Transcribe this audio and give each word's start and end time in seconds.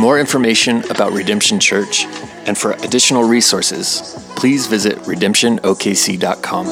More 0.00 0.18
information 0.18 0.82
about 0.90 1.12
Redemption 1.12 1.60
Church 1.60 2.06
and 2.46 2.56
for 2.56 2.72
additional 2.72 3.22
resources, 3.22 4.16
please 4.34 4.66
visit 4.66 4.96
redemptionokc.com. 5.00 6.66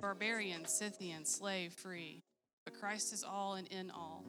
Barbarian, 0.00 0.64
Scythian, 0.64 1.24
slave, 1.24 1.72
free, 1.72 2.22
but 2.64 2.72
Christ 2.78 3.12
is 3.12 3.24
all 3.24 3.54
and 3.54 3.66
in 3.68 3.90
all. 3.90 4.24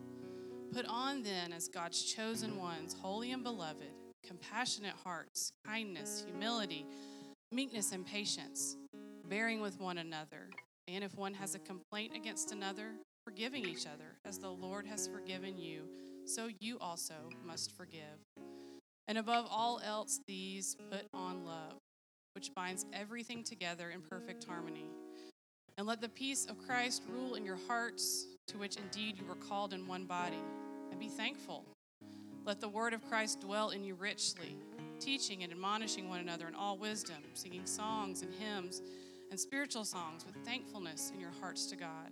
Put 0.74 0.86
on 0.86 1.24
then 1.24 1.52
as 1.52 1.68
God's 1.68 2.04
chosen 2.04 2.58
ones, 2.58 2.96
holy 3.02 3.32
and 3.32 3.44
beloved, 3.44 3.92
compassionate 4.24 4.94
hearts, 5.04 5.52
kindness, 5.66 6.24
humility, 6.28 6.86
meekness, 7.52 7.92
and 7.92 8.06
patience, 8.06 8.78
bearing 9.28 9.62
with 9.62 9.80
one 9.80 9.98
another. 9.98 10.50
And 10.88 11.04
if 11.04 11.16
one 11.16 11.34
has 11.34 11.56
a 11.56 11.60
complaint 11.60 12.16
against 12.16 12.52
another, 12.52 12.92
forgiving 13.26 13.66
each 13.66 13.88
other, 13.88 14.18
as 14.26 14.38
the 14.38 14.50
Lord 14.50 14.86
has 14.86 15.08
forgiven 15.08 15.58
you, 15.58 15.90
so 16.26 16.50
you 16.60 16.78
also 16.80 17.16
must 17.44 17.76
forgive. 17.76 18.20
And 19.08 19.18
above 19.18 19.48
all 19.50 19.82
else, 19.84 20.20
these 20.28 20.76
put 20.92 21.08
on 21.16 21.46
love, 21.46 21.78
which 22.36 22.54
binds 22.54 22.86
everything 22.94 23.44
together 23.44 23.90
in 23.90 24.02
perfect 24.02 24.44
harmony. 24.44 24.86
And 25.80 25.88
let 25.88 26.02
the 26.02 26.10
peace 26.10 26.46
of 26.46 26.60
Christ 26.60 27.04
rule 27.10 27.36
in 27.36 27.46
your 27.46 27.58
hearts, 27.68 28.28
to 28.50 28.58
which 28.58 28.78
indeed 28.78 29.18
you 29.18 29.26
were 29.26 29.36
called 29.36 29.74
in 29.74 29.88
one 29.88 30.06
body, 30.06 30.42
and 30.92 31.00
be 31.00 31.08
thankful. 31.08 31.64
Let 32.46 32.60
the 32.60 32.70
word 32.70 32.94
of 32.94 33.08
Christ 33.08 33.42
dwell 33.42 33.70
in 33.70 33.84
you 33.84 33.96
richly, 33.96 34.58
teaching 35.00 35.44
and 35.44 35.52
admonishing 35.52 36.10
one 36.10 36.20
another 36.20 36.48
in 36.48 36.56
all 36.56 36.78
wisdom, 36.78 37.18
singing 37.34 37.66
songs 37.66 38.22
and 38.24 38.34
hymns 38.34 38.82
and 39.30 39.40
spiritual 39.40 39.86
songs 39.86 40.26
with 40.26 40.36
thankfulness 40.46 41.12
in 41.14 41.20
your 41.20 41.34
hearts 41.40 41.68
to 41.68 41.76
God. 41.76 42.12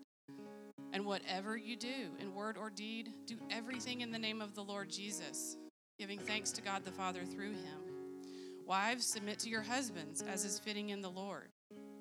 And 0.93 1.05
whatever 1.05 1.57
you 1.57 1.75
do, 1.75 2.11
in 2.19 2.35
word 2.35 2.57
or 2.57 2.69
deed, 2.69 3.09
do 3.25 3.37
everything 3.49 4.01
in 4.01 4.11
the 4.11 4.19
name 4.19 4.41
of 4.41 4.53
the 4.53 4.63
Lord 4.63 4.89
Jesus, 4.89 5.57
giving 5.97 6.19
thanks 6.19 6.51
to 6.51 6.61
God 6.61 6.85
the 6.85 6.91
Father 6.91 7.25
through 7.25 7.53
him. 7.53 7.81
Wives, 8.65 9.05
submit 9.05 9.39
to 9.39 9.49
your 9.49 9.63
husbands 9.63 10.21
as 10.21 10.45
is 10.45 10.59
fitting 10.59 10.89
in 10.89 11.01
the 11.01 11.09
Lord. 11.09 11.49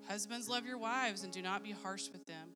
Husbands, 0.07 0.49
love 0.49 0.67
your 0.67 0.79
wives 0.79 1.25
and 1.25 1.33
do 1.33 1.41
not 1.41 1.65
be 1.65 1.73
harsh 1.73 2.11
with 2.13 2.27
them. 2.27 2.56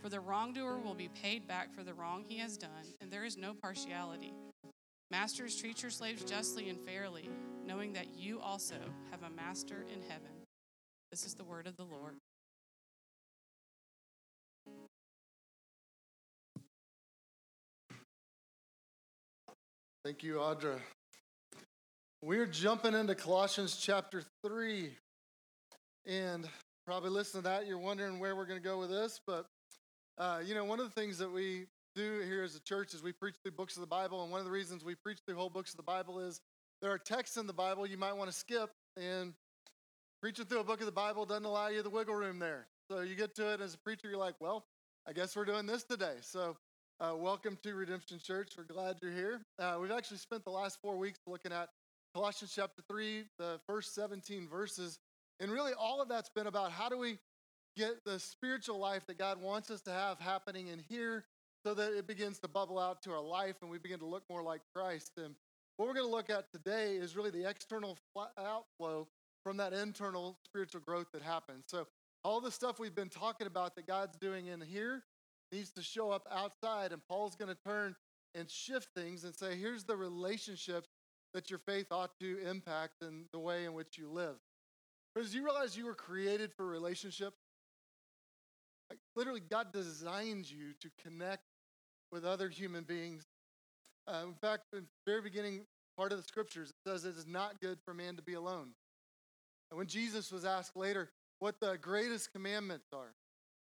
For 0.00 0.08
the 0.08 0.20
wrongdoer 0.20 0.78
will 0.78 0.94
be 0.94 1.08
paid 1.08 1.48
back 1.48 1.74
for 1.74 1.82
the 1.82 1.94
wrong 1.94 2.24
he 2.28 2.38
has 2.38 2.56
done, 2.56 2.94
and 3.00 3.10
there 3.10 3.24
is 3.24 3.36
no 3.36 3.54
partiality. 3.54 4.32
Masters, 5.10 5.56
treat 5.56 5.82
your 5.82 5.90
slaves 5.90 6.24
justly 6.24 6.68
and 6.68 6.78
fairly, 6.80 7.28
knowing 7.64 7.92
that 7.92 8.16
you 8.16 8.40
also 8.40 8.76
have 9.10 9.22
a 9.22 9.30
master 9.30 9.84
in 9.92 10.02
heaven. 10.02 10.30
This 11.10 11.24
is 11.24 11.34
the 11.34 11.44
word 11.44 11.66
of 11.66 11.76
the 11.76 11.84
Lord. 11.84 12.14
Thank 20.04 20.22
you, 20.22 20.34
Audra. 20.34 20.78
We're 22.22 22.46
jumping 22.46 22.94
into 22.94 23.14
Colossians 23.16 23.76
chapter 23.76 24.22
3. 24.44 24.90
And 26.06 26.48
probably 26.86 27.10
listen 27.10 27.42
to 27.42 27.48
that, 27.48 27.66
you're 27.66 27.78
wondering 27.78 28.20
where 28.20 28.36
we're 28.36 28.46
going 28.46 28.60
to 28.60 28.64
go 28.64 28.78
with 28.78 28.90
this. 28.90 29.20
But, 29.26 29.46
uh, 30.18 30.40
you 30.44 30.54
know, 30.54 30.64
one 30.64 30.80
of 30.80 30.86
the 30.86 31.00
things 31.00 31.18
that 31.18 31.30
we 31.30 31.66
do 31.94 32.20
here 32.20 32.42
as 32.42 32.56
a 32.56 32.60
church 32.60 32.94
is 32.94 33.02
we 33.02 33.12
preach 33.12 33.34
through 33.42 33.52
books 33.52 33.76
of 33.76 33.80
the 33.80 33.86
Bible. 33.86 34.22
And 34.22 34.30
one 34.30 34.40
of 34.40 34.46
the 34.46 34.52
reasons 34.52 34.84
we 34.84 34.94
preach 34.94 35.18
through 35.26 35.36
whole 35.36 35.50
books 35.50 35.70
of 35.70 35.76
the 35.76 35.82
Bible 35.82 36.20
is 36.20 36.40
there 36.80 36.90
are 36.90 36.98
texts 36.98 37.36
in 37.36 37.46
the 37.46 37.52
Bible 37.52 37.86
you 37.86 37.98
might 37.98 38.14
want 38.14 38.30
to 38.30 38.36
skip. 38.36 38.70
And 38.96 39.34
preaching 40.22 40.46
through 40.46 40.60
a 40.60 40.64
book 40.64 40.80
of 40.80 40.86
the 40.86 40.92
Bible 40.92 41.26
doesn't 41.26 41.44
allow 41.44 41.68
you 41.68 41.82
the 41.82 41.90
wiggle 41.90 42.14
room 42.14 42.38
there. 42.38 42.66
So 42.90 43.00
you 43.00 43.14
get 43.14 43.34
to 43.36 43.52
it 43.52 43.60
as 43.60 43.74
a 43.74 43.78
preacher, 43.78 44.08
you're 44.08 44.18
like, 44.18 44.36
well, 44.40 44.64
I 45.06 45.12
guess 45.12 45.36
we're 45.36 45.44
doing 45.44 45.66
this 45.66 45.84
today. 45.84 46.16
So 46.20 46.56
uh, 47.00 47.14
welcome 47.16 47.58
to 47.62 47.74
Redemption 47.74 48.18
Church. 48.22 48.52
We're 48.56 48.64
glad 48.64 48.96
you're 49.02 49.12
here. 49.12 49.40
Uh, 49.58 49.76
we've 49.80 49.90
actually 49.90 50.18
spent 50.18 50.44
the 50.44 50.50
last 50.50 50.78
four 50.80 50.96
weeks 50.96 51.18
looking 51.26 51.52
at 51.52 51.68
Colossians 52.14 52.52
chapter 52.54 52.82
3, 52.88 53.24
the 53.38 53.60
first 53.66 53.94
17 53.94 54.48
verses. 54.48 54.98
And 55.40 55.50
really, 55.52 55.72
all 55.78 56.00
of 56.00 56.08
that's 56.08 56.30
been 56.30 56.46
about 56.46 56.72
how 56.72 56.88
do 56.88 56.96
we 56.96 57.18
get 57.76 58.04
the 58.04 58.18
spiritual 58.18 58.78
life 58.78 59.06
that 59.06 59.18
God 59.18 59.40
wants 59.40 59.70
us 59.70 59.80
to 59.82 59.90
have 59.90 60.18
happening 60.18 60.68
in 60.68 60.80
here 60.88 61.24
so 61.64 61.74
that 61.74 61.92
it 61.92 62.06
begins 62.06 62.38
to 62.38 62.48
bubble 62.48 62.78
out 62.78 63.02
to 63.02 63.10
our 63.12 63.22
life 63.22 63.56
and 63.60 63.70
we 63.70 63.78
begin 63.78 63.98
to 63.98 64.06
look 64.06 64.22
more 64.30 64.42
like 64.42 64.60
Christ. 64.74 65.12
And 65.16 65.34
what 65.76 65.88
we're 65.88 65.94
going 65.94 66.06
to 66.06 66.12
look 66.12 66.30
at 66.30 66.50
today 66.52 66.96
is 66.96 67.16
really 67.16 67.30
the 67.30 67.48
external 67.48 67.98
outflow 68.38 69.08
from 69.42 69.58
that 69.58 69.72
internal 69.72 70.38
spiritual 70.44 70.80
growth 70.80 71.08
that 71.12 71.22
happens. 71.22 71.64
So, 71.68 71.86
all 72.24 72.40
the 72.40 72.50
stuff 72.50 72.80
we've 72.80 72.94
been 72.94 73.08
talking 73.08 73.46
about 73.46 73.76
that 73.76 73.86
God's 73.86 74.16
doing 74.16 74.46
in 74.46 74.60
here 74.60 75.04
needs 75.52 75.70
to 75.72 75.82
show 75.82 76.10
up 76.10 76.26
outside. 76.32 76.90
And 76.90 77.00
Paul's 77.08 77.36
going 77.36 77.54
to 77.54 77.62
turn 77.64 77.94
and 78.34 78.50
shift 78.50 78.88
things 78.96 79.22
and 79.22 79.32
say, 79.34 79.54
here's 79.54 79.84
the 79.84 79.96
relationships 79.96 80.88
that 81.34 81.50
your 81.50 81.60
faith 81.60 81.86
ought 81.92 82.18
to 82.18 82.38
impact 82.48 82.94
in 83.02 83.26
the 83.32 83.38
way 83.38 83.64
in 83.64 83.74
which 83.74 83.96
you 83.96 84.08
live. 84.08 84.36
Because 85.14 85.34
you 85.34 85.44
realize 85.44 85.76
you 85.76 85.86
were 85.86 85.94
created 85.94 86.52
for 86.52 86.66
relationships? 86.66 87.36
Literally, 89.16 89.40
God 89.40 89.72
designed 89.72 90.50
you 90.50 90.74
to 90.80 90.90
connect 91.02 91.42
with 92.12 92.24
other 92.24 92.48
human 92.48 92.84
beings. 92.84 93.24
Uh, 94.06 94.22
in 94.26 94.34
fact, 94.34 94.64
in 94.72 94.80
the 94.80 95.10
very 95.10 95.22
beginning 95.22 95.62
part 95.96 96.12
of 96.12 96.18
the 96.18 96.24
scriptures, 96.24 96.70
it 96.70 96.88
says 96.88 97.04
it 97.04 97.16
is 97.16 97.26
not 97.26 97.60
good 97.60 97.78
for 97.84 97.94
man 97.94 98.16
to 98.16 98.22
be 98.22 98.34
alone. 98.34 98.68
And 99.70 99.78
when 99.78 99.86
Jesus 99.86 100.30
was 100.30 100.44
asked 100.44 100.76
later 100.76 101.10
what 101.38 101.58
the 101.60 101.78
greatest 101.80 102.32
commandments 102.32 102.86
are, 102.92 103.14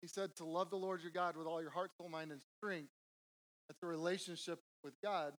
he 0.02 0.08
said 0.08 0.36
to 0.38 0.46
love 0.46 0.70
the 0.70 0.78
Lord 0.78 1.02
your 1.02 1.12
God 1.12 1.38
with 1.38 1.46
all 1.46 1.62
your 1.62 1.70
heart, 1.70 1.92
soul, 1.98 2.10
mind, 2.10 2.32
and 2.32 2.42
strength. 2.58 2.90
That's 3.68 3.84
a 3.84 3.88
relationship 3.88 4.60
with 4.84 4.94
God. 5.04 5.34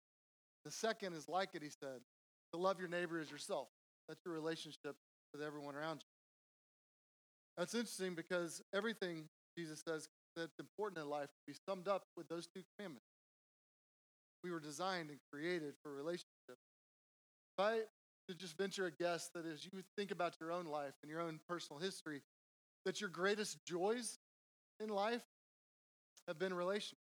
The 0.65 0.71
second 0.71 1.15
is 1.15 1.29
like 1.29 1.51
it, 1.55 1.63
he 1.63 1.71
said, 1.71 2.01
to 2.53 2.61
love 2.61 2.79
your 2.79 2.89
neighbor 2.89 3.19
as 3.19 3.31
yourself. 3.31 3.69
That's 4.09 4.21
your 4.25 4.35
relationship 4.35 4.95
with 5.33 5.43
everyone 5.43 5.75
around 5.75 6.03
you. 6.03 6.09
That's 7.57 7.75
interesting 7.75 8.15
because 8.15 8.63
everything 8.73 9.25
Jesus 9.57 9.83
says 9.87 10.09
that's 10.37 10.59
important 10.59 11.03
in 11.03 11.11
life 11.11 11.29
can 11.29 11.53
be 11.53 11.59
summed 11.69 11.89
up 11.89 12.05
with 12.17 12.29
those 12.29 12.47
two 12.47 12.63
commandments. 12.77 13.07
We 14.43 14.51
were 14.51 14.61
designed 14.61 15.11
and 15.11 15.19
created 15.33 15.75
for 15.83 15.93
relationships. 15.93 16.27
If 16.49 17.65
I 17.65 17.81
could 18.29 18.39
just 18.39 18.57
venture 18.57 18.87
a 18.87 18.91
guess 18.91 19.31
that 19.35 19.47
as 19.47 19.65
you 19.65 19.83
think 19.97 20.11
about 20.11 20.37
your 20.41 20.53
own 20.53 20.67
life 20.67 20.95
and 21.03 21.11
your 21.11 21.21
own 21.21 21.39
personal 21.49 21.81
history, 21.81 22.23
that 22.85 23.01
your 23.01 23.11
greatest 23.11 23.59
joys 23.65 24.19
in 24.81 24.89
life 24.89 25.23
have 26.27 26.39
been 26.39 26.55
relational. 26.55 26.99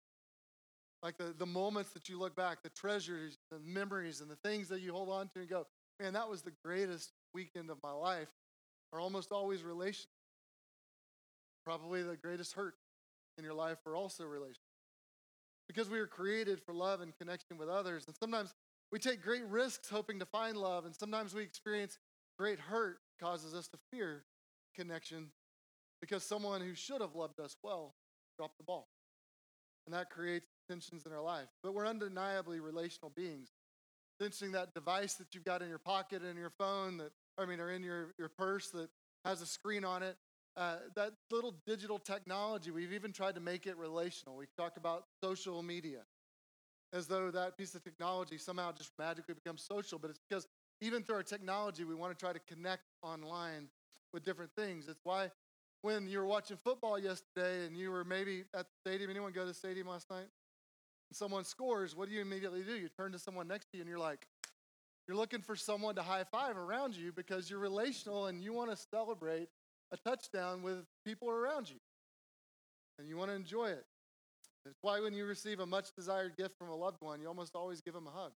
Like 1.02 1.18
the, 1.18 1.34
the 1.36 1.46
moments 1.46 1.90
that 1.90 2.08
you 2.08 2.18
look 2.18 2.34
back, 2.34 2.62
the 2.62 2.70
treasures, 2.70 3.38
the 3.50 3.58
memories, 3.58 4.20
and 4.20 4.30
the 4.30 4.36
things 4.36 4.68
that 4.68 4.80
you 4.80 4.92
hold 4.92 5.10
on 5.10 5.28
to 5.34 5.40
and 5.40 5.48
go, 5.48 5.66
man, 6.00 6.14
that 6.14 6.28
was 6.28 6.42
the 6.42 6.52
greatest 6.64 7.12
weekend 7.34 7.70
of 7.70 7.78
my 7.82 7.92
life, 7.92 8.28
are 8.92 9.00
almost 9.00 9.32
always 9.32 9.62
relational. 9.62 10.10
Probably 11.66 12.02
the 12.02 12.16
greatest 12.16 12.54
hurt 12.54 12.74
in 13.36 13.44
your 13.44 13.52
life 13.52 13.78
are 13.86 13.96
also 13.96 14.24
relational. 14.24 14.70
Because 15.66 15.90
we 15.90 15.98
are 15.98 16.06
created 16.06 16.62
for 16.62 16.72
love 16.72 17.00
and 17.00 17.12
connection 17.18 17.58
with 17.58 17.68
others. 17.68 18.04
And 18.06 18.14
sometimes 18.16 18.54
We 18.92 18.98
take 18.98 19.22
great 19.22 19.44
risks 19.46 19.88
hoping 19.88 20.18
to 20.20 20.26
find 20.26 20.56
love, 20.56 20.84
and 20.84 20.94
sometimes 20.94 21.34
we 21.34 21.42
experience 21.42 21.98
great 22.38 22.58
hurt 22.58 22.98
causes 23.20 23.54
us 23.54 23.66
to 23.68 23.78
fear 23.90 24.24
connection 24.74 25.30
because 26.00 26.22
someone 26.22 26.60
who 26.60 26.74
should 26.74 27.00
have 27.00 27.14
loved 27.14 27.40
us 27.40 27.56
well 27.62 27.94
dropped 28.38 28.58
the 28.58 28.64
ball. 28.64 28.88
And 29.86 29.94
that 29.94 30.10
creates 30.10 30.46
tensions 30.68 31.06
in 31.06 31.12
our 31.12 31.22
life. 31.22 31.48
But 31.62 31.74
we're 31.74 31.86
undeniably 31.86 32.60
relational 32.60 33.12
beings. 33.14 33.48
It's 34.18 34.24
interesting 34.24 34.52
that 34.52 34.74
device 34.74 35.14
that 35.14 35.34
you've 35.34 35.44
got 35.44 35.62
in 35.62 35.68
your 35.68 35.78
pocket 35.78 36.22
and 36.22 36.38
your 36.38 36.50
phone 36.50 36.98
that 36.98 37.12
I 37.38 37.44
mean, 37.44 37.60
or 37.60 37.70
in 37.70 37.82
your, 37.82 38.14
your 38.18 38.30
purse 38.30 38.70
that 38.70 38.88
has 39.24 39.42
a 39.42 39.46
screen 39.46 39.84
on 39.84 40.02
it. 40.02 40.16
Uh, 40.56 40.76
that 40.94 41.12
little 41.30 41.54
digital 41.66 41.98
technology, 41.98 42.70
we've 42.70 42.92
even 42.92 43.12
tried 43.12 43.34
to 43.34 43.40
make 43.40 43.66
it 43.66 43.76
relational. 43.76 44.36
We 44.36 44.46
talk 44.56 44.78
about 44.78 45.04
social 45.22 45.62
media 45.62 46.00
as 46.94 47.06
though 47.06 47.30
that 47.30 47.58
piece 47.58 47.74
of 47.74 47.84
technology 47.84 48.38
somehow 48.38 48.72
just 48.72 48.90
magically 48.98 49.34
becomes 49.34 49.62
social, 49.62 49.98
but 49.98 50.08
it's 50.08 50.20
because 50.28 50.46
even 50.80 51.02
through 51.02 51.16
our 51.16 51.22
technology, 51.22 51.84
we 51.84 51.94
want 51.94 52.16
to 52.16 52.18
try 52.18 52.32
to 52.32 52.38
connect 52.38 52.84
online 53.02 53.68
with 54.14 54.24
different 54.24 54.50
things. 54.56 54.88
It's 54.88 55.00
why 55.04 55.30
when 55.82 56.08
you 56.08 56.18
were 56.18 56.26
watching 56.26 56.56
football 56.64 56.98
yesterday 56.98 57.66
and 57.66 57.76
you 57.76 57.90
were 57.90 58.04
maybe 58.04 58.44
at 58.54 58.66
the 58.66 58.90
stadium, 58.90 59.10
anyone 59.10 59.32
go 59.32 59.42
to 59.42 59.48
the 59.48 59.54
stadium 59.54 59.88
last 59.88 60.08
night? 60.10 60.28
And 61.10 61.16
someone 61.16 61.44
scores, 61.44 61.94
what 61.94 62.08
do 62.08 62.14
you 62.14 62.22
immediately 62.22 62.62
do? 62.62 62.74
You 62.76 62.88
turn 62.88 63.12
to 63.12 63.18
someone 63.18 63.46
next 63.46 63.70
to 63.72 63.76
you 63.76 63.82
and 63.82 63.90
you're 63.90 63.98
like, 63.98 64.26
you're 65.06 65.16
looking 65.16 65.42
for 65.42 65.54
someone 65.54 65.94
to 65.96 66.02
high 66.02 66.24
five 66.24 66.56
around 66.56 66.96
you 66.96 67.12
because 67.12 67.50
you're 67.50 67.60
relational 67.60 68.26
and 68.26 68.42
you 68.42 68.54
want 68.54 68.70
to 68.70 68.76
celebrate 68.90 69.48
a 69.92 69.96
touchdown 70.08 70.62
with 70.62 70.84
people 71.04 71.30
around 71.30 71.68
you. 71.68 71.76
And 72.98 73.08
you 73.08 73.16
want 73.16 73.30
to 73.30 73.36
enjoy 73.36 73.66
it. 73.66 73.84
It's 74.64 74.78
why 74.82 75.00
when 75.00 75.12
you 75.14 75.26
receive 75.26 75.60
a 75.60 75.66
much 75.66 75.94
desired 75.96 76.36
gift 76.36 76.58
from 76.58 76.70
a 76.70 76.74
loved 76.74 77.00
one, 77.00 77.20
you 77.20 77.28
almost 77.28 77.54
always 77.54 77.80
give 77.80 77.94
them 77.94 78.06
a 78.06 78.10
hug. 78.10 78.32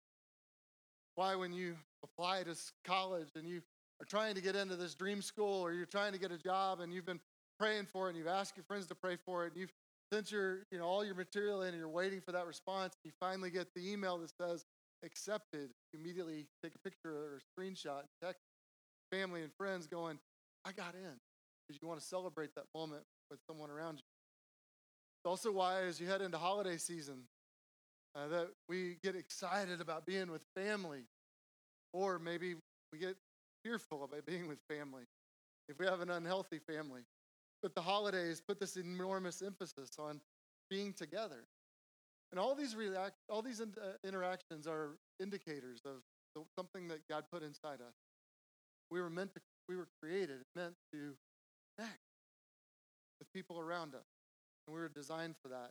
Why 1.17 1.35
when 1.35 1.53
you 1.53 1.77
apply 2.05 2.45
to 2.45 2.55
college 2.85 3.29
and 3.35 3.49
you 3.49 3.63
are 4.01 4.07
trying 4.07 4.35
to 4.37 4.41
get 4.41 4.55
into 4.55 4.77
this 4.77 4.95
dream 4.95 5.23
school 5.23 5.61
or 5.61 5.73
you're 5.73 5.87
trying 5.87 6.13
to 6.13 6.19
get 6.19 6.31
a 6.31 6.39
job 6.39 6.81
and 6.81 6.93
you've 6.93 7.07
been 7.07 7.21
praying 7.59 7.87
for 7.87 8.07
it 8.07 8.11
and 8.11 8.19
you've 8.19 8.29
asked 8.29 8.57
your 8.57 8.65
friends 8.65 8.87
to 8.87 8.95
pray 8.95 9.17
for 9.27 9.45
it 9.45 9.53
and 9.53 9.61
you've 9.61 9.73
sent 10.13 10.31
your, 10.33 10.67
you 10.71 10.79
know, 10.79 10.85
all 10.85 11.05
your 11.05 11.15
material 11.15 11.63
in 11.63 11.69
and 11.69 11.79
you're 11.79 11.89
waiting 11.89 12.21
for 12.21 12.33
that 12.33 12.47
response, 12.47 12.95
and 13.03 13.11
you 13.11 13.13
finally 13.21 13.51
get 13.51 13.69
the 13.75 13.93
email 13.93 14.19
that 14.19 14.31
says 14.41 14.65
accepted, 15.05 15.71
immediately 15.95 16.47
take 16.63 16.75
a 16.75 16.79
picture 16.79 17.11
or 17.11 17.39
a 17.39 17.61
screenshot, 17.61 18.01
and 18.01 18.09
text 18.23 18.43
family 19.13 19.43
and 19.43 19.53
friends 19.57 19.87
going, 19.87 20.19
I 20.65 20.73
got 20.73 20.95
in. 20.95 21.19
Because 21.71 21.83
you 21.83 21.89
want 21.89 22.01
to 22.01 22.07
celebrate 22.07 22.53
that 22.57 22.65
moment 22.75 23.05
with 23.31 23.39
someone 23.47 23.71
around 23.71 23.99
you. 23.99 24.03
It's 25.19 25.31
also 25.31 25.53
why, 25.53 25.83
as 25.83 26.01
you 26.01 26.09
head 26.09 26.21
into 26.21 26.37
holiday 26.37 26.77
season, 26.77 27.23
uh, 28.17 28.27
that 28.27 28.49
we 28.69 28.97
get 29.05 29.15
excited 29.15 29.81
about 29.81 30.05
being 30.05 30.33
with 30.33 30.43
family, 30.57 31.05
or 31.93 32.19
maybe 32.19 32.57
we 32.93 32.99
get 32.99 33.15
fearful 33.65 34.03
about 34.03 34.27
being 34.27 34.49
with 34.49 34.59
family 34.69 35.05
if 35.69 35.79
we 35.79 35.87
have 35.87 36.01
an 36.01 36.11
unhealthy 36.11 36.59
family. 36.59 37.03
But 37.63 37.77
the 37.77 37.83
holidays 37.83 38.43
put 38.45 38.59
this 38.59 38.75
enormous 38.75 39.41
emphasis 39.41 39.91
on 39.97 40.21
being 40.71 40.93
together. 40.93 41.45
And 42.33 42.41
all 42.41 42.57
these 42.57 42.75
react, 42.75 43.15
all 43.29 43.43
these 43.43 43.61
in, 43.61 43.75
uh, 43.81 43.93
interactions 44.03 44.67
are 44.67 44.97
indicators 45.21 45.83
of 45.85 46.03
something 46.59 46.89
that 46.89 47.07
God 47.09 47.27
put 47.31 47.45
inside 47.45 47.81
us. 47.81 47.95
We 48.91 49.01
were 49.01 49.11
meant 49.11 49.35
to, 49.35 49.41
we 49.69 49.77
were 49.77 49.87
created, 50.03 50.39
meant 50.57 50.75
to 50.93 51.15
with 53.21 53.33
people 53.33 53.61
around 53.61 53.95
us, 53.95 54.07
and 54.67 54.75
we 54.75 54.81
were 54.81 54.89
designed 54.89 55.37
for 55.41 55.49
that. 55.49 55.71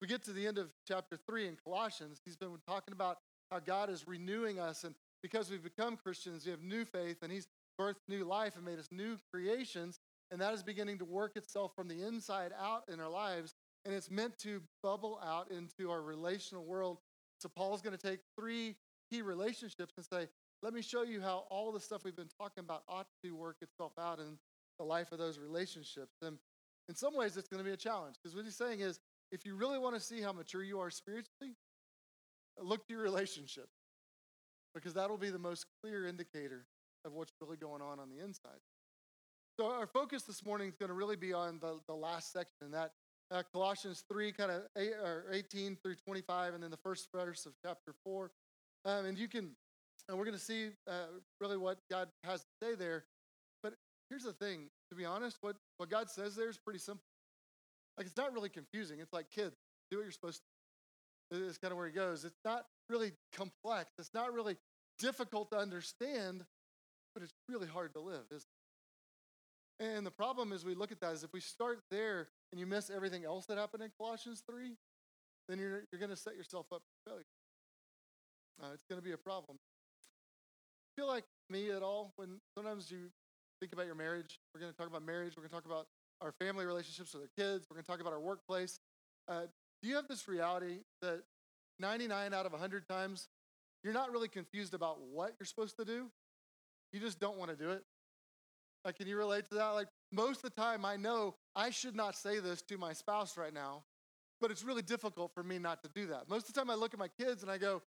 We 0.00 0.08
get 0.08 0.24
to 0.24 0.32
the 0.32 0.46
end 0.46 0.56
of 0.56 0.70
chapter 0.88 1.18
three 1.28 1.46
in 1.46 1.56
Colossians. 1.62 2.20
He's 2.24 2.36
been 2.36 2.56
talking 2.66 2.92
about 2.92 3.18
how 3.50 3.58
God 3.58 3.90
is 3.90 4.08
renewing 4.08 4.58
us, 4.58 4.84
and 4.84 4.94
because 5.22 5.50
we've 5.50 5.62
become 5.62 5.98
Christians, 5.98 6.46
we 6.46 6.52
have 6.52 6.62
new 6.62 6.86
faith, 6.86 7.18
and 7.22 7.30
He's 7.30 7.48
birthed 7.78 8.08
new 8.08 8.24
life 8.24 8.56
and 8.56 8.64
made 8.64 8.78
us 8.78 8.88
new 8.90 9.18
creations, 9.32 10.00
and 10.30 10.40
that 10.40 10.54
is 10.54 10.62
beginning 10.62 10.98
to 10.98 11.04
work 11.04 11.36
itself 11.36 11.72
from 11.76 11.88
the 11.88 12.06
inside 12.06 12.52
out 12.58 12.84
in 12.90 13.00
our 13.00 13.10
lives 13.10 13.54
and 13.84 13.94
it's 13.94 14.10
meant 14.10 14.38
to 14.38 14.60
bubble 14.82 15.20
out 15.24 15.50
into 15.50 15.90
our 15.90 16.02
relational 16.02 16.64
world. 16.64 16.98
So 17.38 17.48
Paul's 17.48 17.80
going 17.80 17.96
to 17.96 18.08
take 18.08 18.20
three 18.38 18.76
key 19.10 19.22
relationships 19.22 19.94
and 19.96 20.04
say, 20.04 20.28
let 20.62 20.74
me 20.74 20.82
show 20.82 21.02
you 21.02 21.20
how 21.22 21.44
all 21.50 21.72
the 21.72 21.80
stuff 21.80 22.04
we've 22.04 22.16
been 22.16 22.28
talking 22.38 22.62
about 22.62 22.82
ought 22.86 23.06
to 23.24 23.30
work 23.34 23.56
itself 23.62 23.92
out 23.98 24.18
in 24.18 24.38
the 24.78 24.84
life 24.84 25.12
of 25.12 25.18
those 25.18 25.38
relationships. 25.38 26.16
And 26.22 26.36
in 26.90 26.96
some 26.96 27.14
ways, 27.16 27.36
it's 27.36 27.46
going 27.46 27.62
to 27.62 27.64
be 27.64 27.72
a 27.72 27.76
challenge 27.76 28.16
because 28.20 28.34
what 28.34 28.44
he's 28.44 28.56
saying 28.56 28.80
is, 28.80 28.98
if 29.30 29.46
you 29.46 29.54
really 29.54 29.78
want 29.78 29.94
to 29.94 30.00
see 30.00 30.20
how 30.20 30.32
mature 30.32 30.64
you 30.64 30.80
are 30.80 30.90
spiritually, 30.90 31.54
look 32.60 32.84
to 32.88 32.94
your 32.94 33.02
relationship 33.02 33.68
because 34.74 34.92
that'll 34.92 35.16
be 35.16 35.30
the 35.30 35.38
most 35.38 35.66
clear 35.80 36.04
indicator 36.04 36.66
of 37.04 37.12
what's 37.12 37.32
really 37.40 37.56
going 37.56 37.80
on 37.80 38.00
on 38.00 38.10
the 38.10 38.22
inside. 38.22 38.58
So 39.56 39.66
our 39.66 39.86
focus 39.86 40.24
this 40.24 40.44
morning 40.44 40.68
is 40.68 40.74
going 40.74 40.88
to 40.88 40.94
really 40.94 41.14
be 41.14 41.32
on 41.32 41.60
the, 41.60 41.78
the 41.86 41.94
last 41.94 42.32
section, 42.32 42.56
and 42.62 42.74
that 42.74 42.90
uh, 43.30 43.44
Colossians 43.52 44.02
3, 44.10 44.32
kind 44.32 44.50
of 44.50 44.62
eight, 44.76 44.92
18 45.30 45.76
through 45.82 45.94
25, 45.94 46.54
and 46.54 46.62
then 46.62 46.72
the 46.72 46.76
first 46.78 47.08
verse 47.14 47.46
of 47.46 47.52
chapter 47.64 47.94
4. 48.02 48.32
Um, 48.84 49.04
and 49.06 49.16
you 49.16 49.28
can, 49.28 49.50
and 50.08 50.18
we're 50.18 50.24
going 50.24 50.36
to 50.36 50.42
see 50.42 50.70
uh, 50.88 51.06
really 51.40 51.56
what 51.56 51.78
God 51.88 52.08
has 52.24 52.40
to 52.40 52.48
say 52.60 52.74
there. 52.74 53.04
Here's 54.10 54.24
the 54.24 54.32
thing 54.32 54.68
to 54.90 54.96
be 54.96 55.04
honest, 55.04 55.38
what, 55.40 55.56
what 55.78 55.88
God 55.88 56.10
says 56.10 56.34
there 56.34 56.50
is 56.50 56.58
pretty 56.58 56.80
simple. 56.80 57.04
Like, 57.96 58.06
it's 58.06 58.16
not 58.16 58.32
really 58.32 58.48
confusing. 58.48 58.98
It's 59.00 59.12
like, 59.12 59.30
kids, 59.30 59.56
do 59.90 59.98
what 59.98 60.02
you're 60.02 60.12
supposed 60.12 60.40
to. 61.30 61.46
It's 61.46 61.58
kind 61.58 61.70
of 61.70 61.78
where 61.78 61.86
he 61.86 61.92
goes. 61.92 62.24
It's 62.24 62.40
not 62.44 62.66
really 62.88 63.12
complex. 63.32 63.90
It's 63.98 64.12
not 64.12 64.34
really 64.34 64.56
difficult 64.98 65.50
to 65.52 65.58
understand, 65.58 66.44
but 67.14 67.22
it's 67.22 67.32
really 67.48 67.68
hard 67.68 67.94
to 67.94 68.00
live, 68.00 68.24
isn't 68.30 68.46
it? 69.78 69.84
And 69.84 70.04
the 70.04 70.10
problem 70.10 70.52
is 70.52 70.64
we 70.64 70.74
look 70.74 70.92
at 70.92 71.00
that 71.00 71.12
is 71.12 71.24
if 71.24 71.32
we 71.32 71.40
start 71.40 71.80
there 71.90 72.28
and 72.52 72.60
you 72.60 72.66
miss 72.66 72.90
everything 72.90 73.24
else 73.24 73.46
that 73.46 73.58
happened 73.58 73.82
in 73.82 73.90
Colossians 73.96 74.42
3, 74.50 74.72
then 75.48 75.58
you're, 75.58 75.84
you're 75.90 76.00
going 76.00 76.10
to 76.10 76.16
set 76.16 76.36
yourself 76.36 76.66
up 76.72 76.82
for 76.82 77.10
failure. 77.10 77.24
Uh, 78.62 78.74
it's 78.74 78.84
going 78.90 79.00
to 79.00 79.04
be 79.04 79.12
a 79.12 79.16
problem. 79.16 79.56
Feel 80.96 81.06
like 81.06 81.24
me 81.48 81.70
at 81.70 81.82
all 81.82 82.12
when 82.16 82.40
sometimes 82.54 82.90
you 82.90 83.10
think 83.60 83.72
about 83.72 83.86
your 83.86 83.94
marriage? 83.94 84.40
We're 84.54 84.60
going 84.60 84.72
to 84.72 84.76
talk 84.76 84.88
about 84.88 85.04
marriage. 85.04 85.34
We're 85.36 85.42
going 85.42 85.50
to 85.50 85.54
talk 85.54 85.66
about 85.66 85.86
our 86.20 86.32
family 86.32 86.64
relationships 86.64 87.12
with 87.14 87.22
our 87.22 87.30
kids. 87.36 87.66
We're 87.70 87.76
going 87.76 87.84
to 87.84 87.90
talk 87.90 88.00
about 88.00 88.12
our 88.12 88.20
workplace. 88.20 88.80
Uh, 89.28 89.42
do 89.82 89.88
you 89.88 89.96
have 89.96 90.08
this 90.08 90.26
reality 90.26 90.78
that 91.02 91.22
99 91.78 92.34
out 92.34 92.46
of 92.46 92.52
100 92.52 92.88
times 92.88 93.28
you're 93.84 93.94
not 93.94 94.10
really 94.10 94.28
confused 94.28 94.74
about 94.74 95.00
what 95.00 95.34
you're 95.38 95.46
supposed 95.46 95.76
to 95.78 95.84
do? 95.84 96.06
You 96.92 97.00
just 97.00 97.20
don't 97.20 97.38
want 97.38 97.50
to 97.50 97.56
do 97.56 97.70
it. 97.70 97.84
Like, 98.84 98.96
can 98.96 99.06
you 99.06 99.16
relate 99.16 99.48
to 99.50 99.56
that? 99.56 99.68
Like, 99.68 99.88
most 100.10 100.38
of 100.38 100.54
the 100.54 100.60
time, 100.60 100.84
I 100.84 100.96
know 100.96 101.34
I 101.54 101.70
should 101.70 101.94
not 101.94 102.16
say 102.16 102.40
this 102.40 102.62
to 102.62 102.78
my 102.78 102.92
spouse 102.92 103.36
right 103.36 103.52
now, 103.52 103.84
but 104.40 104.50
it's 104.50 104.64
really 104.64 104.82
difficult 104.82 105.32
for 105.34 105.42
me 105.42 105.58
not 105.58 105.82
to 105.82 105.90
do 105.94 106.06
that. 106.08 106.28
Most 106.28 106.48
of 106.48 106.54
the 106.54 106.60
time, 106.60 106.70
I 106.70 106.74
look 106.74 106.94
at 106.94 106.98
my 106.98 107.08
kids 107.08 107.42
and 107.42 107.50
I 107.50 107.58
go, 107.58 107.82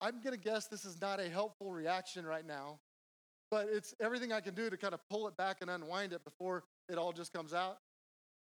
I'm 0.00 0.20
going 0.22 0.32
to 0.32 0.40
guess 0.40 0.68
this 0.68 0.84
is 0.84 1.00
not 1.00 1.18
a 1.18 1.28
helpful 1.28 1.72
reaction 1.72 2.24
right 2.24 2.46
now, 2.46 2.78
but 3.50 3.68
it's 3.70 3.94
everything 4.00 4.32
I 4.32 4.40
can 4.40 4.54
do 4.54 4.70
to 4.70 4.76
kind 4.76 4.94
of 4.94 5.00
pull 5.08 5.28
it 5.28 5.36
back 5.36 5.58
and 5.60 5.70
unwind 5.70 6.12
it 6.12 6.22
before 6.24 6.64
it 6.88 6.98
all 6.98 7.12
just 7.12 7.32
comes 7.32 7.54
out. 7.54 7.78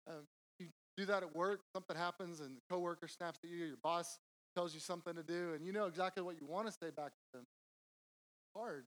Um, 0.09 0.27
you 0.59 0.67
do 0.97 1.05
that 1.07 1.23
at 1.23 1.35
work, 1.35 1.61
something 1.73 1.97
happens, 1.97 2.41
and 2.41 2.57
the 2.57 2.61
coworker 2.71 3.09
snaps 3.09 3.41
at 3.43 3.51
you, 3.51 3.57
your 3.57 3.77
boss 3.83 4.19
tells 4.55 4.75
you 4.75 4.81
something 4.81 5.15
to 5.15 5.23
do, 5.23 5.53
and 5.55 5.67
you 5.67 5.73
know 5.73 5.87
exactly 5.87 6.23
what 6.23 6.41
you 6.41 6.47
want 6.47 6.67
to 6.67 6.73
say 6.73 6.91
back 6.91 7.13
to 7.13 7.39
them. 7.39 7.43
It's 7.43 8.53
hard. 8.57 8.85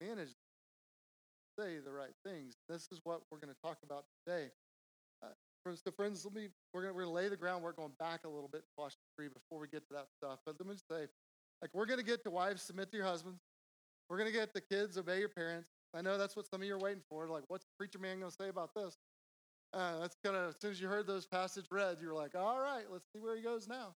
Manage 0.00 0.30
say 1.58 1.78
the 1.84 1.92
right 1.92 2.12
things. 2.24 2.54
This 2.68 2.88
is 2.92 3.00
what 3.04 3.22
we're 3.30 3.38
going 3.38 3.52
to 3.52 3.60
talk 3.62 3.78
about 3.82 4.04
today. 4.26 4.50
Uh, 5.22 5.28
so, 5.74 5.90
friends, 5.90 6.24
let 6.24 6.34
me 6.34 6.48
we're 6.72 6.82
going 6.82 6.94
to 6.94 7.10
lay 7.10 7.28
the 7.28 7.36
groundwork 7.36 7.76
going 7.76 7.92
back 7.98 8.20
a 8.24 8.28
little 8.28 8.48
bit, 8.52 8.62
Colossians 8.76 9.02
three, 9.16 9.28
before 9.28 9.58
we 9.58 9.66
get 9.68 9.86
to 9.88 9.94
that 9.94 10.06
stuff. 10.16 10.38
But 10.44 10.56
let 10.60 10.68
me 10.68 10.74
just 10.74 10.88
say, 10.88 11.08
like, 11.62 11.70
we're 11.72 11.86
going 11.86 11.98
to 11.98 12.04
get 12.04 12.22
to 12.24 12.30
wives 12.30 12.62
submit 12.62 12.90
to 12.92 12.96
your 12.96 13.06
husbands. 13.06 13.40
We're 14.08 14.18
going 14.18 14.30
to 14.30 14.36
get 14.36 14.54
the 14.54 14.60
kids 14.60 14.96
obey 14.96 15.18
your 15.18 15.28
parents. 15.28 15.70
I 15.94 16.02
know 16.02 16.18
that's 16.18 16.36
what 16.36 16.46
some 16.46 16.60
of 16.62 16.66
you 16.66 16.74
are 16.74 16.78
waiting 16.78 17.02
for. 17.08 17.26
Like, 17.28 17.44
what's 17.48 17.64
preacher 17.78 17.98
man 17.98 18.20
going 18.20 18.30
to 18.30 18.36
say 18.36 18.48
about 18.48 18.74
this? 18.74 18.96
Uh, 19.72 19.98
that's 20.00 20.16
kind 20.24 20.36
of 20.36 20.50
as 20.50 20.56
soon 20.60 20.70
as 20.70 20.80
you 20.80 20.88
heard 20.88 21.06
those 21.06 21.26
passages 21.26 21.68
read, 21.70 21.98
you 22.00 22.08
were 22.08 22.14
like, 22.14 22.34
all 22.34 22.60
right, 22.60 22.84
let's 22.90 23.04
see 23.12 23.20
where 23.20 23.36
he 23.36 23.42
goes 23.42 23.66
now. 23.66 23.94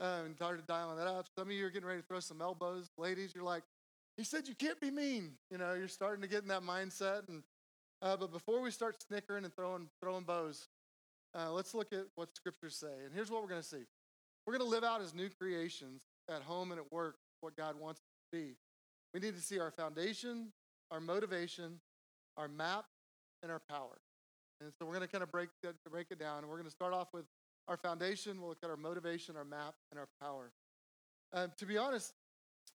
Uh, 0.00 0.22
and 0.24 0.36
started 0.36 0.64
dialing 0.66 0.96
that 0.96 1.08
up. 1.08 1.26
Some 1.36 1.48
of 1.48 1.52
you 1.52 1.66
are 1.66 1.70
getting 1.70 1.88
ready 1.88 2.00
to 2.00 2.06
throw 2.06 2.20
some 2.20 2.40
elbows. 2.40 2.88
Ladies, 2.96 3.32
you're 3.34 3.42
like, 3.42 3.64
he 4.16 4.24
said, 4.24 4.46
You 4.46 4.54
can't 4.54 4.80
be 4.80 4.90
mean. 4.90 5.32
You 5.50 5.58
know, 5.58 5.74
you're 5.74 5.88
starting 5.88 6.22
to 6.22 6.28
get 6.28 6.42
in 6.42 6.48
that 6.48 6.62
mindset. 6.62 7.28
And 7.28 7.42
uh, 8.02 8.16
But 8.16 8.32
before 8.32 8.60
we 8.60 8.70
start 8.70 8.96
snickering 9.02 9.44
and 9.44 9.54
throwing, 9.56 9.88
throwing 10.00 10.24
bows, 10.24 10.68
uh, 11.34 11.50
let's 11.52 11.74
look 11.74 11.92
at 11.92 12.04
what 12.16 12.34
scriptures 12.36 12.76
say. 12.76 13.04
And 13.04 13.14
here's 13.14 13.30
what 13.30 13.42
we're 13.42 13.48
going 13.48 13.62
to 13.62 13.66
see 13.66 13.84
we're 14.46 14.56
going 14.56 14.68
to 14.68 14.74
live 14.74 14.84
out 14.84 15.00
as 15.00 15.14
new 15.14 15.28
creations 15.28 16.02
at 16.28 16.42
home 16.42 16.72
and 16.72 16.80
at 16.80 16.92
work, 16.92 17.16
what 17.40 17.56
God 17.56 17.78
wants 17.78 18.00
us 18.00 18.06
to 18.32 18.38
be. 18.38 18.54
We 19.14 19.20
need 19.20 19.34
to 19.36 19.42
see 19.42 19.58
our 19.58 19.70
foundation, 19.70 20.52
our 20.90 21.00
motivation, 21.00 21.80
our 22.36 22.48
map, 22.48 22.84
and 23.42 23.50
our 23.50 23.60
power. 23.68 23.98
And 24.60 24.72
so 24.78 24.84
we're 24.84 24.94
going 24.94 25.06
to 25.06 25.12
kind 25.12 25.22
of 25.22 25.30
break, 25.30 25.48
that, 25.62 25.74
break 25.90 26.08
it 26.10 26.18
down. 26.18 26.38
And 26.38 26.48
we're 26.48 26.56
going 26.56 26.66
to 26.66 26.70
start 26.70 26.92
off 26.92 27.08
with 27.12 27.24
our 27.68 27.76
foundation. 27.76 28.40
We'll 28.40 28.50
look 28.50 28.58
at 28.62 28.70
our 28.70 28.76
motivation, 28.76 29.36
our 29.36 29.44
map, 29.44 29.74
and 29.90 29.98
our 29.98 30.08
power. 30.20 30.50
Uh, 31.32 31.48
to 31.58 31.66
be 31.66 31.78
honest, 31.78 32.12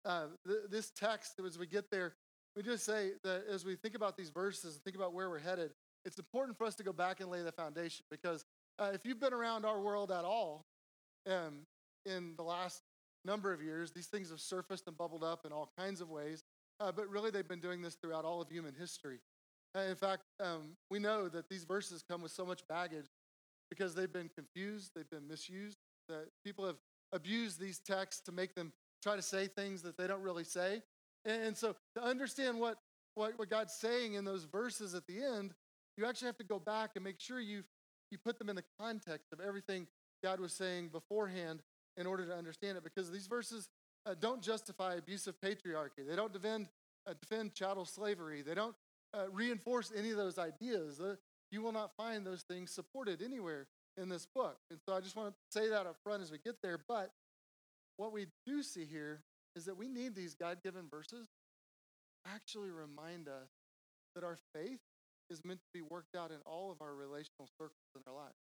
uh, 0.05 0.25
th- 0.45 0.59
this 0.69 0.91
text, 0.91 1.39
as 1.45 1.57
we 1.57 1.65
get 1.65 1.89
there, 1.89 2.13
we 2.55 2.63
just 2.63 2.85
say 2.85 3.11
that 3.23 3.45
as 3.50 3.65
we 3.65 3.75
think 3.75 3.95
about 3.95 4.17
these 4.17 4.29
verses 4.29 4.75
and 4.75 4.83
think 4.83 4.95
about 4.95 5.13
where 5.13 5.29
we're 5.29 5.39
headed, 5.39 5.71
it's 6.03 6.17
important 6.17 6.57
for 6.57 6.65
us 6.65 6.75
to 6.75 6.83
go 6.83 6.91
back 6.91 7.19
and 7.19 7.29
lay 7.29 7.41
the 7.41 7.51
foundation 7.51 8.05
because 8.09 8.43
uh, 8.79 8.91
if 8.93 9.05
you've 9.05 9.19
been 9.19 9.33
around 9.33 9.65
our 9.65 9.79
world 9.79 10.11
at 10.11 10.25
all 10.25 10.65
um, 11.29 11.65
in 12.05 12.33
the 12.35 12.43
last 12.43 12.81
number 13.25 13.53
of 13.53 13.61
years, 13.61 13.91
these 13.91 14.07
things 14.07 14.29
have 14.29 14.39
surfaced 14.39 14.87
and 14.87 14.97
bubbled 14.97 15.23
up 15.23 15.45
in 15.45 15.51
all 15.51 15.71
kinds 15.77 16.01
of 16.01 16.09
ways. 16.09 16.43
Uh, 16.79 16.91
but 16.91 17.07
really, 17.09 17.29
they've 17.29 17.47
been 17.47 17.59
doing 17.59 17.81
this 17.81 17.95
throughout 17.95 18.25
all 18.25 18.41
of 18.41 18.49
human 18.49 18.73
history. 18.73 19.19
Uh, 19.75 19.81
in 19.81 19.95
fact, 19.95 20.23
um, 20.39 20.75
we 20.89 20.99
know 20.99 21.29
that 21.29 21.47
these 21.49 21.63
verses 21.63 22.03
come 22.07 22.21
with 22.21 22.31
so 22.31 22.45
much 22.45 22.67
baggage 22.67 23.05
because 23.69 23.93
they've 23.95 24.11
been 24.11 24.29
confused, 24.35 24.91
they've 24.95 25.09
been 25.09 25.27
misused, 25.27 25.77
that 26.09 26.27
people 26.43 26.65
have 26.65 26.77
abused 27.13 27.59
these 27.59 27.79
texts 27.79 28.21
to 28.23 28.31
make 28.31 28.55
them 28.55 28.73
try 29.03 29.15
to 29.15 29.21
say 29.21 29.47
things 29.47 29.81
that 29.83 29.97
they 29.97 30.07
don't 30.07 30.21
really 30.21 30.43
say. 30.43 30.81
And, 31.25 31.43
and 31.43 31.57
so, 31.57 31.75
to 31.95 32.03
understand 32.03 32.59
what, 32.59 32.77
what, 33.15 33.37
what 33.37 33.49
God's 33.49 33.73
saying 33.73 34.15
in 34.15 34.25
those 34.25 34.45
verses 34.45 34.93
at 34.93 35.05
the 35.07 35.23
end, 35.23 35.53
you 35.97 36.05
actually 36.05 36.27
have 36.27 36.37
to 36.37 36.43
go 36.43 36.59
back 36.59 36.91
and 36.95 37.03
make 37.03 37.19
sure 37.19 37.39
you 37.39 37.63
you 38.11 38.17
put 38.17 38.37
them 38.37 38.49
in 38.49 38.55
the 38.55 38.63
context 38.79 39.31
of 39.31 39.39
everything 39.39 39.87
God 40.23 40.39
was 40.39 40.53
saying 40.53 40.89
beforehand 40.89 41.61
in 41.98 42.05
order 42.05 42.25
to 42.25 42.33
understand 42.33 42.77
it. 42.77 42.83
Because 42.83 43.12
these 43.12 43.27
verses 43.27 43.69
uh, 44.05 44.15
don't 44.19 44.41
justify 44.41 44.95
abusive 44.95 45.36
patriarchy. 45.43 46.07
They 46.07 46.15
don't 46.15 46.33
defend 46.33 46.67
uh, 47.07 47.13
defend 47.19 47.53
chattel 47.53 47.86
slavery. 47.86 48.41
They 48.41 48.53
don't 48.53 48.75
uh, 49.13 49.25
reinforce 49.31 49.91
any 49.95 50.12
of 50.12 50.17
those 50.17 50.38
ideas. 50.38 51.01
You 51.51 51.62
will 51.62 51.71
not 51.71 51.91
find 51.98 52.25
those 52.25 52.43
things 52.43 52.71
supported 52.71 53.21
anywhere 53.21 53.67
in 53.98 54.07
this 54.10 54.27
book. 54.33 54.57
And 54.69 54.79
so 54.88 54.95
I 54.95 55.01
just 55.01 55.15
want 55.15 55.29
to 55.29 55.60
say 55.60 55.69
that 55.69 55.86
up 55.86 55.98
front 56.03 56.21
as 56.21 56.31
we 56.31 56.38
get 56.38 56.62
there. 56.62 56.79
But 56.88 57.12
what 57.98 58.13
we 58.13 58.27
do 58.45 58.63
see 58.63 58.86
here 58.86 59.21
is 59.55 59.65
that 59.65 59.77
we 59.77 59.88
need 59.88 60.15
these 60.15 60.33
God 60.33 60.60
given 60.63 60.83
verses 60.89 61.27
actually 62.25 62.69
remind 62.69 63.27
us 63.27 63.50
that 64.15 64.24
our 64.24 64.38
faith 64.53 64.79
is 65.29 65.43
meant 65.43 65.60
to 65.60 65.69
be 65.74 65.81
worked 65.81 66.15
out 66.15 66.31
in 66.31 66.38
all 66.45 66.71
of 66.71 66.81
our 66.81 66.93
relational 66.93 67.48
circles 67.57 67.89
in 67.95 68.01
our 68.07 68.13
life. 68.13 68.36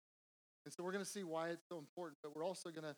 And 0.64 0.74
so 0.74 0.82
we're 0.82 0.92
going 0.92 1.04
to 1.04 1.10
see 1.10 1.22
why 1.22 1.50
it's 1.50 1.64
so 1.70 1.78
important, 1.78 2.18
but 2.22 2.34
we're 2.34 2.44
also 2.44 2.70
going 2.70 2.84
to 2.84 2.96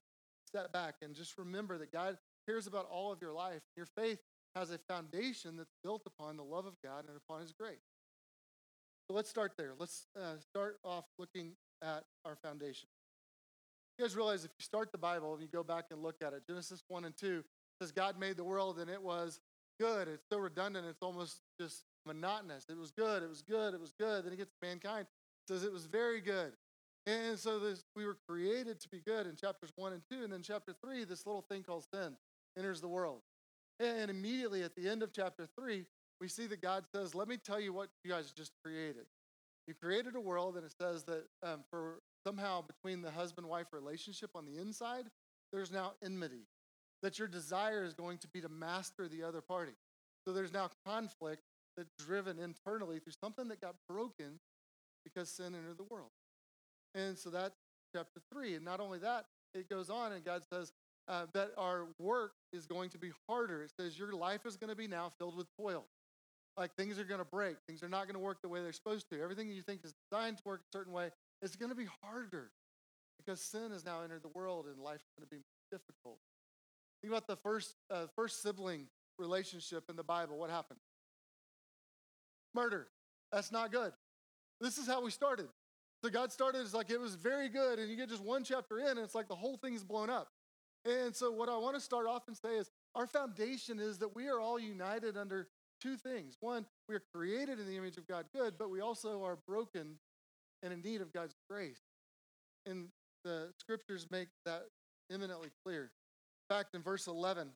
step 0.50 0.72
back 0.72 0.96
and 1.02 1.14
just 1.14 1.38
remember 1.38 1.78
that 1.78 1.92
God 1.92 2.18
cares 2.46 2.66
about 2.66 2.88
all 2.90 3.12
of 3.12 3.20
your 3.22 3.32
life. 3.32 3.62
Your 3.76 3.86
faith 3.86 4.18
has 4.54 4.70
a 4.70 4.78
foundation 4.88 5.56
that's 5.56 5.74
built 5.82 6.02
upon 6.06 6.36
the 6.36 6.42
love 6.42 6.66
of 6.66 6.74
God 6.82 7.04
and 7.08 7.16
upon 7.16 7.40
His 7.40 7.52
grace. 7.52 7.78
So 9.08 9.14
let's 9.14 9.30
start 9.30 9.52
there. 9.56 9.72
Let's 9.78 10.06
uh, 10.20 10.38
start 10.38 10.78
off 10.84 11.04
looking 11.18 11.52
at 11.82 12.04
our 12.24 12.36
foundation. 12.36 12.88
You 13.98 14.04
guys 14.04 14.16
realize 14.16 14.44
if 14.44 14.50
you 14.58 14.62
start 14.62 14.92
the 14.92 14.98
Bible 14.98 15.34
and 15.34 15.42
you 15.42 15.48
go 15.48 15.62
back 15.62 15.86
and 15.90 16.02
look 16.02 16.16
at 16.24 16.32
it, 16.32 16.42
Genesis 16.48 16.82
1 16.88 17.04
and 17.04 17.16
2 17.16 17.42
says 17.80 17.92
God 17.92 18.18
made 18.18 18.36
the 18.36 18.44
world 18.44 18.78
and 18.78 18.90
it 18.90 19.02
was 19.02 19.40
good. 19.80 20.08
It's 20.08 20.26
so 20.30 20.38
redundant, 20.38 20.86
it's 20.88 21.02
almost 21.02 21.40
just 21.60 21.84
monotonous. 22.06 22.66
It 22.68 22.78
was 22.78 22.90
good, 22.90 23.22
it 23.22 23.28
was 23.28 23.42
good, 23.42 23.74
it 23.74 23.80
was 23.80 23.92
good. 23.98 24.24
Then 24.24 24.32
he 24.32 24.38
gets 24.38 24.50
to 24.50 24.66
mankind, 24.66 25.06
says 25.48 25.64
it 25.64 25.72
was 25.72 25.86
very 25.86 26.20
good. 26.20 26.52
And 27.06 27.38
so 27.38 27.58
this, 27.58 27.82
we 27.96 28.04
were 28.04 28.18
created 28.28 28.80
to 28.80 28.88
be 28.88 29.00
good 29.00 29.26
in 29.26 29.34
chapters 29.36 29.72
1 29.76 29.92
and 29.92 30.02
2. 30.10 30.24
And 30.24 30.32
then 30.32 30.42
chapter 30.42 30.74
3, 30.84 31.04
this 31.04 31.26
little 31.26 31.44
thing 31.50 31.62
called 31.62 31.84
sin 31.92 32.16
enters 32.56 32.80
the 32.80 32.88
world. 32.88 33.20
And 33.78 34.10
immediately 34.10 34.62
at 34.62 34.74
the 34.76 34.88
end 34.88 35.02
of 35.02 35.12
chapter 35.12 35.48
3, 35.58 35.84
we 36.20 36.28
see 36.28 36.46
that 36.48 36.60
God 36.60 36.84
says, 36.94 37.14
Let 37.14 37.28
me 37.28 37.38
tell 37.38 37.58
you 37.58 37.72
what 37.72 37.88
you 38.04 38.10
guys 38.10 38.30
just 38.32 38.52
created. 38.62 39.06
You 39.66 39.74
created 39.74 40.14
a 40.16 40.20
world, 40.20 40.56
and 40.56 40.64
it 40.64 40.74
says 40.80 41.04
that 41.04 41.24
um, 41.42 41.64
for 41.70 42.00
somehow 42.26 42.62
between 42.62 43.02
the 43.02 43.10
husband 43.10 43.46
wife 43.48 43.68
relationship 43.72 44.30
on 44.34 44.44
the 44.44 44.60
inside, 44.60 45.04
there's 45.52 45.70
now 45.70 45.92
enmity. 46.04 46.46
That 47.02 47.18
your 47.18 47.28
desire 47.28 47.84
is 47.84 47.94
going 47.94 48.18
to 48.18 48.28
be 48.28 48.42
to 48.42 48.48
master 48.48 49.08
the 49.08 49.22
other 49.22 49.40
party. 49.40 49.72
So 50.26 50.34
there's 50.34 50.52
now 50.52 50.68
conflict 50.86 51.42
that's 51.76 51.92
driven 51.98 52.38
internally 52.38 52.98
through 52.98 53.14
something 53.18 53.48
that 53.48 53.60
got 53.60 53.76
broken 53.88 54.38
because 55.04 55.30
sin 55.30 55.54
entered 55.54 55.78
the 55.78 55.84
world. 55.84 56.10
And 56.94 57.16
so 57.16 57.30
that's 57.30 57.56
chapter 57.94 58.20
three. 58.32 58.54
And 58.54 58.64
not 58.64 58.80
only 58.80 58.98
that, 59.00 59.26
it 59.54 59.68
goes 59.68 59.90
on 59.90 60.12
and 60.12 60.24
God 60.24 60.42
says 60.52 60.72
uh, 61.08 61.26
that 61.34 61.50
our 61.56 61.86
work 61.98 62.32
is 62.52 62.66
going 62.66 62.90
to 62.90 62.98
be 62.98 63.10
harder. 63.28 63.62
It 63.62 63.72
says 63.78 63.98
your 63.98 64.12
life 64.12 64.46
is 64.46 64.56
going 64.56 64.70
to 64.70 64.76
be 64.76 64.86
now 64.86 65.10
filled 65.18 65.36
with 65.36 65.46
toil. 65.56 65.84
Like 66.56 66.74
things 66.74 66.98
are 66.98 67.04
going 67.04 67.20
to 67.20 67.24
break, 67.24 67.56
things 67.66 67.82
are 67.82 67.88
not 67.88 68.04
going 68.04 68.14
to 68.14 68.20
work 68.20 68.42
the 68.42 68.48
way 68.48 68.60
they're 68.62 68.72
supposed 68.72 69.08
to. 69.10 69.20
Everything 69.20 69.48
you 69.48 69.62
think 69.62 69.80
is 69.84 69.94
designed 70.10 70.38
to 70.38 70.42
work 70.44 70.60
a 70.60 70.76
certain 70.76 70.92
way 70.92 71.10
is 71.42 71.56
going 71.56 71.70
to 71.70 71.76
be 71.76 71.86
harder 72.02 72.50
because 73.18 73.40
sin 73.40 73.70
has 73.72 73.84
now 73.84 74.02
entered 74.02 74.22
the 74.22 74.28
world 74.28 74.66
and 74.66 74.78
life 74.82 75.00
is 75.00 75.12
going 75.18 75.28
to 75.28 75.34
be 75.34 75.42
difficult. 75.70 76.18
Think 77.02 77.12
about 77.12 77.26
the 77.26 77.36
first, 77.36 77.74
uh, 77.90 78.06
first 78.14 78.42
sibling 78.42 78.86
relationship 79.18 79.84
in 79.88 79.96
the 79.96 80.02
Bible. 80.02 80.36
What 80.38 80.50
happened? 80.50 80.80
Murder. 82.54 82.88
That's 83.32 83.52
not 83.52 83.72
good. 83.72 83.92
This 84.60 84.76
is 84.76 84.86
how 84.86 85.02
we 85.02 85.10
started. 85.10 85.46
So 86.02 86.10
God 86.10 86.32
started 86.32 86.62
as 86.62 86.72
like 86.72 86.90
it 86.90 87.00
was 87.00 87.14
very 87.14 87.48
good, 87.48 87.78
and 87.78 87.90
you 87.90 87.96
get 87.96 88.08
just 88.08 88.24
one 88.24 88.42
chapter 88.42 88.78
in, 88.78 88.88
and 88.88 89.00
it's 89.00 89.14
like 89.14 89.28
the 89.28 89.34
whole 89.34 89.56
thing's 89.56 89.84
blown 89.84 90.08
up. 90.08 90.28
And 90.84 91.14
so, 91.14 91.30
what 91.30 91.48
I 91.48 91.58
want 91.58 91.74
to 91.74 91.80
start 91.80 92.06
off 92.06 92.26
and 92.26 92.36
say 92.36 92.56
is 92.56 92.70
our 92.94 93.06
foundation 93.06 93.78
is 93.78 93.98
that 93.98 94.14
we 94.14 94.28
are 94.28 94.40
all 94.40 94.58
united 94.58 95.16
under 95.16 95.48
two 95.80 95.96
things. 95.96 96.36
One, 96.40 96.64
we 96.88 96.94
are 96.94 97.02
created 97.14 97.60
in 97.60 97.66
the 97.66 97.76
image 97.76 97.98
of 97.98 98.08
God 98.08 98.26
good, 98.34 98.54
but 98.58 98.70
we 98.70 98.80
also 98.80 99.22
are 99.24 99.38
broken 99.46 99.98
and 100.62 100.72
in 100.72 100.80
need 100.82 101.02
of 101.02 101.12
God's 101.12 101.34
grace. 101.50 101.80
And 102.66 102.88
the 103.24 103.52
scriptures 103.58 104.06
make 104.10 104.28
that 104.46 104.64
eminently 105.12 105.50
clear. 105.64 105.90
In 106.48 106.56
fact, 106.56 106.74
in 106.74 106.82
verse 106.82 107.06
11, 107.06 107.48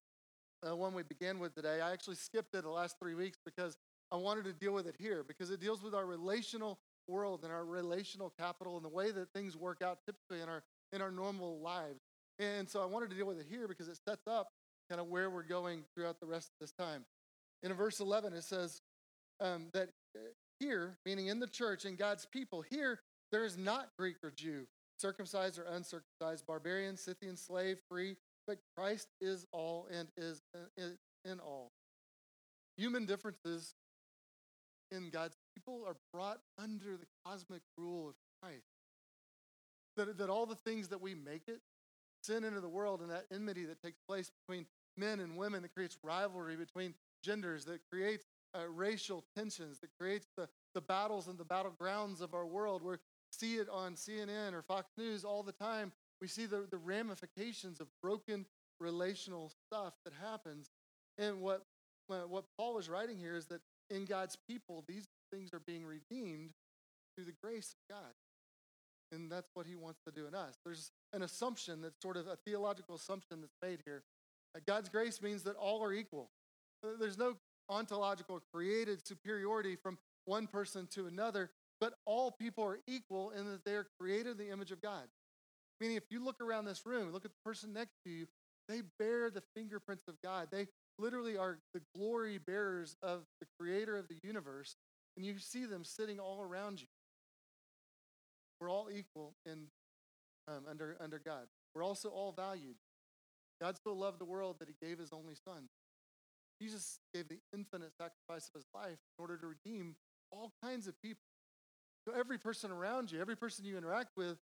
the 0.63 0.75
one 0.77 0.95
we 0.95 1.03
began 1.03 1.39
with 1.39 1.55
today, 1.55 1.81
I 1.81 1.93
actually 1.93 2.17
skipped 2.17 2.55
it 2.55 2.63
the 2.63 2.71
last 2.71 2.99
three 2.99 3.15
weeks 3.15 3.39
because 3.45 3.77
I 4.13 4.17
wanted 4.17 4.45
to 4.45 4.53
deal 4.53 4.73
with 4.73 4.87
it 4.87 4.97
here 4.99 5.25
because 5.27 5.51
it 5.51 5.61
deals 5.61 5.83
with 5.83 5.95
our 5.95 6.07
relational 6.07 6.79
world 7.09 7.41
and 7.43 7.53
our 7.53 7.65
relational 7.65 8.33
capital 8.39 8.77
and 8.77 8.85
the 8.85 8.89
way 8.89 9.11
that 9.11 9.29
things 9.35 9.57
work 9.57 9.83
out 9.83 9.99
typically 10.07 10.43
in 10.43 10.49
our 10.49 10.63
in 10.93 11.03
our 11.03 11.11
normal 11.11 11.61
lives. 11.61 12.01
And 12.39 12.69
so 12.69 12.83
I 12.83 12.87
wanted 12.87 13.11
to 13.11 13.17
deal 13.17 13.27
with 13.27 13.39
it 13.39 13.47
here 13.49 13.69
because 13.69 13.89
it 13.89 13.99
sets 14.09 14.27
up 14.27 14.49
kind 14.89 15.01
of 15.01 15.09
where 15.09 15.31
we're 15.31 15.43
going 15.43 15.85
throughout 15.95 16.21
the 16.21 16.27
rest 16.27 16.49
of 16.49 16.55
this 16.61 16.73
time. 16.73 17.05
In 17.63 17.73
verse 17.73 18.01
11, 18.01 18.33
it 18.33 18.45
says 18.45 18.81
um, 19.41 19.69
that 19.73 19.89
uh, 20.17 20.21
here, 20.61 20.99
meaning 21.07 21.29
in 21.29 21.41
the 21.41 21.47
church 21.47 21.85
and 21.85 21.99
God's 21.99 22.27
people, 22.27 22.63
here 22.63 23.01
there 23.33 23.45
is 23.45 23.57
not 23.57 23.89
Greek 23.99 24.17
or 24.23 24.31
Jew, 24.31 24.67
circumcised 24.99 25.59
or 25.59 25.65
uncircumcised, 25.65 26.47
barbarian, 26.47 26.97
Scythian, 26.97 27.37
slave, 27.37 27.79
free, 27.89 28.17
but 28.47 28.59
Christ 28.77 29.09
is 29.21 29.47
all 29.53 29.89
and 29.91 30.09
is 30.17 30.43
uh, 30.55 30.83
in 31.25 31.41
all. 31.41 31.73
Human 32.77 33.07
differences 33.07 33.75
in 34.91 35.11
God's 35.11 35.37
people 35.55 35.83
are 35.87 35.97
brought 36.13 36.41
under 36.59 36.97
the 36.97 37.07
cosmic 37.25 37.63
rule 37.77 38.09
of 38.09 38.15
Christ. 38.43 38.67
That, 39.97 40.19
that 40.19 40.31
all 40.31 40.47
the 40.47 40.57
things 40.57 40.89
that 40.89 41.01
we 41.01 41.15
make 41.15 41.43
it, 41.49 41.61
sin 42.23 42.45
into 42.45 42.61
the 42.61 42.69
world 42.69 43.01
and 43.01 43.11
that 43.11 43.27
enmity 43.33 43.65
that 43.67 43.83
takes 43.83 43.99
place 44.09 44.31
between 44.47 44.67
men 44.97 45.21
and 45.21 45.37
women, 45.37 45.63
that 45.63 45.75
creates 45.75 45.99
rivalry 46.03 46.57
between 46.57 46.95
genders, 47.23 47.65
that 47.67 47.81
creates 47.91 48.25
uh, 48.55 48.69
racial 48.69 49.25
tensions, 49.37 49.81
that 49.81 49.91
creates 49.99 50.27
the, 50.37 50.49
the 50.75 50.81
battles 50.81 51.29
and 51.29 51.39
the 51.39 51.45
battlegrounds 51.45 52.21
of 52.21 52.35
our 52.35 52.47
world. 52.47 52.83
We 52.83 52.97
see 53.33 53.57
it 53.57 53.69
on 53.69 53.95
CNN 53.95 54.53
or 54.53 54.63
Fox 54.63 54.91
News 54.97 55.25
all 55.25 55.43
the 55.43 55.53
time. 55.53 55.93
We 56.21 56.29
see 56.29 56.47
the, 56.47 56.67
the 56.71 56.79
ramifications 56.79 57.81
of 57.81 57.89
broken 58.03 58.47
relational 58.81 59.51
stuff 59.67 59.95
that 60.05 60.15
happens. 60.23 60.71
And 61.19 61.41
what, 61.41 61.65
what 62.07 62.45
Paul 62.57 62.79
is 62.79 62.89
writing 62.89 63.19
here 63.19 63.37
is 63.37 63.47
that 63.47 63.61
in 63.91 64.05
God's 64.05 64.37
people, 64.49 64.85
these 64.89 65.07
things 65.33 65.51
are 65.53 65.61
being 65.67 65.85
redeemed 65.85 66.51
through 67.15 67.27
the 67.27 67.35
grace 67.43 67.75
of 67.75 67.95
God. 67.95 68.13
And 69.13 69.31
that's 69.31 69.51
what 69.55 69.67
he 69.67 69.77
wants 69.77 70.01
to 70.07 70.13
do 70.13 70.27
in 70.27 70.35
us. 70.35 70.55
There's 70.65 70.91
an 71.13 71.23
assumption 71.23 71.81
that's 71.83 72.01
sort 72.03 72.17
of 72.17 72.27
a 72.27 72.37
theological 72.45 72.95
assumption 72.95 73.41
that's 73.41 73.57
made 73.63 73.81
here. 73.85 74.03
God's 74.67 74.89
grace 74.89 75.21
means 75.21 75.43
that 75.45 75.57
all 75.57 75.83
are 75.83 75.93
equal. 75.93 76.31
Uh, 76.85 76.91
there's 76.99 77.19
no 77.19 77.35
ontological 77.69 78.41
created 78.53 79.07
superiority 79.07 79.77
from 79.77 79.99
one 80.27 80.47
person 80.47 80.87
to 80.93 81.07
another, 81.07 81.51
but 81.81 81.95
all 82.07 82.31
people 82.31 82.65
are 82.65 82.79
equal 82.87 83.31
in 83.31 83.51
that 83.51 83.65
they 83.65 83.75
are 83.75 83.87
created 83.99 84.33
in 84.33 84.39
the 84.39 84.51
image 84.51 84.71
of 84.71 84.81
God. 84.81 85.05
Meaning, 85.81 85.97
if 85.97 86.05
you 86.11 86.25
look 86.25 86.41
around 86.41 86.65
this 86.65 86.87
room, 86.87 87.13
look 87.13 87.25
at 87.25 87.33
the 87.33 87.51
person 87.51 87.73
next 87.73 87.95
to 88.05 88.11
you, 88.11 88.27
they 88.69 88.83
bear 88.99 89.31
the 89.31 89.43
fingerprints 89.55 90.05
of 90.09 90.15
God. 90.23 90.49
They 90.51 90.69
literally 90.99 91.37
are 91.37 91.59
the 91.73 91.83
glory 91.95 92.39
bearers 92.39 92.97
of 93.03 93.25
the 93.41 93.47
creator 93.59 93.97
of 93.97 94.09
the 94.09 94.19
universe, 94.23 94.77
and 95.17 95.25
you 95.25 95.39
see 95.39 95.65
them 95.65 95.85
sitting 95.85 96.19
all 96.19 96.41
around 96.41 96.81
you. 96.81 96.87
We're 98.61 98.71
all 98.71 98.89
equal 98.93 99.35
in, 99.45 99.67
um, 100.49 100.65
under, 100.69 100.97
under 101.01 101.19
God. 101.19 101.47
We're 101.75 101.85
also 101.85 102.09
all 102.09 102.33
valued. 102.33 102.77
God 103.61 103.77
so 103.83 103.93
loved 103.93 104.21
the 104.21 104.25
world 104.25 104.57
that 104.61 104.69
he 104.69 104.75
gave 104.81 104.99
his 104.99 105.13
only 105.13 105.35
son. 105.45 105.69
Jesus 106.61 106.99
gave 107.13 107.29
the 107.29 107.39
infinite 107.53 107.93
sacrifice 108.01 108.49
of 108.49 108.61
his 108.61 108.67
life 108.75 108.99
in 109.19 109.23
order 109.23 109.37
to 109.37 109.47
redeem 109.47 109.97
all 110.31 110.53
kinds 110.63 110.87
of 110.87 111.01
people. 111.03 111.21
So 112.07 112.15
every 112.19 112.39
person 112.39 112.71
around 112.71 113.11
you, 113.11 113.21
every 113.21 113.37
person 113.37 113.65
you 113.65 113.77
interact 113.77 114.11
with, 114.17 114.39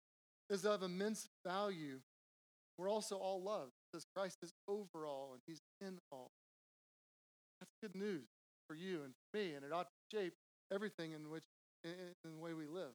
is 0.48 0.64
of 0.64 0.82
immense 0.82 1.28
value. 1.46 2.00
We're 2.78 2.90
also 2.90 3.16
all 3.16 3.42
loved 3.42 3.72
because 3.92 4.06
Christ 4.16 4.38
is 4.42 4.52
over 4.66 5.06
all 5.06 5.30
and 5.32 5.42
he's 5.46 5.60
in 5.80 5.98
all. 6.10 6.30
Good 7.80 7.94
news 7.94 8.26
for 8.68 8.74
you 8.74 9.02
and 9.04 9.12
for 9.14 9.38
me, 9.38 9.54
and 9.54 9.64
it 9.64 9.72
ought 9.72 9.88
to 9.88 10.16
shape 10.16 10.34
everything 10.72 11.12
in 11.12 11.30
which 11.30 11.44
in, 11.84 11.90
in 12.24 12.32
the 12.32 12.38
way 12.38 12.52
we 12.54 12.66
live. 12.66 12.92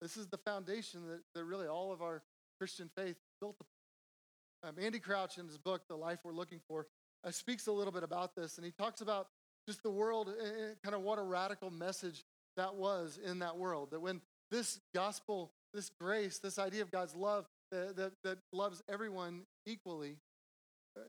This 0.00 0.16
is 0.16 0.26
the 0.26 0.38
foundation 0.38 1.06
that, 1.08 1.20
that 1.34 1.44
really 1.44 1.66
all 1.66 1.92
of 1.92 2.02
our 2.02 2.22
Christian 2.58 2.90
faith 2.96 3.16
built 3.40 3.56
upon. 3.60 4.70
Um, 4.70 4.84
Andy 4.84 4.98
Crouch, 4.98 5.38
in 5.38 5.46
his 5.46 5.58
book, 5.58 5.82
The 5.88 5.96
Life 5.96 6.20
We're 6.24 6.32
Looking 6.32 6.60
For, 6.68 6.86
uh, 7.24 7.30
speaks 7.30 7.66
a 7.66 7.72
little 7.72 7.92
bit 7.92 8.02
about 8.02 8.34
this, 8.34 8.56
and 8.58 8.64
he 8.64 8.72
talks 8.72 9.00
about 9.00 9.28
just 9.68 9.82
the 9.82 9.90
world, 9.90 10.28
uh, 10.28 10.74
kind 10.82 10.94
of 10.94 11.02
what 11.02 11.18
a 11.18 11.22
radical 11.22 11.70
message 11.70 12.24
that 12.56 12.74
was 12.74 13.18
in 13.24 13.40
that 13.40 13.56
world. 13.56 13.90
That 13.92 14.00
when 14.00 14.20
this 14.50 14.80
gospel, 14.94 15.52
this 15.72 15.90
grace, 16.00 16.38
this 16.38 16.58
idea 16.58 16.82
of 16.82 16.90
God's 16.90 17.14
love 17.14 17.46
that, 17.70 17.96
that, 17.96 18.12
that 18.24 18.38
loves 18.52 18.82
everyone 18.88 19.42
equally, 19.66 20.16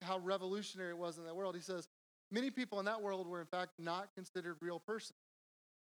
how 0.02 0.20
revolutionary 0.20 0.92
it 0.92 0.98
was 0.98 1.18
in 1.18 1.26
that 1.26 1.36
world. 1.36 1.56
He 1.56 1.62
says, 1.62 1.88
many 2.34 2.50
people 2.50 2.80
in 2.80 2.86
that 2.86 3.02
world 3.02 3.28
were, 3.28 3.40
in 3.40 3.48
fact, 3.48 3.72
not 3.78 4.10
considered 4.16 4.58
real 4.60 4.80
persons. 4.80 5.18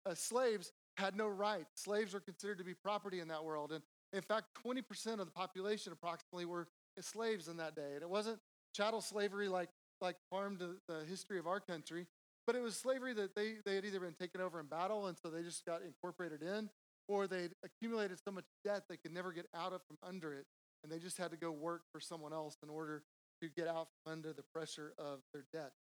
Uh, 0.06 0.16
slaves 0.16 0.72
had 0.98 1.16
no 1.16 1.28
rights. 1.28 1.68
Slaves 1.76 2.14
were 2.14 2.20
considered 2.20 2.58
to 2.58 2.64
be 2.64 2.74
property 2.74 3.20
in 3.20 3.28
that 3.28 3.44
world. 3.44 3.72
And 3.72 3.84
in 4.14 4.22
fact, 4.22 4.48
20% 4.66 5.20
of 5.20 5.26
the 5.26 5.32
population 5.32 5.92
approximately 5.92 6.46
were 6.46 6.68
slaves 7.02 7.48
in 7.48 7.58
that 7.58 7.76
day. 7.76 7.94
And 7.94 8.02
it 8.02 8.10
wasn't 8.10 8.40
chattel 8.74 9.02
slavery 9.02 9.50
like, 9.50 9.70
like 10.02 10.16
harmed 10.32 10.60
the, 10.60 10.78
the 10.88 11.04
history 11.06 11.38
of 11.38 11.48
our 11.48 11.60
country, 11.60 12.08
but 12.46 12.56
it 12.56 12.62
was 12.62 12.76
slavery 12.78 13.14
that 13.14 13.36
they, 13.36 13.56
they 13.66 13.76
had 13.76 13.86
either 13.86 14.00
been 14.00 14.14
taken 14.14 14.40
over 14.40 14.60
in 14.60 14.68
battle 14.68 15.08
and 15.08 15.18
so 15.18 15.30
they 15.30 15.44
just 15.44 15.66
got 15.66 15.82
incorporated 15.82 16.42
in, 16.42 16.70
or 17.08 17.28
they'd 17.28 17.52
accumulated 17.64 18.18
so 18.24 18.32
much 18.32 18.46
debt 18.64 18.84
they 18.90 18.98
could 18.98 19.14
never 19.14 19.32
get 19.32 19.48
out 19.54 19.74
of 19.74 19.82
from 19.88 19.98
under 20.02 20.34
it. 20.34 20.46
And 20.84 20.92
they 20.92 21.00
just 21.00 21.18
had 21.18 21.32
to 21.32 21.38
go 21.38 21.52
work 21.52 21.82
for 21.92 22.00
someone 22.00 22.34
else 22.34 22.56
in 22.64 22.70
order 22.70 23.04
to 23.42 23.50
get 23.50 23.68
out 23.68 23.88
from 24.04 24.14
under 24.14 24.34
the 24.34 24.44
pressure 24.54 24.94
of 24.98 25.20
their 25.34 25.46
debt. 25.52 25.72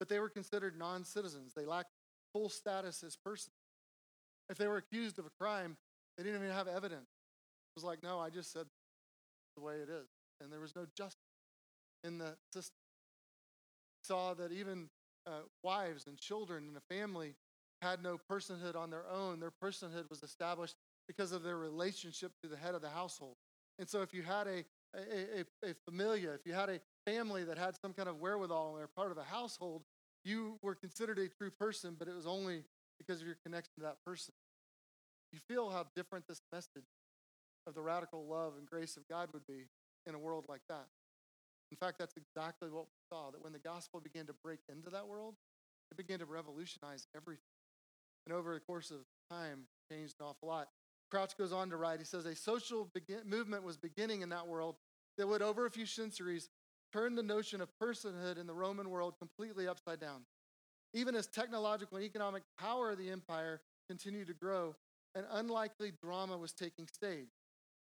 But 0.00 0.08
they 0.08 0.18
were 0.18 0.30
considered 0.30 0.76
non 0.76 1.04
citizens. 1.04 1.52
They 1.54 1.66
lacked 1.66 1.92
full 2.32 2.48
status 2.48 3.04
as 3.04 3.16
persons. 3.16 3.54
If 4.48 4.58
they 4.58 4.66
were 4.66 4.78
accused 4.78 5.20
of 5.20 5.26
a 5.26 5.30
crime, 5.38 5.76
they 6.16 6.24
didn't 6.24 6.42
even 6.42 6.54
have 6.54 6.66
evidence. 6.66 7.02
It 7.02 7.76
was 7.76 7.84
like, 7.84 8.02
no, 8.02 8.18
I 8.18 8.30
just 8.30 8.52
said 8.52 8.66
the 9.56 9.62
way 9.62 9.74
it 9.74 9.88
is. 9.88 10.08
And 10.40 10.50
there 10.50 10.58
was 10.58 10.74
no 10.74 10.86
justice 10.96 11.20
in 12.02 12.18
the 12.18 12.34
system. 12.52 12.74
Saw 14.02 14.34
that 14.34 14.50
even 14.50 14.88
uh, 15.26 15.42
wives 15.62 16.06
and 16.06 16.18
children 16.18 16.68
in 16.68 16.76
a 16.76 16.94
family 16.94 17.34
had 17.82 18.02
no 18.02 18.18
personhood 18.30 18.76
on 18.76 18.90
their 18.90 19.04
own. 19.10 19.38
Their 19.38 19.52
personhood 19.62 20.08
was 20.08 20.22
established 20.22 20.76
because 21.06 21.32
of 21.32 21.42
their 21.42 21.56
relationship 21.56 22.32
to 22.42 22.48
the 22.48 22.56
head 22.56 22.74
of 22.74 22.82
the 22.82 22.88
household. 22.88 23.36
And 23.78 23.88
so 23.88 24.02
if 24.02 24.12
you 24.12 24.22
had 24.22 24.46
a, 24.46 24.64
a, 24.94 25.40
a, 25.64 25.70
a 25.70 25.74
familia, 25.84 26.32
if 26.32 26.46
you 26.46 26.52
had 26.52 26.68
a 26.68 26.80
family 27.06 27.44
that 27.44 27.58
had 27.58 27.76
some 27.80 27.92
kind 27.92 28.08
of 28.08 28.20
wherewithal 28.20 28.70
and 28.70 28.78
they're 28.78 28.88
part 28.88 29.10
of 29.10 29.18
a 29.18 29.24
household, 29.24 29.82
you 30.24 30.58
were 30.62 30.74
considered 30.74 31.18
a 31.18 31.28
true 31.28 31.50
person, 31.50 31.96
but 31.98 32.08
it 32.08 32.14
was 32.14 32.26
only 32.26 32.64
because 32.98 33.20
of 33.20 33.26
your 33.26 33.36
connection 33.44 33.72
to 33.78 33.82
that 33.82 33.96
person. 34.04 34.34
You 35.32 35.38
feel 35.48 35.70
how 35.70 35.86
different 35.94 36.26
this 36.28 36.42
message 36.52 36.88
of 37.66 37.74
the 37.74 37.80
radical 37.80 38.26
love 38.26 38.54
and 38.58 38.66
grace 38.66 38.96
of 38.96 39.08
God 39.08 39.28
would 39.32 39.46
be 39.46 39.68
in 40.06 40.14
a 40.14 40.18
world 40.18 40.44
like 40.48 40.62
that. 40.68 40.86
In 41.70 41.76
fact, 41.76 41.98
that's 41.98 42.16
exactly 42.16 42.68
what 42.68 42.84
we 42.84 43.16
saw 43.16 43.30
that 43.30 43.42
when 43.42 43.52
the 43.52 43.58
gospel 43.58 44.00
began 44.00 44.26
to 44.26 44.34
break 44.42 44.58
into 44.68 44.90
that 44.90 45.06
world, 45.06 45.34
it 45.90 45.96
began 45.96 46.18
to 46.18 46.26
revolutionize 46.26 47.06
everything. 47.16 47.44
And 48.26 48.34
over 48.34 48.54
the 48.54 48.60
course 48.60 48.90
of 48.90 48.98
time, 49.30 49.66
changed 49.90 50.14
an 50.20 50.26
awful 50.26 50.48
lot. 50.48 50.68
Crouch 51.10 51.36
goes 51.36 51.52
on 51.52 51.70
to 51.70 51.76
write, 51.76 51.98
he 51.98 52.04
says, 52.04 52.26
a 52.26 52.34
social 52.34 52.88
begin- 52.92 53.22
movement 53.24 53.62
was 53.62 53.76
beginning 53.76 54.22
in 54.22 54.28
that 54.30 54.46
world 54.46 54.76
that 55.16 55.26
would, 55.26 55.42
over 55.42 55.66
a 55.66 55.70
few 55.70 55.86
centuries, 55.86 56.48
turn 56.92 57.14
the 57.14 57.22
notion 57.22 57.60
of 57.60 57.68
personhood 57.82 58.38
in 58.38 58.46
the 58.46 58.54
Roman 58.54 58.90
world 58.90 59.14
completely 59.18 59.68
upside 59.68 60.00
down. 60.00 60.22
Even 60.92 61.14
as 61.14 61.26
technological 61.26 61.96
and 61.96 62.06
economic 62.06 62.42
power 62.58 62.90
of 62.90 62.98
the 62.98 63.10
empire 63.10 63.60
continued 63.88 64.26
to 64.26 64.34
grow, 64.34 64.74
an 65.14 65.24
unlikely 65.32 65.92
drama 66.02 66.36
was 66.36 66.52
taking 66.52 66.86
stage. 66.86 67.28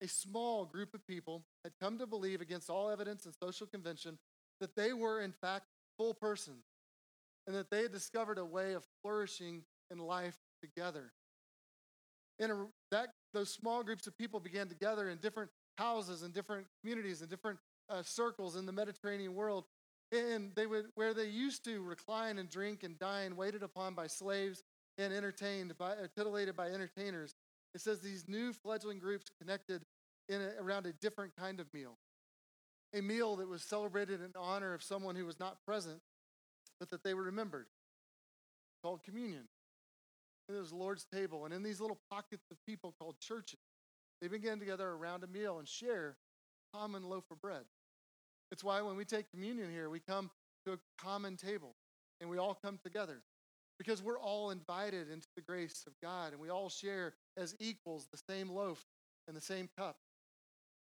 A 0.02 0.08
small 0.08 0.64
group 0.64 0.94
of 0.94 1.06
people 1.06 1.44
had 1.64 1.72
come 1.80 1.98
to 1.98 2.06
believe, 2.06 2.40
against 2.40 2.70
all 2.70 2.90
evidence 2.90 3.26
and 3.26 3.34
social 3.34 3.66
convention, 3.66 4.18
that 4.60 4.76
they 4.76 4.92
were, 4.92 5.20
in 5.20 5.32
fact, 5.32 5.66
full 5.98 6.14
persons 6.14 6.64
and 7.46 7.56
that 7.56 7.70
they 7.70 7.82
had 7.82 7.92
discovered 7.92 8.38
a 8.38 8.44
way 8.44 8.74
of 8.74 8.84
flourishing 9.02 9.62
in 9.90 9.98
life 9.98 10.36
together. 10.62 11.12
And 12.38 12.68
that, 12.90 13.08
those 13.34 13.52
small 13.52 13.82
groups 13.82 14.06
of 14.06 14.16
people 14.16 14.40
began 14.40 14.68
to 14.68 14.74
gather 14.74 15.10
in 15.10 15.18
different 15.18 15.50
houses 15.76 16.22
and 16.22 16.32
different 16.32 16.66
communities 16.80 17.20
and 17.20 17.28
different 17.28 17.58
uh, 17.90 18.02
circles 18.02 18.56
in 18.56 18.66
the 18.66 18.72
Mediterranean 18.72 19.34
world. 19.34 19.64
And 20.12 20.52
they 20.54 20.66
would, 20.66 20.86
where 20.94 21.14
they 21.14 21.26
used 21.26 21.64
to 21.64 21.82
recline 21.82 22.38
and 22.38 22.50
drink 22.50 22.82
and 22.82 22.98
dine, 22.98 23.36
waited 23.36 23.62
upon 23.62 23.94
by 23.94 24.06
slaves 24.06 24.62
and 24.98 25.12
entertained 25.12 25.76
by, 25.78 25.92
uh, 25.92 26.08
titillated 26.16 26.56
by 26.56 26.68
entertainers. 26.68 27.34
It 27.74 27.80
says 27.80 28.00
these 28.00 28.24
new 28.26 28.52
fledgling 28.52 28.98
groups 28.98 29.26
connected 29.40 29.82
in 30.28 30.40
a, 30.40 30.62
around 30.62 30.86
a 30.86 30.92
different 30.92 31.36
kind 31.36 31.60
of 31.60 31.72
meal, 31.72 31.96
a 32.92 33.00
meal 33.00 33.36
that 33.36 33.48
was 33.48 33.62
celebrated 33.62 34.20
in 34.20 34.32
honor 34.36 34.74
of 34.74 34.82
someone 34.82 35.14
who 35.14 35.26
was 35.26 35.38
not 35.38 35.64
present, 35.64 36.00
but 36.80 36.90
that 36.90 37.04
they 37.04 37.14
were 37.14 37.22
remembered, 37.22 37.66
called 38.82 39.04
communion. 39.04 39.44
It 40.48 40.52
was 40.54 40.70
the 40.70 40.76
Lord's 40.76 41.04
table, 41.04 41.44
and 41.44 41.54
in 41.54 41.62
these 41.62 41.80
little 41.80 42.00
pockets 42.10 42.46
of 42.50 42.56
people 42.66 42.92
called 42.98 43.20
churches, 43.20 43.60
they 44.20 44.26
began 44.26 44.58
together 44.58 44.88
around 44.88 45.22
a 45.22 45.28
meal 45.28 45.60
and 45.60 45.68
share 45.68 46.16
common 46.74 47.04
loaf 47.04 47.24
of 47.30 47.40
bread. 47.40 47.62
It's 48.52 48.64
why 48.64 48.82
when 48.82 48.96
we 48.96 49.04
take 49.04 49.30
communion 49.30 49.70
here, 49.70 49.88
we 49.88 50.00
come 50.00 50.30
to 50.66 50.72
a 50.72 50.78
common 50.98 51.36
table 51.36 51.74
and 52.20 52.28
we 52.28 52.38
all 52.38 52.54
come 52.54 52.78
together 52.82 53.22
because 53.78 54.02
we're 54.02 54.18
all 54.18 54.50
invited 54.50 55.10
into 55.10 55.28
the 55.36 55.42
grace 55.42 55.84
of 55.86 55.94
God 56.02 56.32
and 56.32 56.40
we 56.40 56.50
all 56.50 56.68
share 56.68 57.14
as 57.36 57.54
equals 57.58 58.08
the 58.12 58.20
same 58.28 58.50
loaf 58.50 58.84
and 59.26 59.36
the 59.36 59.40
same 59.40 59.68
cup. 59.78 59.96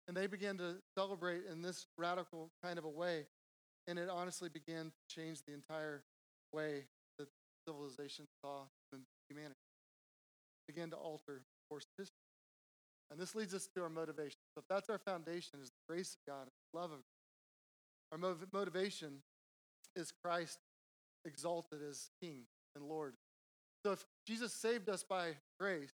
And 0.06 0.16
they 0.16 0.26
began 0.26 0.56
to 0.58 0.76
celebrate 0.96 1.42
in 1.50 1.60
this 1.60 1.86
radical 1.98 2.50
kind 2.64 2.78
of 2.78 2.84
a 2.84 2.88
way. 2.88 3.26
And 3.86 3.98
it 3.98 4.08
honestly 4.08 4.48
began 4.48 4.86
to 4.86 5.14
change 5.14 5.42
the 5.46 5.52
entire 5.52 6.02
way 6.52 6.84
that 7.18 7.28
civilization 7.66 8.26
saw 8.42 8.62
humanity. 9.28 9.54
It 10.66 10.72
began 10.74 10.90
to 10.90 10.96
alter 10.96 11.42
course 11.68 11.86
history. 11.98 12.16
And 13.10 13.20
this 13.20 13.34
leads 13.34 13.54
us 13.54 13.68
to 13.74 13.82
our 13.82 13.88
motivation. 13.88 14.38
So 14.54 14.60
if 14.60 14.64
that's 14.68 14.88
our 14.88 14.98
foundation, 14.98 15.60
is 15.62 15.70
the 15.70 15.92
grace 15.92 16.16
of 16.16 16.32
God, 16.32 16.46
the 16.72 16.78
love 16.78 16.90
of 16.90 16.98
God. 16.98 17.17
Our 18.12 18.18
motivation 18.52 19.22
is 19.94 20.12
Christ 20.24 20.58
exalted 21.24 21.80
as 21.88 22.10
King 22.22 22.42
and 22.74 22.84
Lord. 22.84 23.14
So 23.84 23.92
if 23.92 24.04
Jesus 24.26 24.52
saved 24.52 24.88
us 24.88 25.04
by 25.04 25.32
grace, 25.60 25.92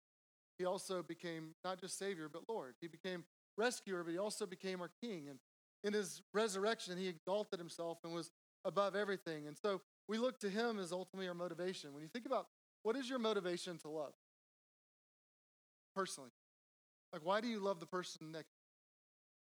he 0.58 0.64
also 0.64 1.02
became 1.02 1.54
not 1.64 1.80
just 1.80 1.98
Savior, 1.98 2.28
but 2.32 2.42
Lord. 2.48 2.74
He 2.80 2.86
became 2.86 3.24
rescuer, 3.58 4.04
but 4.04 4.12
he 4.12 4.18
also 4.18 4.46
became 4.46 4.80
our 4.80 4.90
King. 5.02 5.28
And 5.28 5.38
in 5.82 5.92
his 5.92 6.22
resurrection, 6.32 6.96
he 6.96 7.08
exalted 7.08 7.58
himself 7.58 7.98
and 8.04 8.14
was 8.14 8.30
above 8.64 8.94
everything. 8.94 9.46
And 9.46 9.56
so 9.60 9.80
we 10.08 10.18
look 10.18 10.38
to 10.40 10.48
him 10.48 10.78
as 10.78 10.92
ultimately 10.92 11.28
our 11.28 11.34
motivation. 11.34 11.92
When 11.92 12.02
you 12.02 12.08
think 12.08 12.26
about 12.26 12.46
what 12.82 12.96
is 12.96 13.08
your 13.08 13.18
motivation 13.18 13.78
to 13.78 13.88
love? 13.88 14.12
Personally. 15.94 16.30
Like, 17.12 17.24
why 17.24 17.40
do 17.40 17.48
you 17.48 17.60
love 17.60 17.80
the 17.80 17.86
person 17.86 18.32
next 18.32 18.54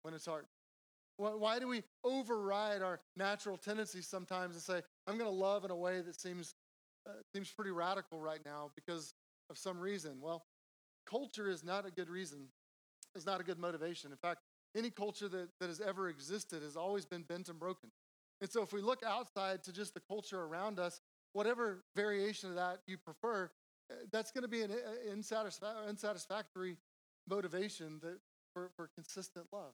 when 0.04 0.14
it's 0.14 0.26
hard? 0.26 0.46
Why 1.20 1.60
do 1.60 1.68
we 1.68 1.84
override 2.06 2.82
our 2.82 3.02
natural 3.18 3.58
tendencies 3.58 4.08
sometimes 4.08 4.56
and 4.56 4.64
say, 4.64 4.82
I'm 5.06 5.18
going 5.18 5.30
to 5.30 5.36
love 5.36 5.66
in 5.66 5.72
a 5.72 5.76
way 5.76 6.00
that 6.00 6.20
seems, 6.20 6.56
uh, 7.06 7.12
seems 7.34 7.52
pretty 7.52 7.72
radical 7.72 8.22
right 8.22 8.40
now 8.46 8.72
because 8.74 9.14
of 9.50 9.58
some 9.58 9.82
reason? 9.82 10.22
Well, 10.22 10.46
culture 11.06 11.50
is 11.50 11.62
not 11.62 11.86
a 11.86 11.92
good 11.92 12.10
reason, 12.10 12.48
it's 13.16 13.26
not 13.26 13.42
a 13.42 13.44
good 13.44 13.60
motivation. 13.60 14.12
In 14.12 14.18
fact, 14.18 14.40
any 14.78 14.90
culture 14.90 15.28
that, 15.28 15.50
that 15.60 15.68
has 15.68 15.82
ever 15.82 16.08
existed 16.08 16.64
has 16.64 16.78
always 16.78 17.06
been 17.06 17.24
bent 17.24 17.50
and 17.50 17.60
broken. 17.60 17.92
And 18.40 18.50
so 18.50 18.62
if 18.62 18.72
we 18.72 18.82
look 18.82 19.04
outside 19.06 19.62
to 19.64 19.74
just 19.74 19.94
the 19.94 20.00
culture 20.00 20.42
around 20.42 20.80
us, 20.80 21.02
whatever 21.34 21.84
variation 21.98 22.50
of 22.50 22.56
that 22.56 22.80
you 22.88 22.98
prefer, 22.98 23.52
uh, 23.92 23.96
that's 24.10 24.32
going 24.32 24.44
to 24.44 24.48
be 24.48 24.62
an 24.62 24.72
uh, 24.72 25.12
unsatisfactory 25.12 26.78
motivation 27.28 28.00
that, 28.04 28.20
for, 28.54 28.70
for 28.78 28.90
consistent 28.96 29.48
love. 29.52 29.74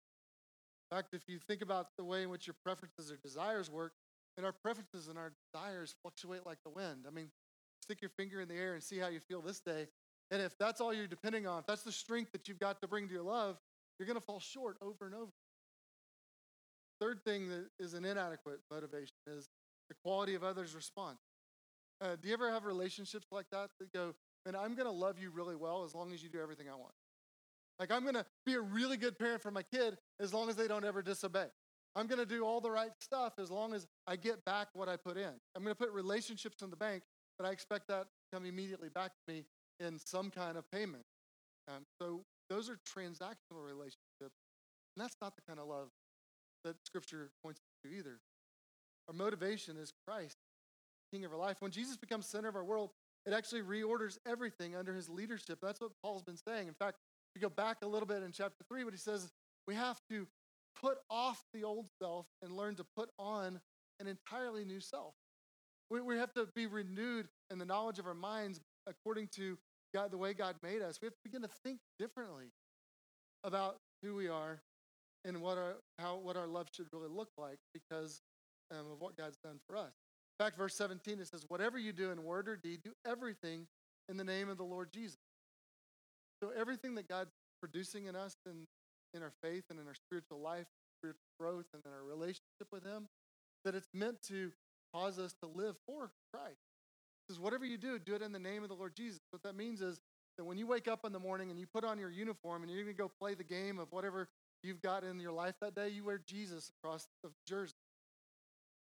In 0.95 1.01
fact, 1.01 1.13
if 1.13 1.27
you 1.27 1.39
think 1.45 1.61
about 1.61 1.87
the 1.97 2.05
way 2.05 2.23
in 2.23 2.29
which 2.29 2.47
your 2.47 2.55
preferences 2.63 3.11
or 3.11 3.17
desires 3.17 3.69
work, 3.69 3.91
and 4.37 4.45
our 4.45 4.53
preferences 4.53 5.09
and 5.09 5.17
our 5.17 5.33
desires 5.51 5.93
fluctuate 6.01 6.45
like 6.45 6.59
the 6.63 6.69
wind. 6.69 7.03
I 7.05 7.11
mean, 7.11 7.27
stick 7.81 8.01
your 8.01 8.11
finger 8.11 8.39
in 8.39 8.47
the 8.47 8.55
air 8.55 8.75
and 8.75 8.81
see 8.81 8.97
how 8.97 9.09
you 9.09 9.19
feel 9.19 9.41
this 9.41 9.59
day. 9.59 9.87
And 10.31 10.41
if 10.41 10.57
that's 10.57 10.79
all 10.79 10.93
you're 10.93 11.05
depending 11.05 11.47
on, 11.47 11.59
if 11.59 11.65
that's 11.65 11.83
the 11.83 11.91
strength 11.91 12.31
that 12.31 12.47
you've 12.47 12.59
got 12.59 12.79
to 12.79 12.87
bring 12.87 13.09
to 13.09 13.13
your 13.13 13.23
love, 13.23 13.57
you're 13.99 14.07
going 14.07 14.17
to 14.17 14.25
fall 14.25 14.39
short 14.39 14.77
over 14.81 15.05
and 15.05 15.13
over. 15.13 15.31
Third 17.01 17.19
thing 17.25 17.49
that 17.49 17.65
is 17.77 17.93
an 17.93 18.05
inadequate 18.05 18.61
motivation 18.71 19.15
is 19.27 19.49
the 19.89 19.95
quality 20.01 20.33
of 20.33 20.45
others' 20.45 20.73
response. 20.73 21.19
Uh, 21.99 22.15
do 22.21 22.29
you 22.29 22.33
ever 22.33 22.49
have 22.53 22.63
relationships 22.63 23.27
like 23.33 23.47
that 23.51 23.69
that 23.81 23.91
go, 23.91 24.15
and 24.45 24.55
I'm 24.55 24.75
going 24.75 24.87
to 24.87 24.93
love 24.93 25.19
you 25.19 25.29
really 25.29 25.57
well 25.57 25.83
as 25.83 25.93
long 25.93 26.13
as 26.13 26.23
you 26.23 26.29
do 26.29 26.41
everything 26.41 26.67
I 26.69 26.75
want? 26.75 26.93
Like, 27.79 27.91
I'm 27.91 28.03
going 28.03 28.15
to 28.15 28.25
be 28.45 28.53
a 28.53 28.61
really 28.61 28.97
good 28.97 29.19
parent 29.19 29.41
for 29.41 29.51
my 29.51 29.63
kid 29.63 29.97
as 30.19 30.33
long 30.33 30.49
as 30.49 30.55
they 30.55 30.67
don't 30.67 30.85
ever 30.85 31.01
disobey. 31.01 31.47
I'm 31.95 32.07
going 32.07 32.19
to 32.19 32.25
do 32.25 32.43
all 32.43 32.59
the 32.61 32.71
right 32.71 32.91
stuff 32.99 33.33
as 33.39 33.49
long 33.49 33.73
as 33.73 33.87
I 34.05 34.15
get 34.15 34.43
back 34.45 34.67
what 34.73 34.89
I 34.89 34.97
put 34.97 35.17
in. 35.17 35.31
I'm 35.55 35.63
going 35.63 35.75
to 35.75 35.75
put 35.75 35.91
relationships 35.91 36.61
in 36.61 36.69
the 36.69 36.75
bank, 36.75 37.03
but 37.37 37.47
I 37.47 37.51
expect 37.51 37.87
that 37.87 38.03
to 38.03 38.07
come 38.33 38.45
immediately 38.45 38.89
back 38.89 39.11
to 39.11 39.33
me 39.33 39.45
in 39.79 39.99
some 39.99 40.29
kind 40.29 40.57
of 40.57 40.69
payment. 40.71 41.03
Um, 41.67 41.85
so 42.01 42.23
those 42.49 42.69
are 42.69 42.77
transactional 42.87 43.65
relationships. 43.65 43.97
And 44.21 45.03
that's 45.03 45.15
not 45.21 45.35
the 45.35 45.41
kind 45.47 45.59
of 45.59 45.67
love 45.67 45.89
that 46.63 46.75
Scripture 46.85 47.31
points 47.43 47.61
to 47.83 47.91
either. 47.91 48.19
Our 49.07 49.13
motivation 49.13 49.77
is 49.77 49.93
Christ, 50.07 50.37
King 51.13 51.25
of 51.25 51.31
our 51.31 51.37
life. 51.37 51.57
When 51.59 51.71
Jesus 51.71 51.97
becomes 51.97 52.25
center 52.25 52.49
of 52.49 52.55
our 52.55 52.63
world, 52.63 52.91
it 53.25 53.33
actually 53.33 53.61
reorders 53.61 54.17
everything 54.27 54.75
under 54.75 54.93
his 54.93 55.09
leadership. 55.09 55.59
That's 55.61 55.81
what 55.81 55.91
Paul's 56.03 56.23
been 56.23 56.37
saying. 56.37 56.67
In 56.67 56.73
fact, 56.73 56.97
you 57.35 57.41
go 57.41 57.49
back 57.49 57.77
a 57.81 57.87
little 57.87 58.07
bit 58.07 58.23
in 58.23 58.31
chapter 58.31 58.63
3, 58.69 58.83
what 58.83 58.93
he 58.93 58.99
says 58.99 59.31
we 59.67 59.75
have 59.75 59.99
to 60.09 60.27
put 60.79 60.97
off 61.09 61.43
the 61.53 61.63
old 61.63 61.87
self 62.01 62.27
and 62.41 62.51
learn 62.51 62.75
to 62.75 62.85
put 62.95 63.09
on 63.17 63.59
an 63.99 64.07
entirely 64.07 64.65
new 64.65 64.79
self. 64.79 65.13
We, 65.89 66.01
we 66.01 66.17
have 66.17 66.33
to 66.33 66.47
be 66.55 66.67
renewed 66.67 67.27
in 67.51 67.59
the 67.59 67.65
knowledge 67.65 67.99
of 67.99 68.07
our 68.07 68.13
minds 68.13 68.59
according 68.87 69.29
to 69.35 69.57
God, 69.93 70.11
the 70.11 70.17
way 70.17 70.33
God 70.33 70.55
made 70.61 70.81
us. 70.81 70.99
We 71.01 71.05
have 71.05 71.13
to 71.13 71.19
begin 71.23 71.41
to 71.41 71.49
think 71.63 71.79
differently 71.99 72.51
about 73.43 73.77
who 74.03 74.15
we 74.15 74.27
are 74.27 74.61
and 75.23 75.41
what 75.41 75.57
our, 75.57 75.75
how, 75.99 76.17
what 76.17 76.35
our 76.35 76.47
love 76.47 76.67
should 76.71 76.87
really 76.91 77.09
look 77.09 77.29
like 77.37 77.57
because 77.73 78.21
um, 78.71 78.91
of 78.91 78.99
what 78.99 79.15
God's 79.17 79.37
done 79.43 79.59
for 79.67 79.77
us. 79.77 79.93
In 80.39 80.45
fact, 80.45 80.57
verse 80.57 80.75
17, 80.75 81.19
it 81.19 81.27
says, 81.27 81.45
Whatever 81.47 81.77
you 81.77 81.93
do 81.93 82.11
in 82.11 82.23
word 82.23 82.49
or 82.49 82.57
deed, 82.57 82.81
do 82.83 82.91
everything 83.07 83.67
in 84.09 84.17
the 84.17 84.23
name 84.23 84.49
of 84.49 84.57
the 84.57 84.63
Lord 84.63 84.91
Jesus. 84.91 85.17
So 86.45 86.51
everything 86.55 86.93
that 86.95 87.09
God's 87.09 87.31
producing 87.59 88.05
in 88.05 88.15
us 88.15 88.35
in, 88.45 88.67
in 89.15 89.23
our 89.23 89.31
faith 89.41 89.63
and 89.71 89.79
in 89.79 89.87
our 89.87 89.95
spiritual 89.95 90.39
life, 90.39 90.67
spiritual 90.99 91.25
growth, 91.39 91.65
and 91.73 91.81
in 91.83 91.91
our 91.91 92.03
relationship 92.03 92.67
with 92.71 92.83
Him, 92.83 93.07
that 93.63 93.73
it's 93.73 93.87
meant 93.95 94.21
to 94.27 94.51
cause 94.93 95.17
us 95.17 95.33
to 95.41 95.47
live 95.47 95.75
for 95.87 96.11
Christ. 96.31 96.59
It 97.27 97.33
says, 97.33 97.39
Whatever 97.39 97.65
you 97.65 97.79
do, 97.79 97.97
do 97.97 98.13
it 98.13 98.21
in 98.21 98.31
the 98.31 98.37
name 98.37 98.61
of 98.61 98.69
the 98.69 98.75
Lord 98.75 98.95
Jesus. 98.95 99.21
What 99.31 99.41
that 99.41 99.55
means 99.55 99.81
is 99.81 99.99
that 100.37 100.43
when 100.43 100.59
you 100.59 100.67
wake 100.67 100.87
up 100.87 101.03
in 101.03 101.13
the 101.13 101.19
morning 101.19 101.49
and 101.49 101.59
you 101.59 101.65
put 101.65 101.83
on 101.83 101.97
your 101.97 102.11
uniform 102.11 102.61
and 102.61 102.71
you're 102.71 102.83
going 102.83 102.95
to 102.95 103.01
go 103.01 103.09
play 103.19 103.33
the 103.33 103.43
game 103.43 103.79
of 103.79 103.87
whatever 103.91 104.27
you've 104.61 104.83
got 104.83 105.03
in 105.03 105.19
your 105.19 105.31
life 105.31 105.55
that 105.61 105.73
day, 105.73 105.89
you 105.89 106.03
wear 106.03 106.21
Jesus 106.27 106.71
across 106.77 107.07
the 107.23 107.31
jersey. 107.47 107.73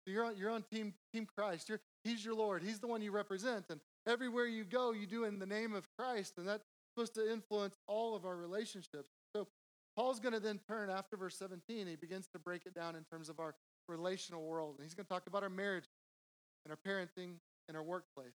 You're 0.05 0.25
on, 0.25 0.37
you're 0.37 0.51
on 0.51 0.63
team, 0.71 0.93
team 1.11 1.25
Christ. 1.35 1.67
You're, 1.67 1.81
he's 2.03 2.23
your 2.23 2.35
Lord. 2.35 2.61
He's 2.61 2.77
the 2.77 2.85
one 2.85 3.01
you 3.01 3.09
represent. 3.09 3.65
And 3.71 3.79
everywhere 4.07 4.45
you 4.45 4.65
go, 4.65 4.91
you 4.91 5.07
do 5.07 5.23
in 5.23 5.39
the 5.39 5.47
name 5.47 5.73
of 5.73 5.87
Christ. 5.97 6.33
And 6.37 6.47
that's 6.47 6.63
supposed 6.95 7.13
to 7.15 7.31
influence 7.31 7.75
all 7.87 8.15
of 8.15 8.25
our 8.25 8.35
relationships. 8.35 9.09
So 9.35 9.47
Paul's 9.95 10.19
going 10.19 10.33
to 10.33 10.39
then 10.39 10.59
turn 10.67 10.89
after 10.89 11.17
verse 11.17 11.37
17. 11.37 11.87
He 11.87 11.95
begins 11.95 12.27
to 12.33 12.39
break 12.39 12.65
it 12.65 12.73
down 12.73 12.95
in 12.95 13.03
terms 13.03 13.29
of 13.29 13.39
our 13.39 13.55
relational 13.87 14.43
world. 14.43 14.75
And 14.77 14.85
he's 14.85 14.93
going 14.93 15.05
to 15.05 15.13
talk 15.13 15.27
about 15.27 15.43
our 15.43 15.49
marriage 15.49 15.85
and 16.65 16.71
our 16.71 16.77
parenting 16.77 17.35
and 17.67 17.75
our 17.75 17.83
workplace. 17.83 18.33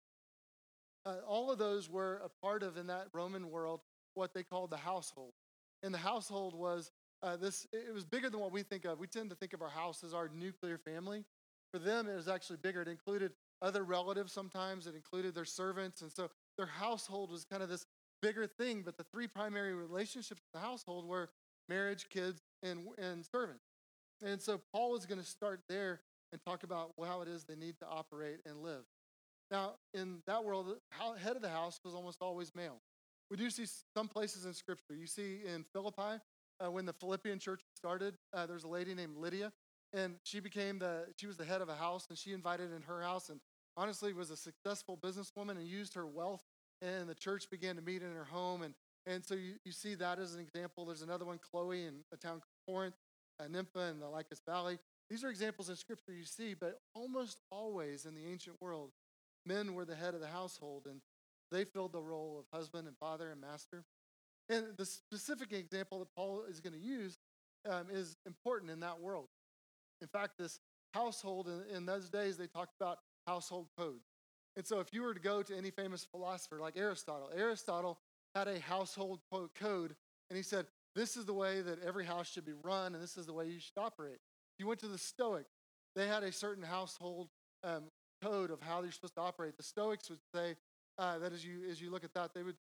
Uh, 1.06 1.16
all 1.28 1.50
of 1.50 1.58
those 1.58 1.90
were 1.90 2.22
a 2.24 2.46
part 2.46 2.64
of, 2.64 2.78
in 2.78 2.88
that 2.88 3.08
Roman 3.14 3.50
world, 3.50 3.82
what 4.14 4.34
they 4.34 4.44
called 4.44 4.70
the 4.70 4.78
household. 4.78 5.34
And 5.82 5.94
the 5.94 6.00
household 6.00 6.54
was 6.54 6.92
uh, 7.24 7.38
this, 7.38 7.68
it 7.72 7.94
was 7.94 8.06
bigger 8.06 8.30
than 8.30 8.40
what 8.40 8.52
we 8.52 8.64
think 8.64 8.86
of. 8.86 9.00
We 9.00 9.08
tend 9.08 9.30
to 9.30 9.36
think 9.36 9.54
of 9.54 9.62
our 9.62 9.70
house 9.70 10.04
as 10.04 10.14
our 10.14 10.30
nuclear 10.34 10.78
family. 10.78 11.24
For 11.72 11.80
them, 11.80 12.08
it 12.08 12.16
was 12.16 12.28
actually 12.28 12.58
bigger. 12.58 12.82
It 12.82 12.88
included 12.88 13.32
other 13.62 13.84
relatives 13.84 14.32
sometimes, 14.32 14.88
it 14.88 14.96
included 14.96 15.36
their 15.36 15.46
servants. 15.46 16.02
And 16.02 16.12
so 16.12 16.30
their 16.58 16.66
household 16.66 17.32
was 17.32 17.44
kind 17.44 17.62
of 17.62 17.70
this 17.70 17.86
bigger 18.22 18.48
thing. 18.48 18.82
But 18.84 18.98
the 18.98 19.06
three 19.12 19.28
primary 19.28 19.74
relationships 19.74 20.42
in 20.42 20.60
the 20.60 20.66
household 20.66 21.06
were 21.06 21.30
marriage, 21.68 22.08
kids, 22.10 22.42
and, 22.64 22.88
and 22.98 23.26
servants. 23.26 23.64
And 24.24 24.42
so 24.42 24.60
Paul 24.74 24.96
is 24.96 25.06
going 25.06 25.20
to 25.20 25.26
start 25.26 25.62
there 25.70 26.02
and 26.32 26.42
talk 26.44 26.64
about 26.64 26.92
how 27.04 27.22
it 27.22 27.28
is 27.28 27.44
they 27.44 27.56
need 27.56 27.80
to 27.80 27.88
operate 27.88 28.40
and 28.46 28.62
live. 28.62 28.84
Now, 29.52 29.74
in 29.94 30.22
that 30.28 30.44
world, 30.44 30.68
the 30.68 31.20
head 31.20 31.36
of 31.36 31.42
the 31.42 31.50
house 31.50 31.80
was 31.84 31.96
almost 31.96 32.22
always 32.22 32.54
male. 32.56 32.82
We 33.32 33.38
do 33.38 33.50
see 33.50 33.66
some 33.96 34.08
places 34.08 34.46
in 34.46 34.54
Scripture. 34.54 34.96
You 34.96 35.08
see 35.08 35.42
in 35.46 35.66
Philippi, 35.74 36.22
uh, 36.64 36.72
when 36.72 36.86
the 36.86 36.94
Philippian 36.94 37.40
church 37.40 37.62
started, 37.76 38.16
uh, 38.34 38.46
there's 38.46 38.64
a 38.64 38.68
lady 38.68 38.94
named 38.94 39.18
Lydia, 39.18 39.52
and 39.94 40.16
she 40.24 40.40
became 40.40 40.80
the 40.80 41.06
she 41.18 41.26
was 41.28 41.38
the 41.38 41.46
head 41.46 41.62
of 41.62 41.70
a 41.70 41.76
house, 41.76 42.06
and 42.10 42.18
she 42.18 42.34
invited 42.34 42.72
in 42.74 42.82
her 42.84 43.02
house, 43.02 43.30
and 43.30 43.40
honestly 43.78 44.14
was 44.14 44.30
a 44.30 44.38
successful 44.38 44.98
businesswoman 44.98 45.52
and 45.52 45.68
used 45.68 45.94
her 45.94 46.06
wealth, 46.06 46.44
and 46.82 47.10
the 47.10 47.16
church 47.16 47.50
began 47.50 47.76
to 47.76 47.82
meet 47.82 48.02
in 48.02 48.14
her 48.14 48.26
home, 48.26 48.62
and 48.62 48.74
and 49.06 49.26
so 49.26 49.34
you, 49.36 49.56
you 49.66 49.72
see 49.72 49.96
that 49.96 50.20
as 50.20 50.36
an 50.36 50.40
example. 50.40 50.86
There's 50.86 51.02
another 51.02 51.26
one, 51.26 51.40
Chloe, 51.40 51.86
in 51.86 52.02
the 52.12 52.18
town 52.18 52.42
Corinth, 52.68 52.96
uh, 53.40 53.48
Nympha 53.48 53.90
in 53.90 54.00
the 54.00 54.08
Lycus 54.08 54.42
Valley. 54.46 54.78
These 55.10 55.24
are 55.24 55.30
examples 55.30 55.70
in 55.70 55.76
Scripture 55.76 56.14
you 56.14 56.26
see, 56.26 56.54
but 56.54 56.82
almost 56.94 57.40
always 57.50 58.06
in 58.06 58.14
the 58.14 58.26
ancient 58.26 58.62
world, 58.62 58.92
men 59.46 59.74
were 59.74 59.86
the 59.86 59.96
head 59.96 60.14
of 60.14 60.22
the 60.22 60.28
household, 60.28 60.86
and 60.88 61.02
they 61.52 61.64
filled 61.64 61.94
the 61.94 62.02
role 62.02 62.38
of 62.38 62.46
husband 62.56 62.88
and 62.88 62.96
father 62.98 63.32
and 63.32 63.42
master. 63.42 63.84
And 64.50 64.66
the 64.78 64.86
specific 64.86 65.54
example 65.54 66.00
that 66.00 66.14
Paul 66.16 66.44
is 66.50 66.60
going 66.60 66.74
to 66.74 66.80
use 66.80 67.18
um, 67.68 67.88
is 67.92 68.18
important 68.26 68.72
in 68.72 68.80
that 68.82 69.00
world. 69.00 69.28
In 70.02 70.08
fact, 70.08 70.34
this 70.38 70.60
household 70.94 71.48
in, 71.48 71.76
in 71.76 71.86
those 71.86 72.10
days, 72.10 72.38
they 72.38 72.48
talked 72.48 72.76
about 72.80 73.00
household 73.26 73.68
codes. 73.78 74.09
And 74.60 74.68
so, 74.68 74.82
if 74.82 74.88
you 74.92 75.04
were 75.04 75.14
to 75.14 75.22
go 75.22 75.42
to 75.42 75.58
any 75.58 75.72
famous 75.72 76.04
philosopher 76.04 76.60
like 76.60 76.76
Aristotle, 76.76 77.30
Aristotle 77.34 77.98
had 78.36 78.50
a 78.50 78.60
household 78.60 79.22
code, 79.56 79.96
and 80.30 80.36
he 80.36 80.44
said, 80.44 80.66
This 80.98 81.16
is 81.16 81.24
the 81.24 81.34
way 81.34 81.62
that 81.62 81.82
every 81.82 82.04
house 82.04 82.30
should 82.30 82.44
be 82.44 82.52
run, 82.62 82.94
and 82.94 83.02
this 83.02 83.16
is 83.16 83.26
the 83.26 83.32
way 83.32 83.46
you 83.46 83.62
should 83.62 83.78
operate. 83.78 84.18
You 84.58 84.68
went 84.68 84.82
to 84.82 84.90
the 84.90 84.98
Stoic, 84.98 85.46
they 85.96 86.08
had 86.08 86.24
a 86.24 86.32
certain 86.34 86.66
household 86.66 87.30
um, 87.64 87.86
code 88.22 88.52
of 88.52 88.60
how 88.60 88.82
you're 88.82 88.92
supposed 88.92 89.16
to 89.16 89.22
operate. 89.22 89.56
The 89.56 89.64
Stoics 89.64 90.10
would 90.10 90.20
say 90.36 90.58
uh, 90.98 91.20
that 91.20 91.32
as 91.32 91.46
you 91.46 91.62
as 91.72 91.82
you 91.82 91.90
look 91.90 92.04
at 92.04 92.14
that, 92.16 92.34
they 92.34 92.44
would 92.44 92.58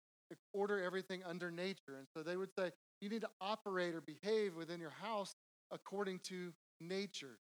order 0.54 0.80
everything 0.80 1.24
under 1.26 1.50
nature, 1.50 1.98
and 1.98 2.06
so 2.16 2.22
they 2.22 2.38
would 2.38 2.52
say 2.60 2.70
you 3.02 3.10
need 3.10 3.22
to 3.22 3.30
operate 3.42 3.96
or 3.96 4.02
behave 4.02 4.56
within 4.56 4.80
your 4.80 4.94
house 5.02 5.34
according 5.72 6.20
to 6.26 6.54
nature. 6.80 7.40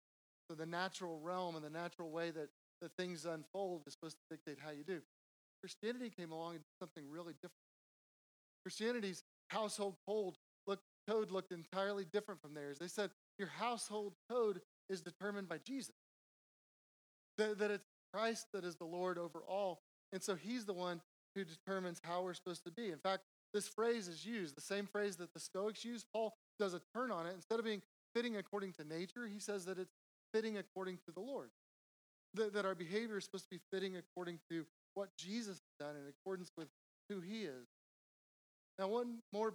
So 0.49 0.55
the 0.55 0.65
natural 0.65 1.19
realm 1.19 1.57
and 1.57 1.65
the 1.65 1.71
natural 1.71 2.13
way 2.13 2.31
that, 2.31 2.51
that 2.81 2.93
things 2.97 3.25
unfold 3.25 3.83
is 3.87 3.95
supposed 3.95 4.17
to 4.17 4.35
dictate 4.35 4.59
how 4.65 4.71
you 4.71 4.85
do. 4.85 5.01
Christianity 5.61 6.11
came 6.11 6.33
along 6.33 6.57
and 6.57 6.61
did 6.61 6.79
something 6.79 7.05
really 7.11 7.35
different. 7.35 7.53
Christianity's 8.63 9.23
household 9.49 9.97
code, 10.07 10.35
look, 10.67 10.81
code 11.09 11.31
looked 11.31 11.53
entirely 11.53 12.05
different 12.05 12.41
from 12.41 12.55
theirs. 12.55 12.79
They 12.79 12.89
said 12.89 13.11
your 13.39 13.49
household 13.49 14.15
code 14.31 14.61
is 14.89 15.01
determined 15.01 15.49
by 15.49 15.59
Jesus. 15.59 15.95
That, 17.39 17.59
that 17.59 17.71
it's 17.71 17.89
Christ 18.13 18.47
that 18.53 18.65
is 18.65 18.77
the 18.77 18.85
Lord 18.85 19.19
over 19.19 19.41
all. 19.49 19.81
And 20.13 20.23
so 20.23 20.35
he's 20.35 20.65
the 20.65 20.73
one 20.73 21.01
who 21.35 21.45
determines 21.45 22.01
how 22.03 22.23
we're 22.23 22.35
supposed 22.35 22.65
to 22.65 22.71
be. 22.71 22.91
In 22.91 22.99
fact, 22.99 23.25
this 23.53 23.69
phrase 23.69 24.09
is 24.09 24.25
used, 24.25 24.57
the 24.57 24.61
same 24.61 24.87
phrase 24.87 25.17
that 25.17 25.33
the 25.33 25.41
Stoics 25.41 25.85
use. 25.85 26.05
Paul 26.13 26.35
does 26.59 26.75
a 26.75 26.81
turn 26.95 27.11
on 27.11 27.27
it. 27.27 27.35
Instead 27.35 27.59
of 27.59 27.65
being 27.65 27.83
fitting 28.15 28.37
according 28.37 28.73
to 28.75 28.85
nature, 28.85 29.27
he 29.27 29.41
says 29.41 29.65
that 29.65 29.79
it's 29.79 29.95
fitting 30.33 30.59
according 30.59 30.97
to 31.07 31.13
the 31.13 31.21
Lord. 31.21 31.51
That, 32.35 32.53
that 32.55 32.65
our 32.65 32.75
behavior 32.75 33.19
is 33.19 33.25
supposed 33.25 33.45
to 33.45 33.51
be 33.51 33.61
fitting 33.73 33.97
according 33.97 34.41
to 34.51 34.65
what 34.95 35.11
Jesus 35.17 35.61
has 35.61 35.87
done 35.87 35.97
in 35.97 36.09
accordance 36.09 36.51
with 36.57 36.69
who 37.09 37.21
he 37.21 37.43
is. 37.43 37.67
Now, 38.79 38.89
one 38.89 39.19
more 39.33 39.55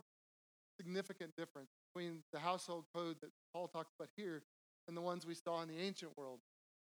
significant 0.79 1.35
difference 1.37 1.71
between 1.93 2.23
the 2.31 2.39
household 2.39 2.85
code 2.95 3.17
that 3.21 3.31
Paul 3.53 3.67
talks 3.67 3.91
about 3.99 4.09
here 4.15 4.43
and 4.87 4.95
the 4.95 5.01
ones 5.01 5.25
we 5.25 5.35
saw 5.35 5.61
in 5.61 5.67
the 5.67 5.79
ancient 5.79 6.17
world. 6.17 6.39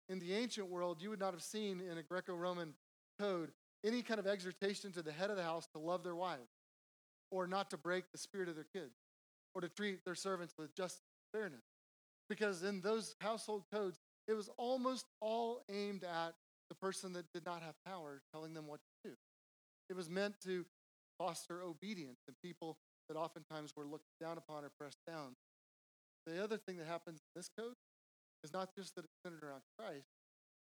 In 0.08 0.18
the 0.18 0.34
ancient 0.34 0.70
world, 0.70 1.00
you 1.00 1.10
would 1.10 1.20
not 1.20 1.32
have 1.32 1.42
seen 1.42 1.80
in 1.80 1.98
a 1.98 2.02
Greco 2.02 2.34
Roman 2.34 2.74
code 3.18 3.52
any 3.84 4.02
kind 4.02 4.18
of 4.18 4.26
exhortation 4.26 4.92
to 4.92 5.02
the 5.02 5.12
head 5.12 5.30
of 5.30 5.36
the 5.36 5.42
house 5.42 5.66
to 5.74 5.78
love 5.78 6.02
their 6.02 6.16
wives 6.16 6.50
or 7.30 7.46
not 7.46 7.70
to 7.70 7.76
break 7.76 8.04
the 8.12 8.18
spirit 8.18 8.48
of 8.48 8.54
their 8.54 8.66
kids 8.72 8.94
or 9.54 9.60
to 9.60 9.68
treat 9.68 10.04
their 10.04 10.14
servants 10.14 10.54
with 10.58 10.74
justice 10.74 11.02
and 11.32 11.40
fairness. 11.40 11.64
Because 12.28 12.62
in 12.62 12.80
those 12.80 13.14
household 13.20 13.64
codes, 13.72 13.98
it 14.28 14.34
was 14.34 14.48
almost 14.56 15.06
all 15.20 15.62
aimed 15.70 16.04
at 16.04 16.34
the 16.68 16.74
person 16.74 17.12
that 17.12 17.26
did 17.32 17.44
not 17.44 17.62
have 17.62 17.74
power 17.86 18.22
telling 18.32 18.54
them 18.54 18.66
what 18.66 18.80
to 18.80 19.10
do. 19.10 19.16
It 19.90 19.96
was 19.96 20.08
meant 20.08 20.34
to 20.44 20.64
foster 21.18 21.62
obedience 21.62 22.20
in 22.26 22.34
people 22.42 22.78
that 23.08 23.16
oftentimes 23.16 23.72
were 23.76 23.86
looked 23.86 24.08
down 24.20 24.38
upon 24.38 24.64
or 24.64 24.70
pressed 24.78 25.04
down. 25.06 25.36
The 26.26 26.42
other 26.42 26.56
thing 26.56 26.78
that 26.78 26.86
happens 26.86 27.20
in 27.20 27.38
this 27.38 27.50
code 27.58 27.76
is 28.42 28.52
not 28.52 28.74
just 28.74 28.94
that 28.96 29.04
it's 29.04 29.14
centered 29.22 29.44
around 29.44 29.62
Christ, 29.78 30.08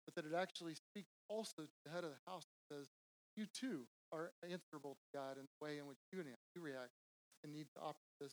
but 0.06 0.14
that 0.14 0.30
it 0.30 0.36
actually 0.36 0.74
speaks 0.74 1.10
also 1.28 1.62
to 1.62 1.78
the 1.84 1.90
head 1.90 2.04
of 2.04 2.10
the 2.10 2.30
house 2.30 2.46
and 2.46 2.78
says, 2.78 2.88
you 3.36 3.46
too 3.46 3.82
are 4.12 4.30
answerable 4.42 4.94
to 4.94 5.18
God 5.18 5.36
in 5.36 5.44
the 5.44 5.64
way 5.64 5.78
in 5.78 5.86
which 5.86 5.98
you 6.12 6.22
react 6.62 6.94
and 7.42 7.52
need 7.52 7.66
to 7.74 7.80
operate 7.80 8.18
this. 8.20 8.32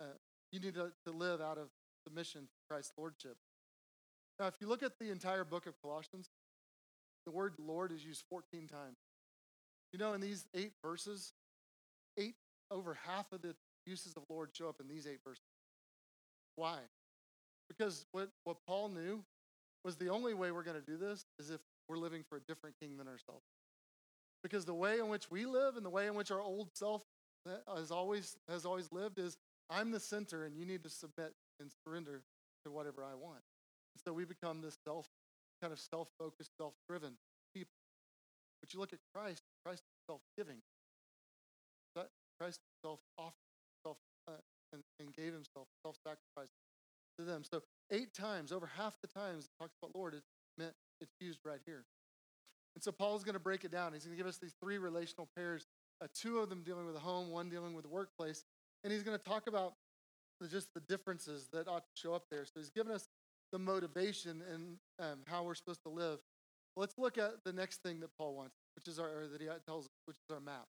Uh, 0.00 0.16
you 0.52 0.60
need 0.60 0.74
to, 0.74 0.92
to 1.04 1.12
live 1.12 1.40
out 1.40 1.58
of 1.58 1.68
submission 2.06 2.42
to 2.42 2.56
Christ's 2.68 2.92
lordship. 2.96 3.36
Now, 4.40 4.46
if 4.46 4.54
you 4.58 4.68
look 4.68 4.82
at 4.82 4.98
the 4.98 5.10
entire 5.10 5.44
book 5.44 5.66
of 5.66 5.74
Colossians, 5.82 6.30
the 7.26 7.30
word 7.30 7.52
Lord 7.58 7.92
is 7.92 8.02
used 8.02 8.24
14 8.30 8.66
times. 8.68 8.96
You 9.92 9.98
know, 9.98 10.14
in 10.14 10.22
these 10.22 10.46
eight 10.54 10.72
verses, 10.82 11.34
eight 12.16 12.36
over 12.70 12.96
half 13.06 13.30
of 13.32 13.42
the 13.42 13.54
uses 13.84 14.16
of 14.16 14.22
Lord 14.30 14.48
show 14.54 14.70
up 14.70 14.76
in 14.80 14.88
these 14.88 15.06
eight 15.06 15.20
verses. 15.22 15.44
Why? 16.56 16.78
Because 17.68 18.06
what, 18.12 18.30
what 18.44 18.56
Paul 18.66 18.88
knew 18.88 19.22
was 19.84 19.96
the 19.96 20.08
only 20.08 20.32
way 20.32 20.52
we're 20.52 20.62
going 20.62 20.80
to 20.80 20.90
do 20.90 20.96
this 20.96 21.26
is 21.38 21.50
if 21.50 21.60
we're 21.86 21.98
living 21.98 22.24
for 22.26 22.36
a 22.36 22.40
different 22.40 22.76
king 22.80 22.96
than 22.96 23.08
ourselves. 23.08 23.44
Because 24.42 24.64
the 24.64 24.74
way 24.74 25.00
in 25.00 25.08
which 25.08 25.30
we 25.30 25.44
live 25.44 25.76
and 25.76 25.84
the 25.84 25.90
way 25.90 26.06
in 26.06 26.14
which 26.14 26.30
our 26.30 26.40
old 26.40 26.70
self 26.72 27.02
uh, 27.46 27.76
has 27.76 27.90
always 27.90 28.36
has 28.48 28.64
always 28.64 28.90
lived 28.90 29.18
is 29.18 29.36
I'm 29.68 29.90
the 29.90 30.00
center 30.00 30.44
and 30.44 30.56
you 30.56 30.64
need 30.64 30.82
to 30.84 30.90
submit 30.90 31.34
and 31.60 31.70
surrender 31.84 32.22
to 32.64 32.70
whatever 32.70 33.04
I 33.04 33.14
want. 33.14 33.42
So 34.04 34.12
we 34.12 34.24
become 34.24 34.60
this 34.60 34.76
self 34.84 35.08
kind 35.60 35.72
of 35.72 35.78
self-focused, 35.78 36.56
self-driven 36.56 37.12
people. 37.54 37.76
But 38.62 38.72
you 38.72 38.80
look 38.80 38.94
at 38.94 38.98
Christ, 39.14 39.42
Christ 39.64 39.82
is 39.82 40.06
self-giving. 40.06 40.56
Christ 42.40 42.60
self-offered, 42.82 43.34
self 43.84 43.98
uh, 44.26 44.32
and, 44.72 44.82
and 44.98 45.14
gave 45.14 45.34
himself, 45.34 45.68
self-sacrifice 45.84 46.48
to 47.18 47.24
them. 47.24 47.42
So 47.44 47.62
eight 47.92 48.14
times, 48.14 48.50
over 48.50 48.66
half 48.78 48.96
the 49.02 49.08
times 49.08 49.44
it 49.44 49.50
talks 49.60 49.74
about 49.82 49.94
Lord, 49.94 50.14
it's 50.14 50.26
meant 50.56 50.72
it's 51.02 51.12
used 51.20 51.40
right 51.44 51.60
here. 51.66 51.84
And 52.74 52.82
so 52.82 52.92
Paul's 52.92 53.24
going 53.24 53.34
to 53.34 53.40
break 53.40 53.64
it 53.64 53.70
down. 53.70 53.92
He's 53.92 54.04
going 54.04 54.16
to 54.16 54.22
give 54.22 54.28
us 54.28 54.38
these 54.38 54.54
three 54.62 54.78
relational 54.78 55.28
pairs, 55.36 55.66
uh, 56.02 56.06
two 56.14 56.38
of 56.38 56.48
them 56.48 56.62
dealing 56.62 56.86
with 56.86 56.94
the 56.94 57.00
home, 57.00 57.30
one 57.30 57.50
dealing 57.50 57.74
with 57.74 57.84
the 57.84 57.90
workplace. 57.90 58.44
And 58.84 58.92
he's 58.92 59.02
going 59.02 59.18
to 59.18 59.24
talk 59.24 59.46
about 59.46 59.74
just 60.50 60.72
the 60.72 60.80
differences 60.80 61.48
that 61.52 61.68
ought 61.68 61.84
to 61.84 61.92
show 61.94 62.14
up 62.14 62.24
there. 62.30 62.46
So 62.46 62.52
he's 62.56 62.70
given 62.70 62.92
us 62.92 63.08
the 63.52 63.58
motivation 63.58 64.42
and 64.52 64.76
um, 64.98 65.20
how 65.26 65.42
we're 65.42 65.54
supposed 65.54 65.82
to 65.82 65.88
live. 65.88 66.18
Let's 66.76 66.98
look 66.98 67.18
at 67.18 67.44
the 67.44 67.52
next 67.52 67.82
thing 67.82 68.00
that 68.00 68.10
Paul 68.16 68.34
wants, 68.34 68.54
which 68.76 68.88
is 68.88 68.98
our, 68.98 69.26
that 69.30 69.40
he 69.40 69.48
tells 69.66 69.86
us, 69.86 69.90
which 70.06 70.16
is 70.28 70.34
our 70.34 70.40
map. 70.40 70.66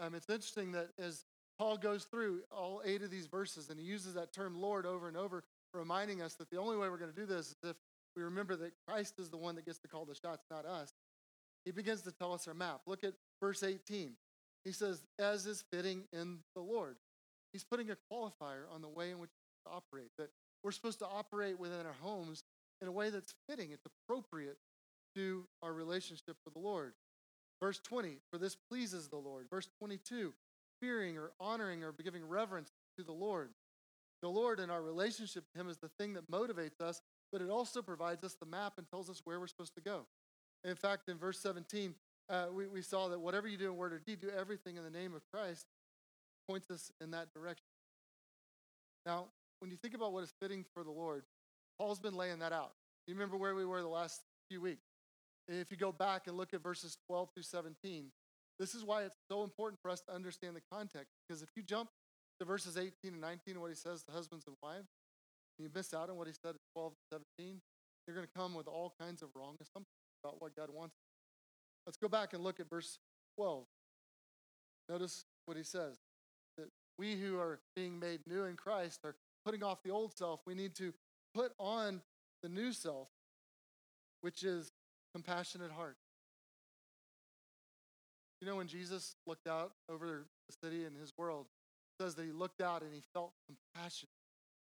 Um, 0.00 0.14
it's 0.14 0.28
interesting 0.28 0.72
that 0.72 0.90
as 0.98 1.24
Paul 1.58 1.76
goes 1.76 2.04
through 2.04 2.42
all 2.50 2.82
eight 2.84 3.02
of 3.02 3.10
these 3.10 3.26
verses 3.26 3.70
and 3.70 3.78
he 3.78 3.86
uses 3.86 4.14
that 4.14 4.32
term 4.32 4.60
Lord 4.60 4.86
over 4.86 5.08
and 5.08 5.16
over, 5.16 5.44
reminding 5.72 6.20
us 6.22 6.34
that 6.34 6.50
the 6.50 6.58
only 6.58 6.76
way 6.76 6.88
we're 6.88 6.98
going 6.98 7.12
to 7.12 7.16
do 7.16 7.26
this 7.26 7.48
is 7.48 7.56
if 7.64 7.76
we 8.16 8.22
remember 8.22 8.56
that 8.56 8.72
Christ 8.86 9.14
is 9.18 9.30
the 9.30 9.36
one 9.36 9.56
that 9.56 9.64
gets 9.64 9.78
to 9.80 9.88
call 9.88 10.04
the 10.04 10.14
shots, 10.14 10.44
not 10.50 10.66
us. 10.66 10.92
He 11.64 11.70
begins 11.70 12.02
to 12.02 12.12
tell 12.12 12.32
us 12.32 12.46
our 12.46 12.54
map. 12.54 12.82
Look 12.86 13.04
at 13.04 13.14
verse 13.40 13.62
18. 13.62 14.12
He 14.64 14.72
says, 14.72 15.02
as 15.18 15.46
is 15.46 15.64
fitting 15.72 16.04
in 16.12 16.38
the 16.54 16.62
Lord. 16.62 16.96
He's 17.52 17.64
putting 17.64 17.90
a 17.90 17.96
qualifier 18.12 18.64
on 18.72 18.82
the 18.82 18.88
way 18.88 19.10
in 19.10 19.18
which 19.18 19.30
we 19.30 19.72
operate, 19.72 20.10
that 20.18 20.30
we're 20.64 20.72
supposed 20.72 20.98
to 21.00 21.06
operate 21.06 21.60
within 21.60 21.86
our 21.86 21.96
homes 22.00 22.42
in 22.80 22.88
a 22.88 22.92
way 22.92 23.10
that's 23.10 23.34
fitting, 23.48 23.70
it's 23.70 23.86
appropriate 23.86 24.56
to 25.14 25.46
our 25.62 25.72
relationship 25.72 26.36
with 26.44 26.54
the 26.54 26.60
Lord. 26.60 26.94
Verse 27.62 27.78
20, 27.78 28.18
for 28.30 28.38
this 28.38 28.56
pleases 28.56 29.08
the 29.08 29.16
Lord. 29.16 29.46
Verse 29.48 29.68
22, 29.78 30.32
fearing 30.80 31.16
or 31.16 31.30
honoring 31.38 31.84
or 31.84 31.92
giving 31.92 32.26
reverence 32.26 32.72
to 32.98 33.04
the 33.04 33.12
Lord. 33.12 33.50
The 34.22 34.28
Lord 34.28 34.58
and 34.58 34.72
our 34.72 34.82
relationship 34.82 35.44
to 35.52 35.60
Him 35.60 35.68
is 35.68 35.78
the 35.78 35.88
thing 35.88 36.14
that 36.14 36.30
motivates 36.30 36.80
us, 36.80 37.00
but 37.30 37.40
it 37.40 37.50
also 37.50 37.82
provides 37.82 38.24
us 38.24 38.34
the 38.34 38.46
map 38.46 38.74
and 38.78 38.88
tells 38.88 39.08
us 39.08 39.20
where 39.24 39.38
we're 39.38 39.46
supposed 39.46 39.74
to 39.76 39.80
go. 39.80 40.06
In 40.64 40.74
fact, 40.74 41.08
in 41.08 41.18
verse 41.18 41.38
17, 41.40 41.94
uh, 42.30 42.46
we, 42.52 42.66
we 42.66 42.82
saw 42.82 43.08
that 43.08 43.20
whatever 43.20 43.46
you 43.46 43.58
do 43.58 43.70
in 43.70 43.76
word 43.76 43.92
or 43.92 43.98
deed, 43.98 44.20
do 44.20 44.30
everything 44.30 44.76
in 44.76 44.82
the 44.82 44.90
name 44.90 45.14
of 45.14 45.22
Christ, 45.32 45.66
points 46.48 46.70
us 46.70 46.90
in 47.00 47.10
that 47.10 47.32
direction. 47.34 47.66
Now, 49.04 49.26
when 49.64 49.70
you 49.70 49.78
think 49.78 49.94
about 49.94 50.12
what 50.12 50.22
is 50.22 50.34
fitting 50.42 50.62
for 50.74 50.84
the 50.84 50.90
Lord, 50.90 51.24
Paul's 51.78 51.98
been 51.98 52.14
laying 52.14 52.40
that 52.40 52.52
out. 52.52 52.72
You 53.06 53.14
remember 53.14 53.38
where 53.38 53.54
we 53.54 53.64
were 53.64 53.80
the 53.80 53.88
last 53.88 54.20
few 54.50 54.60
weeks? 54.60 54.84
If 55.48 55.70
you 55.70 55.78
go 55.78 55.90
back 55.90 56.26
and 56.26 56.36
look 56.36 56.52
at 56.52 56.62
verses 56.62 56.98
12 57.06 57.30
through 57.32 57.44
17, 57.44 58.10
this 58.58 58.74
is 58.74 58.84
why 58.84 59.04
it's 59.04 59.16
so 59.30 59.42
important 59.42 59.80
for 59.80 59.90
us 59.90 60.02
to 60.02 60.14
understand 60.14 60.54
the 60.54 60.60
context. 60.70 61.14
Because 61.26 61.40
if 61.42 61.48
you 61.56 61.62
jump 61.62 61.88
to 62.40 62.44
verses 62.44 62.76
18 62.76 62.92
and 63.04 63.22
19, 63.22 63.58
what 63.58 63.70
he 63.70 63.74
says 63.74 64.02
to 64.02 64.12
husbands 64.12 64.44
and 64.46 64.54
wives, 64.62 64.90
and 65.58 65.66
you 65.66 65.70
miss 65.74 65.94
out 65.94 66.10
on 66.10 66.16
what 66.16 66.26
he 66.26 66.34
said 66.34 66.50
at 66.50 66.60
12 66.74 66.92
and 67.10 67.22
17, 67.38 67.62
you're 68.06 68.14
going 68.14 68.26
to 68.26 68.38
come 68.38 68.52
with 68.52 68.68
all 68.68 68.92
kinds 69.00 69.22
of 69.22 69.30
wrong 69.34 69.56
assumptions 69.62 69.96
about 70.22 70.42
what 70.42 70.54
God 70.54 70.68
wants. 70.74 70.94
Let's 71.86 71.96
go 71.96 72.08
back 72.08 72.34
and 72.34 72.44
look 72.44 72.60
at 72.60 72.68
verse 72.68 72.98
12. 73.38 73.64
Notice 74.90 75.24
what 75.46 75.56
he 75.56 75.62
says 75.62 75.96
that 76.58 76.68
we 76.98 77.14
who 77.14 77.38
are 77.38 77.60
being 77.74 77.98
made 77.98 78.20
new 78.26 78.44
in 78.44 78.56
Christ 78.56 79.00
are 79.04 79.16
putting 79.44 79.62
off 79.62 79.82
the 79.82 79.90
old 79.90 80.16
self. 80.16 80.40
We 80.46 80.54
need 80.54 80.74
to 80.76 80.92
put 81.34 81.52
on 81.58 82.00
the 82.42 82.48
new 82.48 82.72
self, 82.72 83.08
which 84.20 84.42
is 84.42 84.72
compassionate 85.14 85.70
heart. 85.70 85.96
You 88.40 88.48
know, 88.48 88.56
when 88.56 88.66
Jesus 88.66 89.16
looked 89.26 89.46
out 89.46 89.72
over 89.90 90.26
the 90.48 90.66
city 90.66 90.84
and 90.84 90.96
his 90.96 91.12
world, 91.16 91.46
it 91.98 92.02
says 92.02 92.14
that 92.16 92.24
he 92.24 92.32
looked 92.32 92.60
out 92.60 92.82
and 92.82 92.92
he 92.92 93.02
felt 93.14 93.32
compassion 93.46 94.08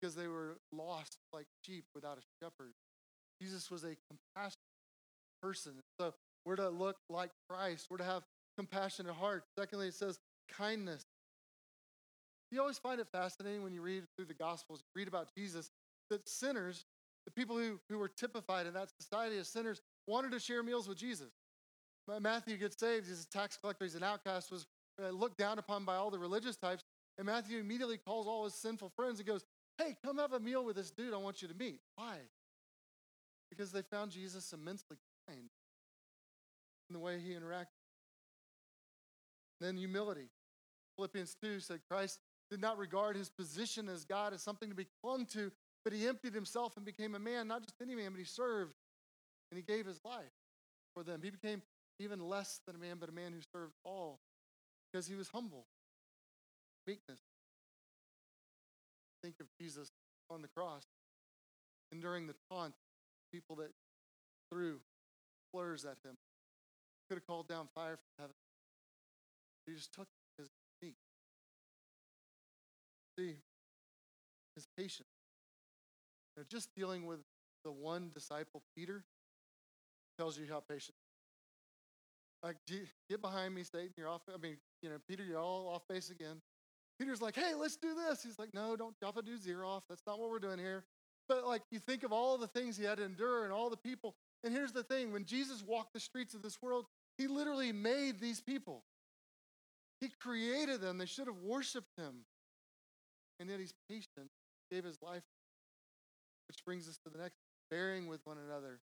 because 0.00 0.14
they 0.14 0.28
were 0.28 0.58
lost 0.72 1.18
like 1.32 1.46
sheep 1.64 1.84
without 1.94 2.18
a 2.18 2.22
shepherd. 2.42 2.72
Jesus 3.40 3.70
was 3.70 3.84
a 3.84 3.96
compassionate 4.08 4.56
person. 5.42 5.72
So 6.00 6.14
we're 6.44 6.56
to 6.56 6.70
look 6.70 6.96
like 7.10 7.30
Christ. 7.48 7.88
We're 7.90 7.98
to 7.98 8.04
have 8.04 8.22
compassionate 8.56 9.14
heart. 9.14 9.44
Secondly, 9.58 9.88
it 9.88 9.94
says 9.94 10.18
kindness. 10.56 11.04
You 12.50 12.60
always 12.60 12.78
find 12.78 13.00
it 13.00 13.08
fascinating 13.10 13.62
when 13.62 13.72
you 13.72 13.82
read 13.82 14.04
through 14.16 14.26
the 14.26 14.34
Gospels, 14.34 14.80
you 14.80 15.00
read 15.00 15.08
about 15.08 15.28
Jesus, 15.36 15.70
that 16.10 16.28
sinners, 16.28 16.84
the 17.24 17.32
people 17.32 17.56
who, 17.56 17.80
who 17.88 17.98
were 17.98 18.08
typified 18.08 18.66
in 18.66 18.74
that 18.74 18.90
society 19.00 19.36
as 19.38 19.48
sinners, 19.48 19.80
wanted 20.06 20.30
to 20.32 20.38
share 20.38 20.62
meals 20.62 20.88
with 20.88 20.98
Jesus. 20.98 21.30
Matthew 22.20 22.56
gets 22.56 22.78
saved. 22.78 23.08
He's 23.08 23.24
a 23.24 23.28
tax 23.28 23.56
collector. 23.56 23.84
He's 23.84 23.96
an 23.96 24.04
outcast, 24.04 24.52
was 24.52 24.66
uh, 25.02 25.10
looked 25.10 25.38
down 25.38 25.58
upon 25.58 25.84
by 25.84 25.96
all 25.96 26.10
the 26.10 26.18
religious 26.18 26.56
types. 26.56 26.84
And 27.18 27.26
Matthew 27.26 27.58
immediately 27.58 27.98
calls 27.98 28.26
all 28.26 28.44
his 28.44 28.54
sinful 28.54 28.92
friends 28.94 29.18
and 29.18 29.26
goes, 29.26 29.44
Hey, 29.78 29.96
come 30.04 30.18
have 30.18 30.32
a 30.32 30.40
meal 30.40 30.64
with 30.64 30.76
this 30.76 30.90
dude 30.90 31.12
I 31.12 31.18
want 31.18 31.42
you 31.42 31.48
to 31.48 31.54
meet. 31.54 31.80
Why? 31.96 32.18
Because 33.50 33.72
they 33.72 33.82
found 33.82 34.10
Jesus 34.10 34.52
immensely 34.52 34.96
kind 35.28 35.48
in 36.88 36.94
the 36.94 36.98
way 36.98 37.18
he 37.18 37.32
interacted. 37.32 37.66
Then 39.60 39.76
humility. 39.76 40.28
Philippians 40.96 41.36
2 41.42 41.60
said 41.60 41.80
Christ 41.90 42.20
did 42.50 42.60
not 42.60 42.78
regard 42.78 43.16
his 43.16 43.28
position 43.28 43.88
as 43.88 44.04
God 44.04 44.32
as 44.32 44.42
something 44.42 44.68
to 44.68 44.74
be 44.74 44.86
clung 45.02 45.26
to, 45.26 45.50
but 45.84 45.92
he 45.92 46.06
emptied 46.06 46.34
himself 46.34 46.76
and 46.76 46.84
became 46.84 47.14
a 47.14 47.18
man, 47.18 47.48
not 47.48 47.62
just 47.62 47.74
any 47.82 47.94
man, 47.94 48.10
but 48.12 48.18
he 48.18 48.24
served 48.24 48.74
and 49.50 49.58
he 49.58 49.62
gave 49.62 49.86
his 49.86 50.00
life 50.04 50.32
for 50.94 51.02
them. 51.02 51.20
He 51.22 51.30
became 51.30 51.62
even 51.98 52.20
less 52.20 52.60
than 52.66 52.76
a 52.76 52.78
man, 52.78 52.96
but 53.00 53.08
a 53.08 53.12
man 53.12 53.32
who 53.32 53.40
served 53.52 53.74
all 53.84 54.20
because 54.90 55.06
he 55.06 55.14
was 55.14 55.28
humble. 55.28 55.66
Meekness. 56.86 57.20
Think 59.22 59.36
of 59.40 59.46
Jesus 59.60 59.90
on 60.30 60.42
the 60.42 60.48
cross, 60.48 60.84
enduring 61.92 62.26
the 62.26 62.34
taunt, 62.50 62.74
people 63.32 63.56
that 63.56 63.70
threw 64.52 64.78
slurs 65.50 65.84
at 65.84 65.96
him. 66.04 66.16
Could 67.08 67.18
have 67.18 67.26
called 67.26 67.48
down 67.48 67.68
fire 67.74 67.96
from 67.96 68.24
heaven. 68.24 68.34
He 69.66 69.74
just 69.74 69.92
took. 69.92 70.08
See, 73.18 73.36
his 74.54 74.66
patience. 74.76 75.08
You 76.36 76.42
know, 76.42 76.46
just 76.48 76.74
dealing 76.74 77.06
with 77.06 77.20
the 77.64 77.72
one 77.72 78.10
disciple, 78.12 78.62
Peter, 78.76 79.04
tells 80.18 80.38
you 80.38 80.46
how 80.50 80.60
patient. 80.60 80.94
Like, 82.42 82.56
get 83.08 83.20
behind 83.20 83.54
me, 83.54 83.62
Satan. 83.64 83.90
You're 83.96 84.08
off. 84.08 84.22
I 84.32 84.38
mean, 84.38 84.56
you 84.82 84.90
know, 84.90 84.96
Peter, 85.08 85.24
you're 85.24 85.40
all 85.40 85.68
off 85.68 85.82
base 85.88 86.10
again. 86.10 86.40
Peter's 86.98 87.20
like, 87.20 87.34
hey, 87.34 87.54
let's 87.54 87.76
do 87.76 87.94
this. 87.94 88.22
He's 88.22 88.38
like, 88.38 88.54
no, 88.54 88.76
don't 88.76 88.98
Jaffa 89.00 89.22
do 89.22 89.36
zero 89.36 89.68
off. 89.68 89.82
That's 89.88 90.02
not 90.06 90.18
what 90.18 90.30
we're 90.30 90.38
doing 90.38 90.58
here. 90.58 90.84
But 91.28 91.46
like, 91.46 91.62
you 91.70 91.78
think 91.78 92.04
of 92.04 92.12
all 92.12 92.38
the 92.38 92.46
things 92.46 92.76
he 92.76 92.84
had 92.84 92.98
to 92.98 93.04
endure 93.04 93.44
and 93.44 93.52
all 93.52 93.68
the 93.68 93.76
people. 93.76 94.14
And 94.44 94.54
here's 94.54 94.72
the 94.72 94.82
thing 94.84 95.12
when 95.12 95.24
Jesus 95.24 95.62
walked 95.66 95.92
the 95.92 96.00
streets 96.00 96.34
of 96.34 96.42
this 96.42 96.62
world, 96.62 96.86
he 97.18 97.26
literally 97.26 97.72
made 97.72 98.20
these 98.20 98.40
people. 98.40 98.84
He 100.00 100.08
created 100.20 100.80
them. 100.80 100.98
They 100.98 101.06
should 101.06 101.26
have 101.26 101.38
worshiped 101.42 101.96
him. 101.96 102.24
And 103.38 103.50
yet 103.50 103.60
he's 103.60 103.74
patient, 103.88 104.30
gave 104.70 104.84
his 104.84 104.98
life. 105.02 105.22
Which 106.48 106.64
brings 106.64 106.88
us 106.88 106.98
to 107.04 107.10
the 107.10 107.18
next 107.18 107.38
bearing 107.70 108.06
with 108.06 108.20
one 108.24 108.38
another, 108.38 108.78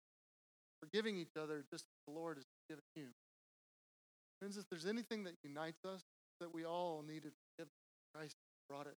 forgiving 0.80 1.16
each 1.16 1.36
other 1.40 1.64
just 1.70 1.84
as 1.84 1.98
the 2.06 2.12
Lord 2.12 2.36
has 2.36 2.44
given 2.68 2.84
you. 2.94 3.06
Friends, 4.38 4.58
if 4.58 4.68
there's 4.68 4.86
anything 4.86 5.24
that 5.24 5.36
unites 5.42 5.84
us, 5.84 6.02
that 6.40 6.52
we 6.52 6.64
all 6.64 7.02
needed 7.06 7.32
forgiveness, 7.56 7.74
Christ 8.14 8.36
brought 8.68 8.86
it. 8.86 8.96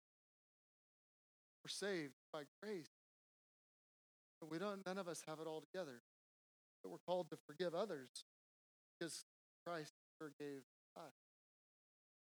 We're 1.63 1.69
saved 1.69 2.13
by 2.33 2.43
grace. 2.61 2.89
But 4.41 4.51
we 4.51 4.59
don't 4.59 4.85
none 4.85 4.97
of 4.97 5.07
us 5.07 5.23
have 5.27 5.39
it 5.39 5.47
all 5.47 5.61
together. 5.61 6.01
But 6.83 6.91
we're 6.91 7.05
called 7.07 7.29
to 7.31 7.37
forgive 7.47 7.73
others 7.73 8.09
because 8.99 9.25
Christ 9.65 9.93
forgave 10.19 10.63
us. 10.95 11.13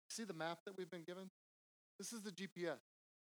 See 0.10 0.24
the 0.24 0.34
map 0.34 0.60
that 0.66 0.78
we've 0.78 0.90
been 0.90 1.04
given? 1.04 1.30
This 2.00 2.14
is 2.14 2.22
the 2.22 2.32
GPS. 2.32 2.80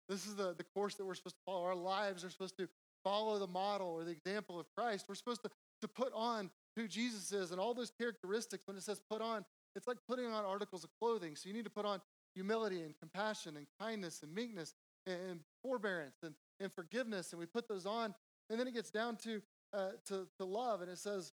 This 0.10 0.26
is 0.26 0.36
the, 0.36 0.54
the 0.58 0.64
course 0.64 0.96
that 0.96 1.06
we're 1.06 1.16
supposed 1.16 1.36
to 1.36 1.42
follow. 1.46 1.64
Our 1.64 1.76
lives 1.76 2.26
are 2.26 2.30
supposed 2.30 2.58
to 2.58 2.68
follow 3.04 3.40
the 3.40 3.48
model 3.48 3.88
or 3.88 4.04
the 4.04 4.12
example 4.12 4.60
of 4.60 4.66
Christ. 4.76 5.06
We're 5.08 5.16
supposed 5.16 5.44
to, 5.44 5.52
to 5.82 5.88
put 5.88 6.12
on 6.14 6.50
who 6.76 6.88
Jesus 6.88 7.32
is 7.32 7.52
and 7.52 7.60
all 7.60 7.74
those 7.74 7.92
characteristics. 7.92 8.68
When 8.68 8.76
it 8.76 8.84
says 8.84 9.00
put 9.10 9.22
on, 9.22 9.46
it's 9.76 9.88
like 9.88 9.98
putting 10.08 10.26
on 10.26 10.44
articles 10.44 10.84
of 10.84 10.90
clothing. 11.00 11.36
So 11.36 11.48
you 11.48 11.54
need 11.54 11.66
to 11.66 11.70
put 11.70 11.86
on 11.86 12.02
humility 12.34 12.82
and 12.82 12.94
compassion 13.00 13.56
and 13.56 13.68
kindness 13.80 14.24
and 14.24 14.34
meekness 14.34 14.74
and 15.06 15.40
forbearance 15.64 16.18
and 16.24 16.34
and 16.60 16.72
forgiveness, 16.74 17.32
and 17.32 17.40
we 17.40 17.46
put 17.46 17.68
those 17.68 17.86
on. 17.86 18.14
And 18.50 18.60
then 18.60 18.68
it 18.68 18.74
gets 18.74 18.92
down 18.92 19.16
to, 19.18 19.42
uh, 19.74 19.92
to, 20.08 20.28
to 20.38 20.46
love, 20.46 20.82
and 20.82 20.90
it 20.90 20.98
says 20.98 21.32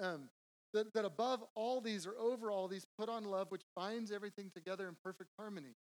um, 0.00 0.28
that, 0.72 0.92
that 0.94 1.04
above 1.04 1.42
all 1.54 1.80
these 1.80 2.06
or 2.06 2.16
over 2.18 2.50
all 2.50 2.68
these, 2.68 2.86
put 2.98 3.08
on 3.08 3.24
love, 3.24 3.50
which 3.50 3.62
binds 3.74 4.12
everything 4.12 4.50
together 4.54 4.88
in 4.88 4.96
perfect 5.02 5.30
harmony. 5.38 5.74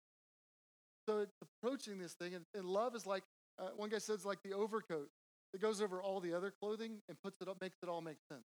So 1.09 1.19
it's 1.19 1.37
approaching 1.43 1.99
this 1.99 2.15
thing, 2.15 2.35
and, 2.35 2.45
and 2.55 2.65
love 2.65 2.95
is 2.95 3.07
like, 3.07 3.23
uh, 3.59 3.71
one 3.77 3.91
guy 3.91 3.99
says, 3.99 4.25
like 4.25 4.43
the 4.43 4.53
overcoat 4.53 5.09
that 5.53 5.61
goes 5.61 5.81
over 5.81 6.03
all 6.03 6.21
the 6.21 6.35
other 6.35 6.53
clothing 6.61 7.01
and 7.09 7.21
puts 7.23 7.41
it 7.41 7.49
up, 7.49 7.61
makes 7.61 7.77
it 7.83 7.89
all 7.89 8.01
make 8.01 8.19
sense, 8.31 8.45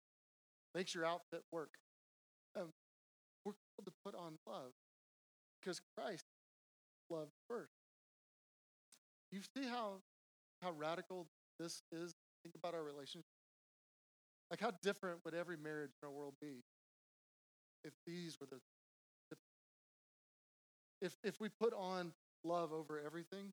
makes 0.75 0.95
your 0.95 1.05
outfit 1.05 1.43
work. 1.53 1.71
Um, 2.57 2.73
we're 3.45 3.53
called 3.53 3.87
to 3.87 3.93
put 4.05 4.15
on 4.15 4.35
love 4.47 4.73
because 5.61 5.81
Christ 5.97 6.25
loved 7.09 7.33
first. 7.49 7.73
You 9.33 9.41
see 9.57 9.67
how 9.69 10.01
how 10.63 10.73
radical 10.73 11.27
this 11.59 11.83
is? 11.93 12.13
Think 12.43 12.55
about 12.57 12.75
our 12.75 12.83
relationship. 12.83 13.25
Like 14.51 14.61
how 14.61 14.73
different 14.83 15.21
would 15.25 15.35
every 15.35 15.57
marriage 15.57 15.93
in 16.03 16.09
our 16.09 16.13
world 16.13 16.35
be 16.41 16.63
if 17.85 17.93
these 18.07 18.37
were 18.41 18.47
the 18.47 18.59
if 21.01 21.17
if 21.25 21.41
we 21.41 21.49
put 21.49 21.73
on 21.73 22.13
love 22.45 22.73
over 22.73 23.01
everything 23.05 23.53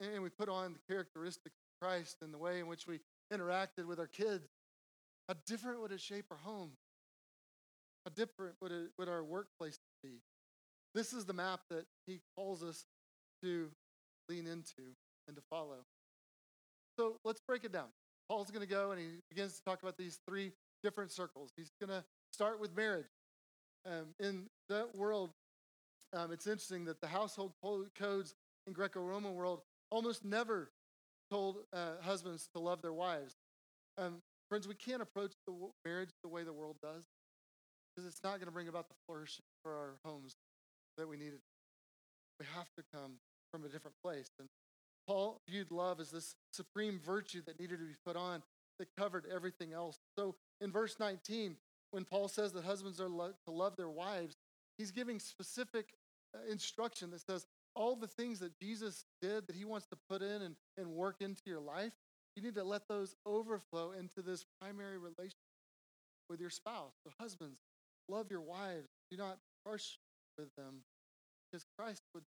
and 0.00 0.22
we 0.22 0.28
put 0.28 0.48
on 0.48 0.74
the 0.74 0.92
characteristics 0.92 1.56
of 1.56 1.86
Christ 1.86 2.18
and 2.22 2.32
the 2.32 2.38
way 2.38 2.60
in 2.60 2.66
which 2.66 2.86
we 2.86 3.00
interacted 3.32 3.86
with 3.86 3.98
our 3.98 4.06
kids, 4.06 4.46
how 5.28 5.34
different 5.46 5.80
would 5.80 5.92
it 5.92 6.00
shape 6.00 6.26
our 6.30 6.38
home? 6.38 6.70
How 8.04 8.12
different 8.14 8.54
would, 8.62 8.72
it, 8.72 8.90
would 8.98 9.08
our 9.08 9.24
workplace 9.24 9.78
be? 10.02 10.20
This 10.94 11.12
is 11.12 11.24
the 11.24 11.32
map 11.32 11.60
that 11.70 11.84
he 12.06 12.20
calls 12.36 12.62
us 12.62 12.86
to 13.42 13.68
lean 14.28 14.46
into 14.46 14.94
and 15.26 15.36
to 15.36 15.42
follow. 15.50 15.84
So 16.98 17.16
let's 17.24 17.40
break 17.46 17.64
it 17.64 17.72
down. 17.72 17.88
Paul's 18.28 18.50
going 18.50 18.66
to 18.66 18.72
go 18.72 18.92
and 18.92 19.00
he 19.00 19.06
begins 19.30 19.56
to 19.56 19.64
talk 19.64 19.82
about 19.82 19.96
these 19.96 20.18
three 20.28 20.52
different 20.82 21.12
circles. 21.12 21.50
He's 21.56 21.70
going 21.80 21.90
to 21.90 22.04
start 22.32 22.60
with 22.60 22.76
marriage. 22.76 23.06
Um, 23.86 24.14
in 24.20 24.46
that 24.68 24.94
world, 24.96 25.30
um, 26.12 26.32
it's 26.32 26.46
interesting 26.46 26.84
that 26.86 27.00
the 27.00 27.06
household 27.06 27.52
codes 27.98 28.34
in 28.66 28.72
Greco-Roman 28.72 29.34
world 29.34 29.60
almost 29.90 30.24
never 30.24 30.70
told 31.30 31.58
uh, 31.72 31.92
husbands 32.02 32.48
to 32.54 32.60
love 32.60 32.82
their 32.82 32.92
wives. 32.92 33.36
Um, 33.96 34.22
friends, 34.48 34.66
we 34.66 34.74
can't 34.74 35.02
approach 35.02 35.32
the 35.46 35.54
marriage 35.84 36.10
the 36.22 36.28
way 36.28 36.44
the 36.44 36.52
world 36.52 36.76
does 36.82 37.04
because 37.94 38.08
it's 38.08 38.22
not 38.22 38.34
going 38.34 38.46
to 38.46 38.52
bring 38.52 38.68
about 38.68 38.88
the 38.88 38.94
flourishing 39.06 39.44
for 39.62 39.72
our 39.72 39.94
homes 40.04 40.36
that 40.96 41.08
we 41.08 41.16
needed. 41.16 41.40
We 42.38 42.46
have 42.54 42.68
to 42.76 42.84
come 42.94 43.14
from 43.50 43.64
a 43.64 43.68
different 43.68 43.96
place. 44.02 44.30
And 44.38 44.48
Paul 45.06 45.40
viewed 45.48 45.70
love 45.70 46.00
as 46.00 46.10
this 46.10 46.36
supreme 46.52 47.00
virtue 47.04 47.42
that 47.46 47.58
needed 47.58 47.78
to 47.78 47.84
be 47.84 47.96
put 48.06 48.16
on 48.16 48.42
that 48.78 48.88
covered 48.96 49.26
everything 49.34 49.72
else. 49.72 49.98
So 50.16 50.36
in 50.60 50.70
verse 50.70 50.96
19, 51.00 51.56
when 51.90 52.04
Paul 52.04 52.28
says 52.28 52.52
that 52.52 52.64
husbands 52.64 53.00
are 53.00 53.08
lo- 53.08 53.32
to 53.46 53.50
love 53.50 53.76
their 53.76 53.88
wives, 53.88 54.36
he's 54.78 54.90
giving 54.90 55.18
specific 55.18 55.92
uh, 56.34 56.50
instruction 56.50 57.10
that 57.10 57.20
says 57.20 57.46
all 57.74 57.96
the 57.96 58.06
things 58.06 58.40
that 58.40 58.58
Jesus 58.58 59.04
did 59.20 59.46
that 59.46 59.56
he 59.56 59.64
wants 59.64 59.86
to 59.88 59.96
put 60.08 60.22
in 60.22 60.42
and, 60.42 60.56
and 60.76 60.88
work 60.88 61.16
into 61.20 61.42
your 61.46 61.60
life, 61.60 61.92
you 62.34 62.42
need 62.42 62.54
to 62.54 62.64
let 62.64 62.88
those 62.88 63.14
overflow 63.26 63.92
into 63.92 64.22
this 64.22 64.44
primary 64.60 64.98
relationship 64.98 65.34
with 66.30 66.40
your 66.40 66.50
spouse. 66.50 66.92
So, 67.04 67.12
husbands, 67.20 67.58
Love 68.08 68.30
your 68.30 68.40
wives. 68.40 68.88
Do 69.10 69.16
not 69.16 69.38
harsh 69.66 69.98
with 70.38 70.54
them 70.56 70.82
because 71.50 71.66
Christ 71.78 72.02
would 72.14 72.24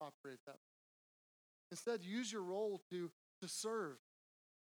operate 0.00 0.38
that 0.46 0.52
way. 0.52 0.76
Instead, 1.70 2.04
use 2.04 2.30
your 2.30 2.42
role 2.42 2.82
to, 2.90 3.10
to 3.42 3.48
serve. 3.48 3.96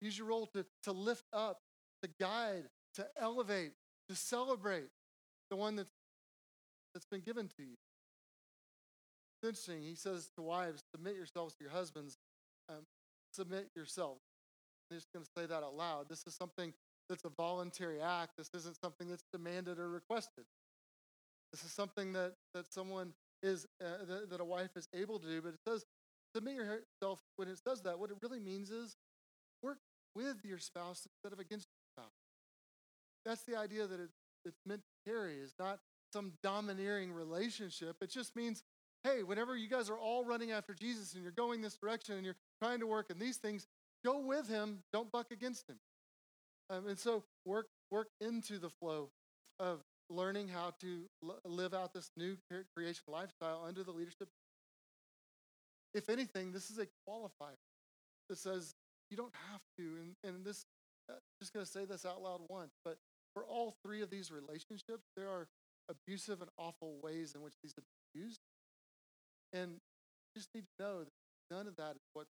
Use 0.01 0.17
your 0.17 0.29
role 0.29 0.47
to, 0.55 0.65
to 0.85 0.93
lift 0.93 1.25
up, 1.33 1.61
to 2.03 2.09
guide, 2.19 2.65
to 2.95 3.07
elevate, 3.21 3.73
to 4.09 4.15
celebrate 4.15 4.89
the 5.51 5.57
one 5.57 5.77
that's, 5.77 5.91
that's 6.95 7.07
been 7.07 7.21
given 7.21 7.49
to 7.57 7.63
you. 7.63 7.77
It's 9.43 9.49
interesting. 9.49 9.83
He 9.83 9.95
says 9.95 10.31
to 10.37 10.43
wives, 10.43 10.83
submit 10.95 11.17
yourselves 11.17 11.55
to 11.55 11.65
your 11.65 11.73
husbands. 11.73 12.19
Um, 12.69 12.87
submit 13.33 13.71
yourselves. 13.75 14.21
I'm 14.91 14.97
just 14.97 15.13
going 15.13 15.25
to 15.25 15.31
say 15.37 15.47
that 15.47 15.63
out 15.63 15.75
loud. 15.75 16.09
This 16.09 16.25
is 16.27 16.35
something 16.35 16.73
that's 17.09 17.25
a 17.25 17.31
voluntary 17.31 18.01
act. 18.01 18.33
This 18.37 18.51
isn't 18.55 18.81
something 18.81 19.09
that's 19.09 19.25
demanded 19.33 19.79
or 19.79 19.89
requested. 19.89 20.45
This 21.53 21.65
is 21.65 21.73
something 21.73 22.13
that, 22.13 22.35
that 22.55 22.73
someone 22.73 23.13
is, 23.43 23.67
uh, 23.83 24.05
that, 24.07 24.31
that 24.31 24.41
a 24.41 24.45
wife 24.45 24.77
is 24.77 24.89
able 24.95 25.19
to 25.19 25.27
do, 25.27 25.41
but 25.43 25.55
it 25.55 25.61
says, 25.67 25.85
submit 26.35 26.55
yourself 26.55 27.21
when 27.37 27.49
it 27.49 27.59
says 27.59 27.83
that. 27.83 27.99
What 27.99 28.11
it 28.11 28.17
really 28.23 28.41
means 28.41 28.71
is 28.71 28.97
work 29.63 29.79
with 30.15 30.45
your 30.45 30.59
spouse 30.59 31.07
instead 31.07 31.33
of 31.33 31.41
against 31.41 31.67
your 31.67 32.05
spouse. 32.05 32.13
That's 33.25 33.43
the 33.43 33.57
idea 33.57 33.87
that 33.87 34.01
it, 34.01 34.11
it's 34.45 34.61
meant 34.67 34.83
to 34.83 35.11
carry, 35.11 35.39
is 35.39 35.55
not 35.59 35.81
some 36.13 36.33
domineering 36.43 37.13
relationship. 37.13 37.97
It 38.01 38.11
just 38.11 38.37
means, 38.37 38.63
hey, 39.05 39.23
whenever 39.23 39.57
you 39.57 39.69
guys 39.69 39.91
are 39.91 39.99
all 39.99 40.25
running 40.25 40.53
after 40.53 40.75
Jesus 40.75 41.15
and 41.15 41.23
you're 41.23 41.33
going 41.33 41.61
this 41.61 41.77
direction 41.77 42.17
and 42.17 42.25
you're 42.25 42.37
trying 42.63 42.81
to 42.81 42.87
work 42.87 43.11
in 43.11 43.19
these 43.19 43.37
things, 43.37 43.67
go 44.05 44.19
with 44.19 44.49
him, 44.49 44.83
don't 44.93 45.11
buck 45.11 45.31
against 45.31 45.69
him. 45.69 45.79
Um, 46.71 46.87
and 46.87 46.99
so 46.99 47.25
work 47.45 47.67
work 47.91 48.09
into 48.21 48.59
the 48.59 48.71
flow 48.71 49.11
of 49.59 49.81
learning 50.09 50.49
how 50.49 50.73
to 50.81 51.05
l- 51.25 51.41
live 51.45 51.75
out 51.75 51.93
this 51.93 52.11
new 52.17 52.37
creation 52.75 53.03
lifestyle 53.09 53.65
under 53.67 53.83
the 53.83 53.91
leadership. 53.91 54.29
If 55.93 56.09
anything, 56.09 56.53
this 56.53 56.71
is 56.71 56.79
a 56.79 56.87
qualifier 57.09 57.59
that 58.29 58.39
says 58.39 58.75
you 59.11 59.17
don't 59.17 59.35
have 59.51 59.61
to. 59.77 59.83
And, 59.83 60.15
and 60.25 60.45
this, 60.45 60.65
I'm 61.09 61.17
uh, 61.17 61.19
just 61.41 61.53
going 61.53 61.67
to 61.67 61.71
say 61.71 61.85
this 61.85 62.07
out 62.07 62.23
loud 62.23 62.41
once, 62.49 62.73
but 62.85 62.97
for 63.35 63.45
all 63.45 63.75
three 63.85 64.03
of 64.03 64.11
these 64.11 64.31
relationships, 64.31 65.09
there 65.17 65.29
are 65.29 65.49
abusive 65.91 66.41
and 66.41 66.51
awful 66.57 66.99
ways 67.03 67.35
in 67.35 67.43
which 67.43 67.55
these 67.63 67.75
are 67.77 67.85
used. 68.15 68.41
And 69.53 69.73
you 69.73 70.37
just 70.37 70.49
need 70.55 70.65
to 70.79 70.83
know 70.83 70.99
that 71.01 71.13
none 71.51 71.67
of 71.67 71.77
that 71.77 71.97
is 71.97 72.03
what 72.13 72.27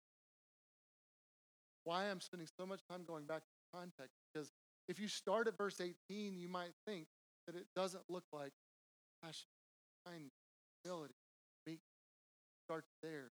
why 1.84 2.10
I'm 2.10 2.20
spending 2.20 2.48
so 2.60 2.66
much 2.66 2.82
time 2.92 3.04
going 3.08 3.26
back 3.26 3.42
to 3.42 3.78
context 3.78 4.16
because 4.34 4.52
if 4.90 5.00
you 5.00 5.08
start 5.08 5.48
at 5.48 5.58
verse 5.58 5.80
18, 5.80 6.38
you 6.38 6.50
might 6.50 6.72
think 6.86 7.08
that 7.46 7.56
it 7.56 7.66
doesn't 7.76 8.04
look 8.10 8.26
like 8.34 8.52
passion, 9.24 9.48
kindness, 10.06 10.34
humility, 10.84 11.16
meekness. 11.66 11.82
Starts 12.68 12.92
there 13.02 13.32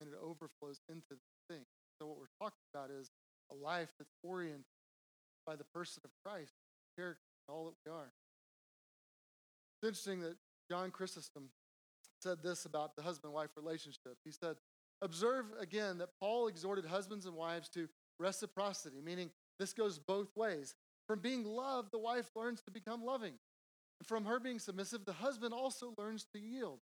and 0.00 0.08
it 0.08 0.14
overflows 0.22 0.80
into 0.88 1.10
the 1.10 1.54
thing. 1.54 1.64
So 1.98 2.06
what 2.06 2.18
we're 2.18 2.38
talking 2.40 2.62
about 2.72 2.90
is 2.90 3.10
a 3.50 3.54
life 3.54 3.90
that's 3.98 4.14
oriented 4.22 4.64
by 5.46 5.56
the 5.56 5.66
person 5.74 6.02
of 6.04 6.10
Christ, 6.24 6.52
character, 6.96 7.20
all 7.48 7.66
that 7.66 7.74
we 7.84 7.92
are. 7.92 8.12
It's 9.80 9.88
interesting 9.88 10.20
that 10.20 10.36
John 10.70 10.90
Chrysostom 10.90 11.48
said 12.20 12.42
this 12.42 12.66
about 12.66 12.96
the 12.96 13.02
husband-wife 13.02 13.50
relationship. 13.56 14.18
He 14.24 14.30
said, 14.30 14.56
Observe 15.00 15.46
again 15.58 15.96
that 15.98 16.10
Paul 16.20 16.48
exhorted 16.48 16.84
husbands 16.84 17.24
and 17.24 17.34
wives 17.34 17.70
to 17.70 17.88
reciprocity, 18.18 19.00
meaning 19.02 19.30
this 19.58 19.72
goes 19.72 19.98
both 19.98 20.36
ways. 20.36 20.74
From 21.06 21.20
being 21.20 21.44
loved, 21.44 21.92
the 21.92 21.98
wife 21.98 22.30
learns 22.36 22.60
to 22.62 22.70
become 22.70 23.02
loving. 23.02 23.32
And 23.98 24.06
from 24.06 24.26
her 24.26 24.38
being 24.38 24.58
submissive, 24.58 25.06
the 25.06 25.14
husband 25.14 25.54
also 25.54 25.94
learns 25.96 26.26
to 26.34 26.38
yield. 26.38 26.80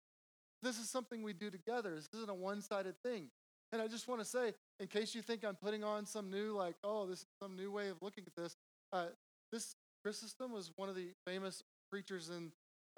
This 0.61 0.79
is 0.79 0.91
something 0.91 1.23
we 1.23 1.33
do 1.33 1.49
together. 1.49 1.95
This 1.95 2.09
isn't 2.13 2.29
a 2.29 2.35
one 2.35 2.61
sided 2.61 2.97
thing. 3.05 3.31
And 3.73 3.81
I 3.81 3.87
just 3.87 4.09
want 4.09 4.21
to 4.21 4.27
say, 4.27 4.53
in 4.81 4.89
case 4.89 5.15
you 5.15 5.23
think 5.23 5.45
I'm 5.45 5.55
putting 5.55 5.85
on 5.85 6.05
some 6.05 6.29
new, 6.29 6.57
like, 6.57 6.75
oh, 6.83 7.07
this 7.07 7.21
is 7.21 7.27
some 7.41 7.55
new 7.55 7.71
way 7.71 7.89
of 7.89 7.99
looking 8.03 8.25
at 8.27 8.35
this, 8.35 8.57
uh, 8.93 9.07
this 9.53 9.77
Chrysostom 10.05 10.53
was 10.53 10.73
one 10.75 10.89
of 10.89 10.97
the 10.97 11.13
famous 11.25 11.63
preachers 11.91 12.31
in 12.31 12.51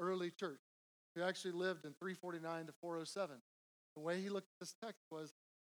early 0.02 0.30
church 0.30 0.60
who 1.14 1.22
actually 1.22 1.52
lived 1.52 1.84
in 1.84 1.92
349 1.92 2.66
to 2.66 2.72
407. 2.80 3.36
The 3.94 4.02
way 4.02 4.20
he 4.20 4.28
looked 4.28 4.48
at 4.48 4.60
this 4.60 4.74
text 4.82 5.02
was 5.10 5.32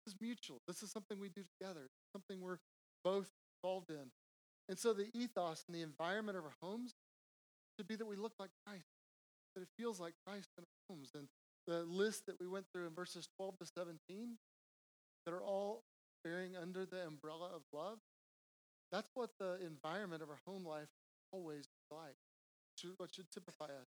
this 0.05 0.13
is 0.13 0.21
mutual. 0.21 0.61
This 0.67 0.83
is 0.83 0.91
something 0.91 1.19
we 1.19 1.29
do 1.29 1.43
together, 1.59 1.89
something 2.11 2.41
we're 2.41 2.59
both 3.03 3.29
involved 3.57 3.89
in. 3.89 4.11
And 4.69 4.77
so 4.77 4.93
the 4.93 5.07
ethos 5.13 5.65
and 5.67 5.75
the 5.75 5.81
environment 5.81 6.37
of 6.37 6.43
our 6.43 6.55
homes 6.61 6.93
should 7.75 7.87
be 7.87 7.95
that 7.95 8.05
we 8.05 8.15
look 8.15 8.33
like 8.39 8.51
Christ, 8.65 8.85
that 9.55 9.61
it 9.61 9.69
feels 9.77 9.99
like 9.99 10.13
Christ 10.25 10.49
in 10.57 10.63
our 10.63 10.95
homes. 10.95 11.11
And 11.15 11.27
the 11.67 11.83
list 11.83 12.25
that 12.27 12.39
we 12.39 12.47
went 12.47 12.65
through 12.71 12.87
in 12.87 12.93
verses 12.93 13.27
12 13.37 13.59
to 13.59 13.65
17 13.65 14.37
that 15.25 15.33
are 15.33 15.43
all 15.43 15.83
bearing 16.23 16.55
under 16.55 16.85
the 16.85 17.05
umbrella 17.05 17.49
of 17.53 17.61
love, 17.73 17.97
that's 18.91 19.09
what 19.15 19.31
the 19.39 19.57
environment 19.65 20.21
of 20.21 20.29
our 20.29 20.39
home 20.45 20.65
life 20.65 20.89
always 21.31 21.67
like, 21.89 22.15
what 22.97 23.13
should 23.13 23.31
typify 23.31 23.65
us. 23.65 23.87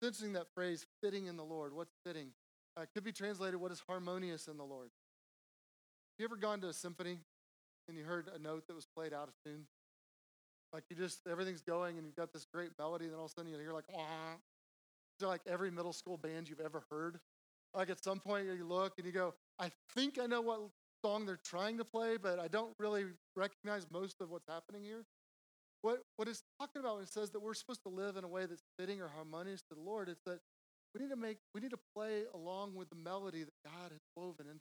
It's 0.00 0.06
interesting 0.06 0.32
that 0.34 0.46
phrase, 0.54 0.86
fitting 1.02 1.26
in 1.26 1.36
the 1.36 1.44
Lord. 1.44 1.72
What's 1.72 1.94
fitting? 2.06 2.28
Uh, 2.76 2.84
could 2.94 3.02
be 3.02 3.12
translated, 3.12 3.60
what 3.60 3.72
is 3.72 3.82
harmonious 3.88 4.46
in 4.46 4.56
the 4.56 4.64
Lord? 4.64 4.90
Have 4.90 6.20
you 6.20 6.24
ever 6.24 6.36
gone 6.36 6.60
to 6.60 6.68
a 6.68 6.72
symphony 6.72 7.18
and 7.88 7.96
you 7.96 8.04
heard 8.04 8.28
a 8.34 8.38
note 8.38 8.66
that 8.68 8.76
was 8.76 8.86
played 8.86 9.12
out 9.12 9.28
of 9.28 9.34
tune. 9.44 9.66
Like 10.72 10.84
you 10.90 10.96
just, 10.96 11.26
everything's 11.28 11.62
going 11.62 11.96
and 11.96 12.06
you've 12.06 12.14
got 12.14 12.32
this 12.32 12.46
great 12.52 12.70
melody, 12.78 13.06
and 13.06 13.14
then 13.14 13.18
all 13.18 13.24
of 13.24 13.32
a 13.32 13.34
sudden 13.34 13.50
you 13.50 13.58
hear 13.58 13.72
like, 13.72 13.90
wah. 13.92 14.34
It's 15.16 15.26
like 15.26 15.40
every 15.46 15.70
middle 15.70 15.92
school 15.92 16.16
band 16.16 16.48
you've 16.48 16.60
ever 16.60 16.84
heard. 16.90 17.18
Like 17.74 17.90
at 17.90 18.04
some 18.04 18.20
point 18.20 18.46
you 18.46 18.64
look 18.64 18.92
and 18.98 19.06
you 19.06 19.12
go, 19.12 19.34
I 19.58 19.70
think 19.94 20.18
I 20.22 20.26
know 20.26 20.40
what 20.40 20.60
song 21.04 21.26
they're 21.26 21.40
trying 21.42 21.78
to 21.78 21.84
play, 21.84 22.16
but 22.16 22.38
I 22.38 22.48
don't 22.48 22.72
really 22.78 23.06
recognize 23.34 23.86
most 23.90 24.20
of 24.20 24.30
what's 24.30 24.46
happening 24.48 24.84
here. 24.84 25.04
What, 25.82 26.02
what 26.16 26.28
it's 26.28 26.42
talking 26.58 26.80
about 26.80 26.96
when 26.96 27.04
it 27.04 27.12
says 27.12 27.30
that 27.30 27.40
we're 27.40 27.54
supposed 27.54 27.82
to 27.84 27.88
live 27.88 28.16
in 28.16 28.24
a 28.24 28.28
way 28.28 28.46
that's 28.46 28.64
fitting 28.78 29.00
or 29.00 29.08
harmonious 29.08 29.62
to 29.70 29.74
the 29.74 29.80
Lord, 29.80 30.08
it's 30.08 30.22
that 30.26 30.40
we 30.94 31.02
need 31.02 31.10
to 31.10 31.16
make, 31.16 31.38
we 31.54 31.60
need 31.60 31.70
to 31.70 31.78
play 31.94 32.22
along 32.34 32.74
with 32.74 32.88
the 32.90 32.96
melody 32.96 33.44
that 33.44 33.54
God 33.64 33.92
has 33.92 34.00
woven 34.16 34.46
into. 34.46 34.60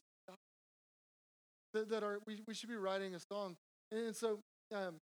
That, 1.73 1.89
that 1.89 2.03
are, 2.03 2.19
we, 2.25 2.41
we 2.47 2.53
should 2.53 2.69
be 2.69 2.75
writing 2.75 3.15
a 3.15 3.19
song. 3.19 3.57
And, 3.91 4.15
so 4.15 4.39
um, 4.73 4.99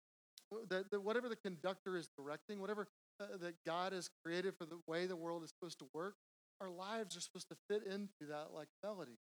that, 0.68 0.90
that 0.90 1.00
whatever 1.00 1.28
the 1.28 1.36
conductor 1.36 1.96
is 1.96 2.08
directing, 2.16 2.60
whatever 2.60 2.88
uh, 3.20 3.36
that 3.40 3.54
God 3.66 3.92
has 3.92 4.10
created 4.24 4.54
for 4.56 4.64
the 4.64 4.78
way 4.86 5.06
the 5.06 5.16
world 5.16 5.42
is 5.44 5.50
supposed 5.50 5.78
to 5.80 5.86
work, 5.94 6.14
our 6.60 6.70
lives 6.70 7.16
are 7.16 7.20
supposed 7.20 7.48
to 7.48 7.56
fit 7.68 7.84
into 7.84 8.30
that 8.30 8.48
like 8.54 8.68
melody. 8.82 9.18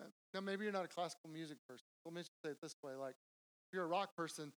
Uh, 0.00 0.06
now, 0.34 0.40
maybe 0.40 0.64
you're 0.64 0.72
not 0.72 0.84
a 0.84 0.88
classical 0.88 1.30
music 1.30 1.58
person. 1.68 1.84
Let 2.04 2.14
me 2.14 2.20
just 2.20 2.32
say 2.44 2.50
it 2.50 2.58
this 2.62 2.74
way: 2.82 2.94
like, 2.94 3.14
if 3.14 3.74
you're 3.74 3.84
a 3.84 3.88
rock 3.88 4.16
person, 4.16 4.52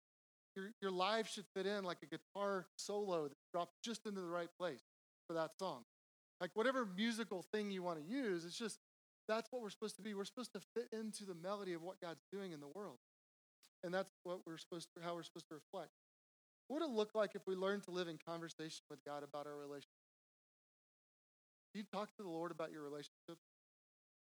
your 0.55 0.71
your 0.81 0.91
life 0.91 1.27
should 1.29 1.45
fit 1.55 1.65
in 1.65 1.83
like 1.83 1.97
a 2.03 2.05
guitar 2.05 2.67
solo 2.75 3.27
that 3.27 3.37
drops 3.51 3.75
just 3.83 4.05
into 4.05 4.21
the 4.21 4.27
right 4.27 4.49
place 4.59 4.81
for 5.27 5.33
that 5.33 5.51
song. 5.57 5.83
Like 6.41 6.51
whatever 6.53 6.85
musical 6.85 7.43
thing 7.53 7.71
you 7.71 7.83
want 7.83 7.99
to 7.99 8.05
use, 8.05 8.45
it's 8.45 8.57
just 8.57 8.79
that's 9.27 9.51
what 9.51 9.61
we're 9.61 9.69
supposed 9.69 9.95
to 9.97 10.01
be. 10.01 10.13
We're 10.13 10.25
supposed 10.25 10.53
to 10.53 10.61
fit 10.73 10.87
into 10.91 11.25
the 11.25 11.35
melody 11.35 11.73
of 11.73 11.81
what 11.81 12.01
God's 12.01 12.23
doing 12.31 12.51
in 12.51 12.59
the 12.59 12.67
world, 12.67 12.97
and 13.83 13.93
that's 13.93 14.11
what 14.23 14.39
we're 14.45 14.57
supposed 14.57 14.89
to, 14.95 15.03
how 15.03 15.15
we're 15.15 15.23
supposed 15.23 15.47
to 15.49 15.55
reflect. 15.55 15.91
What 16.67 16.81
would 16.81 16.89
it 16.89 16.93
look 16.93 17.13
like 17.13 17.35
if 17.35 17.41
we 17.47 17.55
learned 17.55 17.83
to 17.83 17.91
live 17.91 18.07
in 18.07 18.17
conversation 18.25 18.83
with 18.89 19.03
God 19.05 19.23
about 19.23 19.47
our 19.47 19.57
relationship? 19.57 19.89
you 21.73 21.83
talk 21.91 22.15
to 22.15 22.23
the 22.23 22.29
Lord 22.29 22.51
about 22.51 22.71
your 22.71 22.83
relationship? 22.83 23.37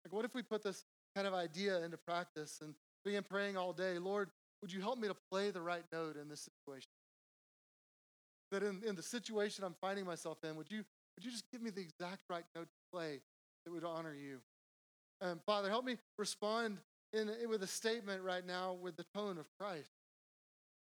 Like, 0.04 0.12
what 0.12 0.24
if 0.24 0.34
we 0.34 0.42
put 0.42 0.62
this 0.62 0.84
kind 1.14 1.26
of 1.26 1.34
idea 1.34 1.82
into 1.82 1.96
practice 1.96 2.60
and 2.62 2.74
began 3.04 3.22
praying 3.22 3.56
all 3.56 3.72
day, 3.72 3.98
Lord, 3.98 4.30
would 4.62 4.72
you 4.72 4.80
help 4.80 4.98
me 4.98 5.08
to 5.08 5.16
play 5.30 5.50
the 5.50 5.60
right 5.60 5.84
note 5.92 6.16
in 6.16 6.28
this 6.28 6.48
situation? 6.66 6.90
That 8.50 8.62
in, 8.62 8.82
in 8.86 8.96
the 8.96 9.02
situation 9.02 9.64
I'm 9.64 9.76
finding 9.80 10.06
myself 10.06 10.38
in, 10.42 10.56
would 10.56 10.70
you, 10.70 10.78
would 11.16 11.24
you 11.24 11.30
just 11.30 11.44
give 11.52 11.62
me 11.62 11.70
the 11.70 11.80
exact 11.80 12.22
right 12.30 12.44
note 12.54 12.68
to 12.68 12.96
play 12.96 13.20
that 13.64 13.72
would 13.72 13.84
honor 13.84 14.14
you? 14.14 14.38
And 15.20 15.40
Father, 15.44 15.68
help 15.68 15.84
me 15.84 15.96
respond 16.18 16.78
in, 17.12 17.30
with 17.48 17.62
a 17.62 17.66
statement 17.66 18.22
right 18.22 18.46
now 18.46 18.74
with 18.80 18.96
the 18.96 19.04
tone 19.14 19.38
of 19.38 19.46
Christ 19.58 19.90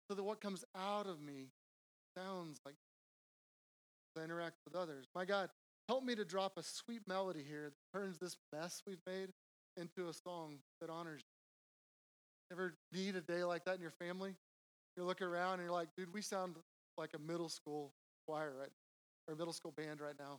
so 0.08 0.14
that 0.14 0.22
what 0.22 0.40
comes 0.40 0.64
out 0.76 1.06
of 1.06 1.20
me 1.20 1.48
sounds 2.16 2.60
like 2.64 2.74
I 4.18 4.22
interact 4.24 4.56
with 4.64 4.76
others. 4.76 5.06
My 5.14 5.24
God, 5.24 5.50
Help 5.88 6.02
me 6.02 6.14
to 6.14 6.24
drop 6.24 6.56
a 6.56 6.62
sweet 6.62 7.02
melody 7.06 7.44
here 7.46 7.70
that 7.70 7.98
turns 7.98 8.16
this 8.18 8.36
mess 8.52 8.82
we've 8.86 9.02
made 9.06 9.28
into 9.76 10.08
a 10.08 10.14
song 10.14 10.56
that 10.80 10.88
honors 10.88 11.20
you. 11.20 11.33
Ever 12.54 12.74
need 12.92 13.16
a 13.16 13.20
day 13.20 13.42
like 13.42 13.64
that 13.64 13.74
in 13.74 13.80
your 13.80 13.90
family? 13.90 14.32
You 14.96 15.02
look 15.02 15.22
around 15.22 15.54
and 15.54 15.62
you're 15.62 15.72
like, 15.72 15.88
dude, 15.96 16.14
we 16.14 16.22
sound 16.22 16.54
like 16.96 17.10
a 17.12 17.18
middle 17.18 17.48
school 17.48 17.92
choir 18.28 18.52
right 18.56 18.70
or 19.26 19.34
middle 19.34 19.52
school 19.52 19.72
band 19.76 20.00
right 20.00 20.14
now. 20.20 20.38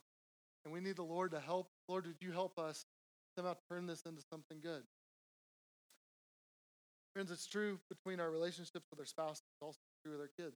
And 0.63 0.73
we 0.73 0.79
need 0.79 0.95
the 0.95 1.03
Lord 1.03 1.31
to 1.31 1.41
help. 1.41 1.67
Lord, 1.89 2.07
would 2.07 2.21
you 2.21 2.31
help 2.31 2.57
us 2.57 2.85
somehow 3.35 3.55
turn 3.69 3.85
this 3.85 4.03
into 4.05 4.21
something 4.31 4.59
good? 4.63 4.83
Friends, 7.13 7.31
it's 7.31 7.47
true 7.47 7.79
between 7.89 8.21
our 8.21 8.31
relationships 8.31 8.85
with 8.89 8.99
our 8.99 9.05
spouse, 9.05 9.39
it's 9.39 9.61
also 9.61 9.79
true 10.03 10.13
with 10.13 10.21
our 10.21 10.31
kids. 10.37 10.55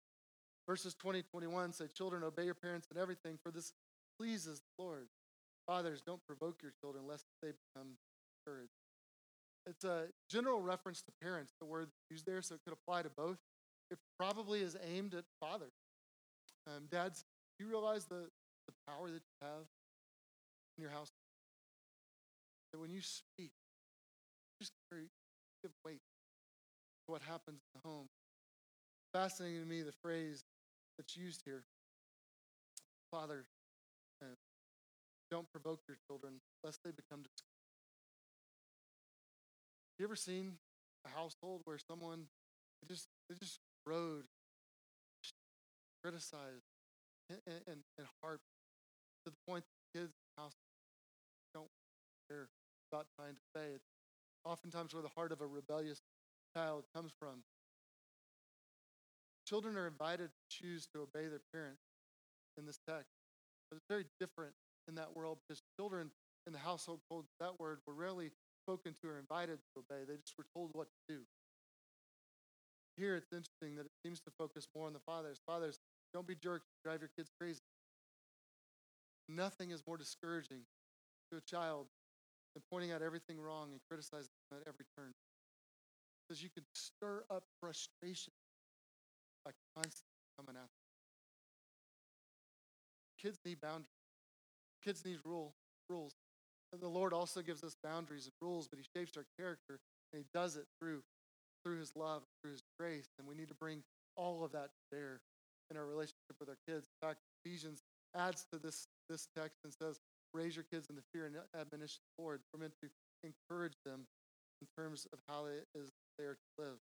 Verses 0.66 0.94
20, 0.96 1.24
21 1.24 1.74
say, 1.74 1.88
Children, 1.94 2.24
obey 2.24 2.46
your 2.46 2.54
parents 2.54 2.88
in 2.90 2.98
everything, 2.98 3.38
for 3.44 3.52
this 3.52 3.74
pleases 4.18 4.60
the 4.60 4.84
Lord. 4.84 5.08
Fathers, 5.68 6.02
don't 6.06 6.26
provoke 6.26 6.62
your 6.62 6.72
children 6.80 7.06
lest 7.06 7.26
they 7.42 7.50
become 7.50 7.98
discouraged. 8.34 8.79
It's 9.80 9.86
a 9.86 10.08
general 10.30 10.60
reference 10.60 11.02
to 11.04 11.12
parents, 11.24 11.54
the 11.58 11.66
word 11.66 11.88
used 12.10 12.26
there, 12.26 12.42
so 12.42 12.56
it 12.56 12.62
could 12.66 12.74
apply 12.74 13.04
to 13.04 13.10
both. 13.16 13.38
It 13.90 13.98
probably 14.20 14.60
is 14.60 14.76
aimed 14.94 15.14
at 15.14 15.24
fathers. 15.40 15.72
Um, 16.68 16.88
dads, 16.92 17.24
do 17.58 17.64
you 17.64 17.72
realize 17.72 18.04
the, 18.04 18.28
the 18.68 18.74
power 18.86 19.08
that 19.08 19.22
you 19.24 19.48
have 19.48 19.64
in 20.78 20.82
your 20.82 20.92
house? 20.92 21.12
That 22.74 22.80
when 22.80 22.92
you 22.92 23.00
speak, 23.00 23.52
just 24.62 24.74
carry, 24.92 25.06
give 25.64 25.72
weight 25.86 26.02
to 27.08 27.14
what 27.14 27.22
happens 27.22 27.62
in 27.74 27.82
the 27.82 27.88
home. 27.88 28.08
Fascinating 29.14 29.62
to 29.62 29.66
me, 29.66 29.82
the 29.82 29.94
phrase 30.04 30.44
that's 30.98 31.16
used 31.16 31.44
here. 31.46 31.64
Father, 33.12 33.46
don't 35.32 35.50
provoke 35.54 35.80
your 35.88 35.98
children 36.06 36.34
lest 36.66 36.80
they 36.84 36.92
become 36.92 37.24
discouraged. 37.24 37.59
You 40.00 40.06
ever 40.06 40.16
seen 40.16 40.54
a 41.06 41.10
household 41.10 41.62
where 41.66 41.78
someone 41.78 42.24
they 42.82 42.88
just 42.88 43.10
they 43.30 43.36
just 43.36 43.60
rode, 43.86 44.24
criticized, 46.02 46.64
and, 47.30 47.40
and, 47.46 47.84
and 47.98 48.08
to 48.08 49.26
the 49.26 49.36
point 49.46 49.66
that 49.66 50.00
kids 50.00 50.14
in 50.14 50.24
the 50.38 50.42
house 50.42 50.54
don't 51.54 51.70
care 52.30 52.48
about 52.94 53.08
trying 53.20 53.36
to 53.36 53.42
say 53.54 53.76
it. 53.76 53.82
Oftentimes 54.46 54.94
where 54.94 55.04
the 55.04 55.10
heart 55.10 55.34
of 55.34 55.42
a 55.42 55.46
rebellious 55.46 56.00
child 56.56 56.86
comes 56.96 57.12
from. 57.20 57.44
Children 59.46 59.76
are 59.76 59.88
invited 59.88 60.30
to 60.30 60.42
choose 60.50 60.88
to 60.94 61.02
obey 61.02 61.28
their 61.28 61.42
parents 61.54 61.82
in 62.58 62.66
this 62.66 62.80
text. 62.88 63.12
But 63.70 63.76
it's 63.76 63.86
very 63.90 64.06
different 64.20 64.54
in 64.88 64.96
that 64.96 65.14
world 65.14 65.40
because 65.46 65.62
children 65.78 66.12
in 66.48 66.54
the 66.54 66.60
household 66.60 67.02
code 67.12 67.26
that 67.42 67.60
word 67.60 67.80
were 67.86 67.94
rarely 67.94 68.32
spoken 68.70 68.94
to 69.02 69.10
or 69.10 69.18
invited 69.18 69.58
to 69.58 69.82
obey. 69.82 70.06
They 70.06 70.18
just 70.22 70.38
were 70.38 70.46
told 70.54 70.70
what 70.74 70.86
to 70.86 71.16
do. 71.16 71.22
Here 72.98 73.16
it's 73.16 73.34
interesting 73.34 73.76
that 73.78 73.86
it 73.86 73.92
seems 74.06 74.20
to 74.22 74.32
focus 74.38 74.68
more 74.76 74.86
on 74.86 74.94
the 74.94 75.00
fathers. 75.00 75.42
Fathers, 75.44 75.80
don't 76.14 76.28
be 76.28 76.36
jerks, 76.36 76.68
drive 76.84 77.02
your 77.02 77.10
kids 77.18 77.32
crazy. 77.40 77.62
Nothing 79.28 79.72
is 79.72 79.82
more 79.88 79.98
discouraging 79.98 80.62
to 81.32 81.38
a 81.38 81.42
child 81.42 81.88
than 82.54 82.62
pointing 82.72 82.92
out 82.92 83.02
everything 83.02 83.40
wrong 83.40 83.70
and 83.72 83.80
criticizing 83.90 84.30
them 84.52 84.60
at 84.62 84.68
every 84.68 84.86
turn. 84.96 85.14
Because 86.28 86.44
you 86.44 86.50
can 86.54 86.64
stir 86.76 87.24
up 87.32 87.44
frustration 87.60 88.34
by 89.44 89.52
constantly 89.74 90.22
coming 90.38 90.62
after. 90.62 90.86
Kids 93.20 93.40
need 93.44 93.62
boundaries. 93.62 93.90
Kids 94.84 95.04
need 95.06 95.18
rule, 95.26 95.56
rules. 95.90 96.14
And 96.72 96.82
the 96.82 96.88
Lord 96.88 97.14
also 97.14 97.42
gives 97.42 97.64
us 97.64 97.76
boundaries 97.84 98.26
and 98.26 98.34
rules, 98.42 98.68
but 98.68 98.80
He 98.80 98.86
shapes 98.96 99.18
our 99.18 99.26
character, 99.38 99.80
and 100.14 100.22
He 100.22 100.26
does 100.34 100.56
it 100.56 100.66
through 100.80 101.02
through 101.64 101.80
His 101.80 101.96
love, 101.96 102.24
through 102.42 102.52
His 102.52 102.64
grace, 102.80 103.10
and 103.18 103.28
we 103.28 103.36
need 103.36 103.50
to 103.50 103.56
bring 103.56 103.84
all 104.16 104.44
of 104.44 104.52
that 104.54 104.70
to 104.70 104.96
bear 104.96 105.20
in 105.70 105.78
our 105.78 105.86
relationship 105.86 106.36
with 106.40 106.48
our 106.48 106.58
kids. 106.68 106.88
In 106.88 107.08
fact, 107.08 107.20
Ephesians 107.44 107.82
adds 108.16 108.46
to 108.52 108.60
this 108.60 108.88
this 109.10 109.28
text 109.36 109.60
and 109.64 109.74
says, 109.74 110.00
"Raise 110.34 110.56
your 110.56 110.66
kids 110.72 110.90
in 110.90 110.96
the 110.96 111.04
fear 111.14 111.26
and 111.26 111.36
admonition 111.54 112.00
of 112.04 112.18
the 112.18 112.24
Lord." 112.24 112.42
We're 112.54 112.62
meant 112.62 112.76
to 112.82 112.90
encourage 113.24 113.76
them 113.86 114.08
in 114.62 114.68
terms 114.78 115.08
of 115.12 115.20
how 115.28 115.46
it 115.46 115.68
is 115.74 115.92
they 116.18 116.26
are 116.26 116.36
to 116.36 116.62
live. 116.64 116.80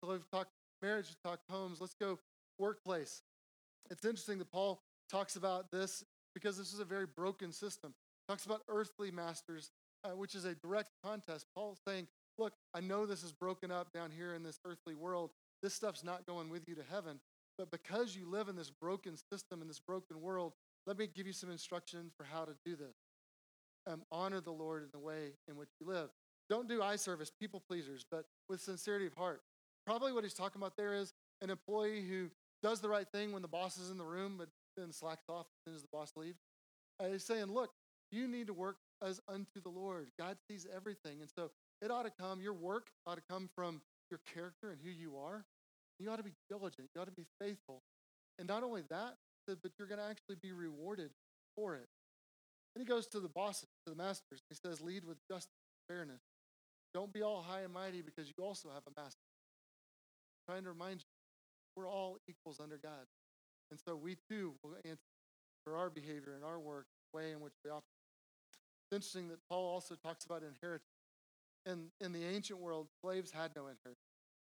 So 0.00 0.10
we've 0.10 0.30
talked 0.30 0.50
marriage, 0.82 1.06
we've 1.08 1.22
talked 1.22 1.44
homes. 1.50 1.80
Let's 1.80 1.94
go 1.94 2.18
workplace. 2.58 3.22
It's 3.90 4.04
interesting 4.04 4.38
that 4.38 4.50
Paul 4.50 4.82
talks 5.10 5.36
about 5.36 5.70
this 5.70 6.04
because 6.34 6.56
this 6.58 6.72
is 6.72 6.80
a 6.80 6.84
very 6.84 7.06
broken 7.06 7.52
system. 7.52 7.94
Talks 8.28 8.46
about 8.46 8.62
earthly 8.68 9.10
masters, 9.10 9.70
uh, 10.04 10.10
which 10.10 10.34
is 10.34 10.44
a 10.44 10.54
direct 10.54 10.90
contest. 11.04 11.46
Paul's 11.54 11.80
saying, 11.86 12.08
Look, 12.38 12.52
I 12.74 12.80
know 12.80 13.06
this 13.06 13.22
is 13.22 13.32
broken 13.32 13.70
up 13.70 13.92
down 13.92 14.10
here 14.10 14.34
in 14.34 14.42
this 14.42 14.60
earthly 14.64 14.94
world. 14.94 15.30
This 15.62 15.74
stuff's 15.74 16.04
not 16.04 16.26
going 16.26 16.50
with 16.50 16.68
you 16.68 16.74
to 16.74 16.82
heaven. 16.90 17.18
But 17.56 17.70
because 17.70 18.14
you 18.14 18.28
live 18.28 18.48
in 18.48 18.56
this 18.56 18.70
broken 18.70 19.16
system, 19.32 19.62
in 19.62 19.68
this 19.68 19.80
broken 19.80 20.20
world, 20.20 20.52
let 20.86 20.98
me 20.98 21.06
give 21.06 21.26
you 21.26 21.32
some 21.32 21.50
instruction 21.50 22.10
for 22.16 22.24
how 22.24 22.44
to 22.44 22.52
do 22.64 22.76
this. 22.76 22.94
Um, 23.86 24.02
honor 24.12 24.40
the 24.40 24.52
Lord 24.52 24.82
in 24.82 24.88
the 24.92 24.98
way 24.98 25.32
in 25.48 25.56
which 25.56 25.70
you 25.80 25.86
live. 25.86 26.10
Don't 26.50 26.68
do 26.68 26.82
eye 26.82 26.96
service, 26.96 27.30
people 27.40 27.62
pleasers, 27.66 28.04
but 28.10 28.26
with 28.48 28.60
sincerity 28.60 29.06
of 29.06 29.14
heart. 29.14 29.40
Probably 29.86 30.12
what 30.12 30.24
he's 30.24 30.34
talking 30.34 30.60
about 30.60 30.76
there 30.76 30.94
is 30.94 31.14
an 31.40 31.50
employee 31.50 32.04
who 32.06 32.28
does 32.62 32.80
the 32.80 32.88
right 32.88 33.06
thing 33.10 33.32
when 33.32 33.42
the 33.42 33.48
boss 33.48 33.78
is 33.78 33.90
in 33.90 33.98
the 33.98 34.04
room, 34.04 34.34
but 34.38 34.48
then 34.76 34.92
slacks 34.92 35.24
off 35.28 35.46
as 35.46 35.64
soon 35.64 35.74
as 35.74 35.82
the 35.82 35.88
boss 35.92 36.12
leaves. 36.16 36.38
Uh, 37.00 37.08
he's 37.08 37.24
saying, 37.24 37.46
look, 37.46 37.70
you 38.12 38.28
need 38.28 38.46
to 38.46 38.54
work 38.54 38.76
as 39.02 39.20
unto 39.28 39.60
the 39.62 39.68
Lord. 39.68 40.08
God 40.18 40.36
sees 40.48 40.66
everything. 40.74 41.20
And 41.20 41.30
so 41.30 41.50
it 41.82 41.90
ought 41.90 42.04
to 42.04 42.12
come, 42.18 42.40
your 42.40 42.54
work 42.54 42.88
ought 43.06 43.16
to 43.16 43.22
come 43.30 43.48
from 43.54 43.80
your 44.10 44.20
character 44.32 44.70
and 44.70 44.78
who 44.82 44.90
you 44.90 45.16
are. 45.18 45.44
You 45.98 46.10
ought 46.10 46.16
to 46.16 46.22
be 46.22 46.34
diligent. 46.48 46.88
You 46.94 47.00
ought 47.00 47.06
to 47.06 47.10
be 47.10 47.26
faithful. 47.40 47.82
And 48.38 48.46
not 48.48 48.62
only 48.62 48.82
that, 48.90 49.14
but 49.46 49.70
you're 49.78 49.88
going 49.88 50.00
to 50.00 50.06
actually 50.06 50.36
be 50.42 50.52
rewarded 50.52 51.10
for 51.56 51.76
it. 51.76 51.88
And 52.74 52.82
he 52.82 52.86
goes 52.86 53.06
to 53.08 53.20
the 53.20 53.28
bosses, 53.28 53.68
to 53.86 53.94
the 53.94 53.96
masters. 53.96 54.42
He 54.50 54.56
says, 54.56 54.80
lead 54.80 55.04
with 55.04 55.16
justice 55.30 55.48
and 55.88 55.96
fairness. 55.96 56.20
Don't 56.92 57.12
be 57.12 57.22
all 57.22 57.42
high 57.42 57.60
and 57.60 57.72
mighty 57.72 58.02
because 58.02 58.28
you 58.28 58.44
also 58.44 58.68
have 58.68 58.82
a 58.86 59.00
master. 59.00 59.20
I'm 60.48 60.54
trying 60.54 60.64
to 60.64 60.70
remind 60.70 61.00
you, 61.00 61.06
we're 61.76 61.88
all 61.88 62.18
equals 62.28 62.60
under 62.60 62.78
God. 62.82 63.06
And 63.70 63.80
so 63.80 63.96
we 63.96 64.16
too 64.30 64.54
will 64.62 64.76
answer 64.84 65.08
for 65.64 65.76
our 65.76 65.90
behavior 65.90 66.34
and 66.34 66.44
our 66.44 66.60
work, 66.60 66.86
the 67.12 67.18
way 67.18 67.32
in 67.32 67.40
which 67.40 67.54
we 67.64 67.70
operate. 67.70 67.95
It's 68.86 68.94
interesting 68.94 69.28
that 69.28 69.38
Paul 69.48 69.66
also 69.66 69.96
talks 69.96 70.24
about 70.24 70.42
inheritance. 70.42 70.88
in, 71.66 71.86
in 72.00 72.12
the 72.12 72.24
ancient 72.24 72.60
world, 72.60 72.86
slaves 73.00 73.32
had 73.32 73.50
no 73.56 73.62
inheritance. 73.62 73.98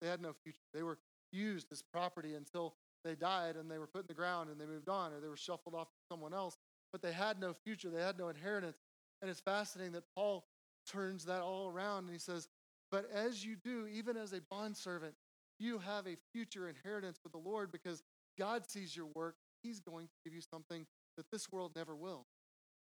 They 0.00 0.08
had 0.08 0.22
no 0.22 0.32
future. 0.32 0.60
They 0.72 0.84
were 0.84 0.98
used 1.32 1.72
as 1.72 1.82
property 1.82 2.34
until 2.34 2.74
they 3.04 3.16
died 3.16 3.56
and 3.56 3.70
they 3.70 3.78
were 3.78 3.86
put 3.86 4.02
in 4.02 4.06
the 4.06 4.14
ground 4.14 4.50
and 4.50 4.60
they 4.60 4.66
moved 4.66 4.88
on 4.88 5.12
or 5.12 5.20
they 5.20 5.28
were 5.28 5.36
shuffled 5.36 5.74
off 5.74 5.88
to 5.88 5.98
someone 6.08 6.32
else. 6.32 6.56
But 6.92 7.02
they 7.02 7.12
had 7.12 7.40
no 7.40 7.52
future. 7.52 7.90
They 7.90 8.00
had 8.00 8.18
no 8.18 8.28
inheritance. 8.28 8.78
And 9.20 9.30
it's 9.30 9.40
fascinating 9.40 9.92
that 9.92 10.04
Paul 10.14 10.46
turns 10.86 11.24
that 11.24 11.42
all 11.42 11.68
around 11.68 12.04
and 12.04 12.12
he 12.12 12.18
says, 12.18 12.48
But 12.92 13.10
as 13.12 13.44
you 13.44 13.56
do, 13.56 13.88
even 13.92 14.16
as 14.16 14.32
a 14.32 14.40
bondservant, 14.48 15.14
you 15.58 15.78
have 15.78 16.06
a 16.06 16.16
future 16.32 16.68
inheritance 16.68 17.18
with 17.24 17.32
the 17.32 17.38
Lord 17.38 17.72
because 17.72 18.02
God 18.38 18.70
sees 18.70 18.96
your 18.96 19.06
work. 19.14 19.34
He's 19.62 19.80
going 19.80 20.06
to 20.06 20.12
give 20.24 20.32
you 20.32 20.40
something 20.40 20.86
that 21.16 21.30
this 21.32 21.50
world 21.50 21.72
never 21.74 21.96
will. 21.96 22.26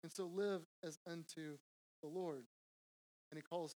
And 0.03 0.11
so 0.11 0.29
live 0.33 0.61
as 0.83 0.97
unto 1.05 1.57
the 2.01 2.07
Lord. 2.07 2.45
And 3.31 3.37
he 3.37 3.41
calls, 3.41 3.75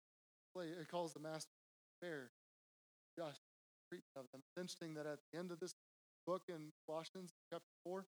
he 0.55 0.85
calls 0.85 1.13
the 1.13 1.19
master 1.19 1.49
fair, 2.01 2.31
just 3.17 3.41
treatment 3.89 4.15
of 4.15 4.25
them. 4.31 4.41
It's 4.45 4.61
interesting 4.61 4.93
that 4.95 5.05
at 5.05 5.19
the 5.31 5.39
end 5.39 5.51
of 5.51 5.59
this 5.59 5.73
book 6.25 6.43
in 6.47 6.71
Colossians 6.87 7.33
chapter 7.51 7.73
4, 7.83 8.05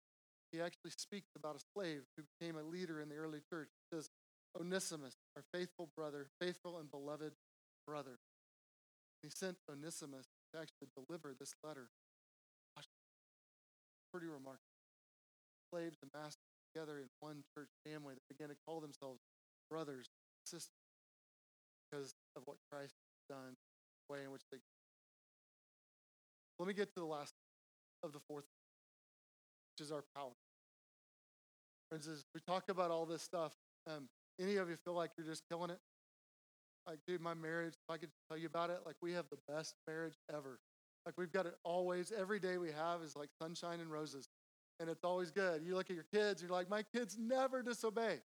he 0.52 0.60
actually 0.60 0.92
speaks 0.96 1.28
about 1.36 1.56
a 1.56 1.62
slave 1.74 2.02
who 2.16 2.22
became 2.38 2.56
a 2.56 2.62
leader 2.62 3.00
in 3.00 3.08
the 3.10 3.16
early 3.16 3.40
church. 3.50 3.68
He 3.90 3.96
says, 3.96 4.08
Onesimus, 4.58 5.14
our 5.36 5.44
faithful 5.52 5.90
brother, 5.94 6.28
faithful 6.40 6.78
and 6.78 6.90
beloved 6.90 7.32
brother. 7.86 8.18
He 9.22 9.28
sent 9.28 9.58
Onesimus 9.70 10.26
to 10.52 10.60
actually 10.60 10.88
deliver 10.96 11.34
this 11.38 11.54
letter. 11.62 11.90
Pretty 14.10 14.26
remarkable. 14.26 14.72
Slaves 15.70 15.98
and 16.00 16.10
masters 16.14 16.47
together 16.72 16.98
in 16.98 17.06
one 17.20 17.42
church 17.54 17.68
family 17.84 18.14
that 18.14 18.26
began 18.28 18.48
to 18.48 18.56
call 18.66 18.80
themselves 18.80 19.20
brothers, 19.70 20.08
sisters, 20.44 20.70
because 21.90 22.14
of 22.36 22.42
what 22.46 22.56
Christ 22.70 22.94
has 22.94 23.36
done, 23.36 23.56
the 24.08 24.14
way 24.14 24.24
in 24.24 24.30
which 24.30 24.42
they. 24.50 24.58
Let 26.58 26.68
me 26.68 26.74
get 26.74 26.92
to 26.94 27.00
the 27.00 27.06
last 27.06 27.34
of 28.02 28.12
the 28.12 28.20
fourth, 28.28 28.44
which 29.72 29.86
is 29.86 29.92
our 29.92 30.04
power. 30.16 30.32
Friends, 31.88 32.06
as 32.08 32.24
we 32.34 32.40
talk 32.46 32.68
about 32.68 32.90
all 32.90 33.06
this 33.06 33.22
stuff, 33.22 33.52
um, 33.86 34.08
any 34.40 34.56
of 34.56 34.68
you 34.68 34.76
feel 34.84 34.94
like 34.94 35.10
you're 35.16 35.26
just 35.26 35.42
killing 35.48 35.70
it? 35.70 35.78
Like, 36.86 36.98
dude, 37.06 37.20
my 37.20 37.34
marriage, 37.34 37.74
if 37.74 37.94
I 37.94 37.98
could 37.98 38.10
tell 38.28 38.38
you 38.38 38.46
about 38.46 38.70
it, 38.70 38.80
like, 38.86 38.96
we 39.02 39.12
have 39.12 39.26
the 39.30 39.38
best 39.52 39.74
marriage 39.86 40.14
ever. 40.34 40.58
Like, 41.06 41.16
we've 41.16 41.32
got 41.32 41.46
it 41.46 41.54
always, 41.64 42.12
every 42.12 42.40
day 42.40 42.58
we 42.58 42.70
have 42.72 43.02
is 43.02 43.16
like 43.16 43.30
sunshine 43.40 43.80
and 43.80 43.90
roses. 43.90 44.28
And 44.80 44.88
it's 44.88 45.04
always 45.04 45.30
good. 45.30 45.62
You 45.64 45.74
look 45.74 45.90
at 45.90 45.96
your 45.96 46.06
kids, 46.12 46.40
you're 46.40 46.50
like, 46.50 46.70
my 46.70 46.82
kids 46.82 47.16
never 47.18 47.62
disobey. 47.62 48.20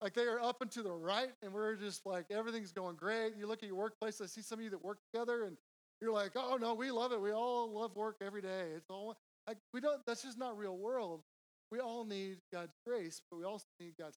Like, 0.00 0.14
they 0.14 0.22
are 0.22 0.40
up 0.40 0.62
and 0.62 0.70
to 0.70 0.82
the 0.82 0.92
right, 0.92 1.30
and 1.42 1.52
we're 1.52 1.76
just 1.76 2.06
like, 2.06 2.24
everything's 2.30 2.72
going 2.72 2.96
great. 2.96 3.34
You 3.36 3.46
look 3.46 3.62
at 3.62 3.68
your 3.68 3.76
workplace, 3.76 4.18
I 4.22 4.26
see 4.26 4.40
some 4.40 4.58
of 4.58 4.64
you 4.64 4.70
that 4.70 4.82
work 4.82 4.98
together, 5.12 5.44
and 5.44 5.58
you're 6.00 6.12
like, 6.12 6.32
oh, 6.36 6.56
no, 6.58 6.72
we 6.72 6.90
love 6.90 7.12
it. 7.12 7.20
We 7.20 7.32
all 7.32 7.70
love 7.70 7.94
work 7.96 8.16
every 8.24 8.40
day. 8.40 8.68
It's 8.74 8.88
all, 8.88 9.18
like, 9.46 9.58
we 9.74 9.80
don't, 9.82 10.00
that's 10.06 10.22
just 10.22 10.38
not 10.38 10.56
real 10.56 10.78
world. 10.78 11.20
We 11.70 11.80
all 11.80 12.06
need 12.06 12.38
God's 12.50 12.72
grace, 12.86 13.20
but 13.30 13.36
we 13.36 13.44
also 13.44 13.66
need 13.78 13.92
God's 13.98 14.16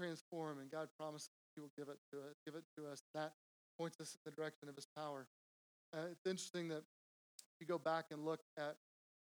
transform, 0.00 0.60
and 0.60 0.70
God 0.70 0.88
promises 1.00 1.30
He 1.56 1.60
will 1.60 1.72
give 1.76 1.88
it 1.88 1.98
to 2.12 2.20
us. 2.20 2.34
Give 2.46 2.54
it 2.54 2.64
to 2.78 2.86
us. 2.86 3.02
That 3.14 3.32
points 3.76 4.00
us 4.00 4.14
in 4.14 4.30
the 4.30 4.36
direction 4.40 4.68
of 4.68 4.76
His 4.76 4.86
power. 4.96 5.26
Uh, 5.92 6.06
it's 6.12 6.26
interesting 6.26 6.68
that 6.68 6.84
you 7.60 7.66
go 7.66 7.78
back 7.78 8.06
and 8.12 8.24
look 8.24 8.40
at 8.56 8.76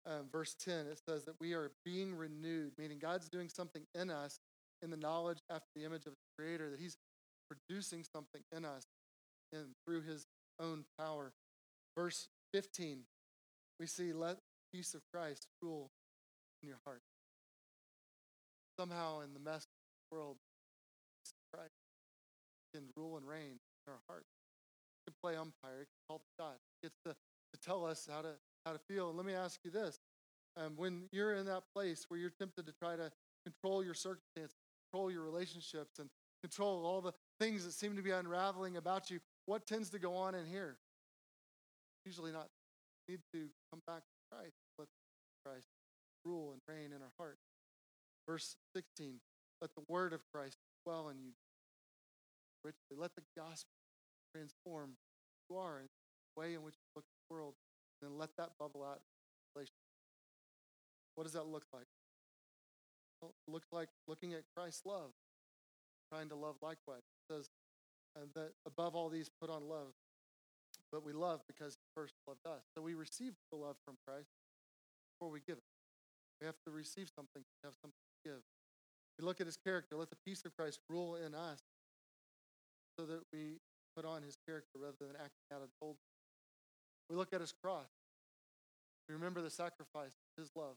um, 0.07 0.26
verse 0.32 0.55
10, 0.64 0.86
it 0.86 0.98
says 1.07 1.24
that 1.24 1.34
we 1.40 1.53
are 1.53 1.72
being 1.84 2.14
renewed, 2.14 2.72
meaning 2.78 2.98
God's 2.98 3.28
doing 3.28 3.48
something 3.48 3.82
in 3.94 4.11
us 4.11 4.38
in 4.82 4.90
the 4.90 4.96
knowledge 4.96 5.38
after 5.51 5.68
the 5.76 5.84
image 5.84 6.07
of 6.07 6.12
the 6.12 6.42
Creator, 6.42 6.70
that 6.70 6.80
He's 6.80 6.96
producing 7.48 8.05
something 8.05 8.40
in 8.57 8.64
us 8.64 8.86
and 9.53 9.66
through 9.84 10.03
His 10.03 10.26
own 10.59 10.84
power. 10.98 11.32
Verse 11.96 12.28
15, 12.55 13.01
we 13.78 13.86
see, 13.86 14.12
let 14.12 14.38
peace 14.72 14.94
of 14.94 15.03
Christ 15.12 15.46
rule 15.61 15.90
in 16.62 16.68
your 16.68 16.78
heart. 16.84 17.03
Somehow 18.78 19.20
in 19.20 19.34
the 19.34 19.40
mess 19.40 19.64
of 19.64 20.11
the 20.11 20.16
world, 20.16 20.36
Christ 21.53 21.74
can 22.74 22.84
rule 22.96 23.16
and 23.16 23.26
reign 23.26 23.59
in 23.86 23.92
our 23.92 24.01
heart. 24.09 24.24
He 25.05 25.11
can 25.11 25.16
play 25.22 25.36
umpire, 25.36 25.80
he 25.80 25.84
can 25.84 26.01
call 26.09 26.18
the 26.18 26.42
shot. 26.42 26.57
He 26.80 26.86
gets 26.86 26.96
to, 27.05 27.11
to 27.12 27.61
tell 27.61 27.84
us 27.84 28.09
how 28.11 28.22
to 28.22 28.34
how 28.65 28.73
to 28.73 28.79
feel. 28.79 29.09
And 29.09 29.17
let 29.17 29.27
me 29.27 29.35
ask 29.35 29.61
you 29.65 29.71
this. 29.71 29.99
Um, 30.57 30.73
when 30.77 31.05
you're 31.13 31.35
in 31.35 31.47
that 31.47 31.63
place 31.75 32.07
where 32.09 32.19
you're 32.19 32.33
tempted 32.39 32.67
to 32.67 32.73
try 32.73 32.97
to 32.97 33.11
control 33.45 33.85
your 33.85 33.95
circumstances, 33.95 34.57
control 34.91 35.11
your 35.11 35.23
relationships, 35.23 35.99
and 35.99 36.09
control 36.43 36.85
all 36.85 37.01
the 37.01 37.13
things 37.39 37.65
that 37.65 37.73
seem 37.73 37.97
to 37.97 38.03
be 38.03 38.11
unraveling 38.11 38.77
about 38.77 39.11
you, 39.11 39.21
what 39.47 39.67
tends 39.67 39.91
to 39.91 39.99
go 39.99 40.15
on 40.15 40.35
in 40.35 40.47
here? 40.47 40.77
Usually 42.05 42.33
not. 42.33 42.49
Need 43.09 43.21
to 43.33 43.47
come 43.71 43.83
back 43.87 44.01
to 44.01 44.37
Christ. 44.37 44.57
Let 44.79 44.89
Christ 45.45 45.69
rule 46.25 46.53
and 46.53 46.61
reign 46.69 46.93
in 46.95 47.03
our 47.03 47.13
heart. 47.19 47.39
Verse 48.29 48.57
16, 48.77 49.21
let 49.61 49.75
the 49.75 49.83
word 49.89 50.13
of 50.13 50.21
Christ 50.33 50.59
dwell 50.85 51.09
in 51.09 51.17
you 51.19 51.33
richly. 52.65 52.97
Let 52.97 53.15
the 53.17 53.23
gospel 53.37 53.73
transform 54.35 54.91
who 55.49 55.55
you 55.55 55.61
are 55.61 55.81
in 55.81 55.87
the 55.87 56.41
way 56.41 56.55
in 56.55 56.63
which 56.63 56.75
you 56.75 56.87
look 56.95 57.05
at 57.05 57.17
the 57.29 57.35
world, 57.35 57.55
and 58.01 58.11
then 58.11 58.18
let 58.18 58.36
that 58.36 58.51
bubble 58.59 58.84
out 58.84 59.01
What 61.14 61.24
does 61.24 61.32
that 61.34 61.46
look 61.46 61.64
like? 61.72 61.86
Well, 63.20 63.34
it 63.46 63.51
looks 63.51 63.68
like 63.72 63.88
looking 64.09 64.32
at 64.32 64.44
Christ's 64.57 64.86
love, 64.86 65.11
trying 66.11 66.28
to 66.30 66.34
love 66.34 66.57
likewise. 66.62 67.03
It 67.05 67.34
says 67.34 67.51
that 68.34 68.53
above 68.66 68.94
all 68.94 69.11
these, 69.11 69.28
put 69.28 69.51
on 69.51 69.68
love. 69.68 69.92
But 70.90 71.05
we 71.05 71.12
love 71.12 71.42
because 71.46 71.74
he 71.74 71.84
first 71.94 72.14
loved 72.26 72.46
us. 72.46 72.62
So 72.74 72.82
we 72.82 72.94
receive 72.94 73.34
the 73.51 73.59
love 73.59 73.76
from 73.84 73.96
Christ 74.07 74.30
before 75.12 75.30
we 75.30 75.40
give 75.46 75.59
it. 75.59 75.68
We 76.40 76.46
have 76.46 76.57
to 76.64 76.70
receive 76.70 77.11
something 77.14 77.42
to 77.42 77.57
have 77.64 77.74
something 77.82 78.01
to 78.24 78.30
give. 78.30 78.40
We 79.18 79.24
look 79.26 79.40
at 79.40 79.46
his 79.46 79.59
character. 79.59 79.96
Let 79.96 80.09
the 80.11 80.16
peace 80.24 80.42
of 80.46 80.57
Christ 80.57 80.80
rule 80.88 81.16
in 81.16 81.34
us 81.34 81.61
so 82.98 83.05
that 83.05 83.20
we 83.32 83.61
put 83.94 84.05
on 84.05 84.22
his 84.22 84.36
character 84.46 84.78
rather 84.80 84.96
than 85.01 85.16
acting 85.16 85.44
out 85.53 85.62
of 85.62 85.68
the 85.68 85.86
old. 85.86 85.96
We 87.11 87.17
look 87.17 87.33
at 87.35 87.41
his 87.41 87.53
cross. 87.53 87.91
We 89.09 89.15
remember 89.15 89.43
the 89.43 89.51
sacrifice, 89.51 90.15
his 90.39 90.51
love. 90.55 90.77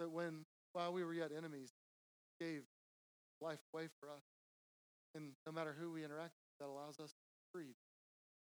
That 0.00 0.10
when, 0.10 0.46
while 0.72 0.92
we 0.92 1.04
were 1.04 1.12
yet 1.12 1.30
enemies, 1.36 1.70
he 2.38 2.44
gave 2.44 2.62
life 3.42 3.60
away 3.74 3.88
for 4.00 4.08
us. 4.08 4.22
And 5.14 5.32
no 5.46 5.52
matter 5.52 5.74
who 5.78 5.92
we 5.92 6.04
interact 6.04 6.32
with, 6.32 6.58
that 6.60 6.72
allows 6.72 6.98
us 6.98 7.10
to 7.10 7.16
free, 7.52 7.74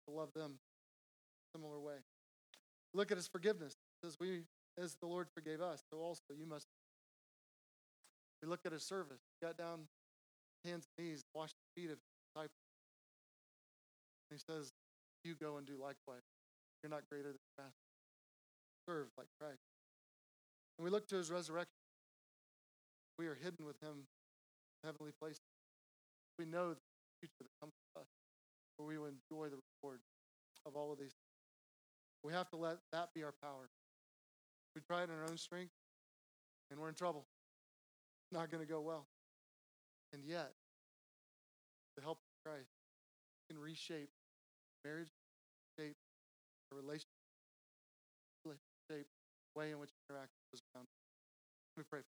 to 0.07 0.15
love 0.15 0.29
them 0.35 0.51
in 0.53 1.57
a 1.57 1.59
similar 1.59 1.81
way. 1.81 1.97
Look 2.93 3.11
at 3.11 3.17
his 3.17 3.29
forgiveness. 3.29 3.75
Says, 4.03 4.17
We, 4.21 4.43
as 4.79 4.97
the 5.01 5.07
Lord 5.07 5.29
forgave 5.33 5.63
us, 5.63 5.83
so 5.91 5.99
also 5.99 6.35
you 6.39 6.47
must. 6.47 6.67
We 8.43 8.49
look 8.49 8.61
at 8.67 8.73
his 8.73 8.83
service. 8.83 9.21
He 9.41 9.47
got 9.47 9.57
down 9.57 9.89
hands 10.65 10.87
and 10.99 11.07
knees, 11.07 11.25
washed 11.35 11.55
the 11.57 11.81
feet 11.81 11.91
of 11.91 11.97
his 11.97 12.13
disciples. 12.29 12.51
He 14.31 14.37
says, 14.37 14.73
You 15.25 15.35
go 15.35 15.57
and 15.57 15.67
do 15.67 15.75
likewise. 15.81 16.25
You're 16.85 16.93
not 16.93 17.09
greater 17.09 17.33
than 17.33 17.41
the 17.57 17.63
master. 17.65 17.89
Serve 18.85 19.09
like 19.17 19.29
Christ. 19.41 19.65
And 20.77 20.85
we 20.85 20.91
look 20.91 21.09
to 21.09 21.17
his 21.17 21.31
resurrection. 21.31 21.81
We 23.19 23.27
are 23.27 23.35
hidden 23.35 23.65
with 23.65 23.81
him 23.81 24.05
in 24.05 24.85
heavenly 24.85 25.13
places. 25.19 25.41
We 26.39 26.45
know 26.45 26.77
the 26.77 26.81
future 27.21 27.41
that 27.41 27.57
comes 27.59 27.73
to 27.73 28.03
us, 28.03 28.07
where 28.77 28.87
we 28.87 28.99
will 28.99 29.09
enjoy 29.09 29.49
the 29.49 29.57
reward 29.81 30.01
of 30.67 30.77
all 30.77 30.93
of 30.93 30.99
these. 30.99 31.15
We 32.23 32.35
have 32.35 32.51
to 32.51 32.57
let 32.57 32.77
that 32.93 33.15
be 33.15 33.25
our 33.25 33.33
power. 33.43 33.71
We 34.77 34.83
try 34.83 35.05
it 35.05 35.09
in 35.09 35.17
our 35.17 35.25
own 35.25 35.39
strength, 35.39 35.73
and 36.71 36.79
we're 36.79 36.91
in 36.91 36.95
trouble. 36.95 37.25
It's 38.27 38.39
not 38.39 38.51
going 38.51 38.63
to 38.63 38.71
go 38.71 38.83
well. 38.83 39.07
And 40.13 40.23
yet, 40.23 40.53
the 41.97 42.03
help 42.03 42.19
of 42.19 42.51
Christ 42.51 42.69
can 43.49 43.59
reshape 43.59 44.11
marriage, 44.85 45.09
relationship, 46.75 47.09
way 49.55 49.71
in 49.71 49.79
which 49.79 49.91
you 49.91 49.99
interact 50.11 50.31
with 50.35 50.61
those 50.61 50.63
around. 50.75 50.87
Let 51.77 51.83
me 51.83 51.87
pray. 51.89 52.01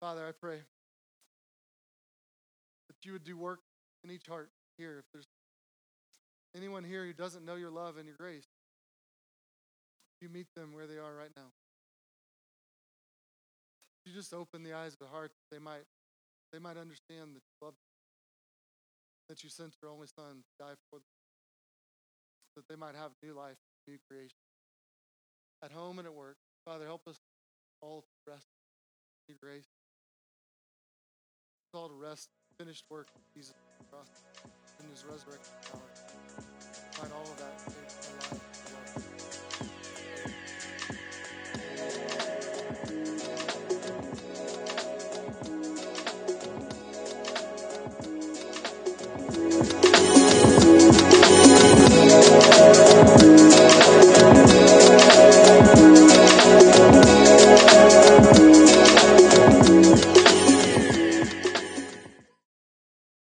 Father, 0.00 0.26
I 0.26 0.32
pray 0.32 0.60
that 2.88 2.96
you 3.04 3.12
would 3.12 3.24
do 3.24 3.36
work 3.36 3.60
in 4.04 4.10
each 4.10 4.26
heart 4.26 4.50
here. 4.76 4.98
If 4.98 5.04
there's 5.12 5.28
anyone 6.56 6.84
here 6.84 7.04
who 7.06 7.12
doesn't 7.12 7.44
know 7.44 7.56
your 7.56 7.70
love 7.70 7.96
and 7.96 8.06
your 8.06 8.16
grace, 8.16 8.46
you 10.20 10.28
meet 10.28 10.48
them 10.54 10.72
where 10.72 10.86
they 10.86 10.98
are 10.98 11.14
right 11.14 11.32
now. 11.36 11.50
You 14.04 14.12
just 14.12 14.34
open 14.34 14.62
the 14.62 14.74
eyes 14.74 14.94
of 14.94 14.98
the 14.98 15.06
heart 15.06 15.30
that 15.30 15.54
they 15.54 15.62
might 15.62 15.86
they 16.52 16.58
might 16.58 16.76
understand 16.76 17.34
that 17.34 17.40
you 17.40 17.56
love 17.62 17.72
them 17.72 17.92
that 19.28 19.42
you 19.42 19.48
sent 19.48 19.72
your 19.80 19.90
only 19.90 20.06
son 20.06 20.44
to 20.44 20.52
die 20.58 20.76
for 20.90 20.98
them, 20.98 21.11
that 22.56 22.68
they 22.68 22.76
might 22.76 22.94
have 22.94 23.12
new 23.22 23.34
life, 23.34 23.56
new 23.88 23.98
creation. 24.08 24.38
At 25.62 25.72
home 25.72 25.98
and 25.98 26.06
at 26.06 26.14
work, 26.14 26.36
Father, 26.64 26.84
help 26.84 27.06
us 27.06 27.20
all 27.80 28.02
to 28.02 28.30
rest 28.30 28.46
in 29.28 29.34
your 29.34 29.38
grace. 29.40 29.68
All 31.74 31.88
to 31.88 31.94
rest, 31.94 32.28
finished 32.58 32.84
work, 32.90 33.08
Jesus. 33.34 33.54
cross 33.90 34.08
in 34.80 34.90
his 34.90 35.04
resurrection 35.04 35.54
power. 35.70 35.80
Find 36.92 37.12
all 37.12 37.22
of 37.22 37.38
that 37.38 37.62
in 37.66 38.24
our 38.24 38.38
life. 38.38 38.61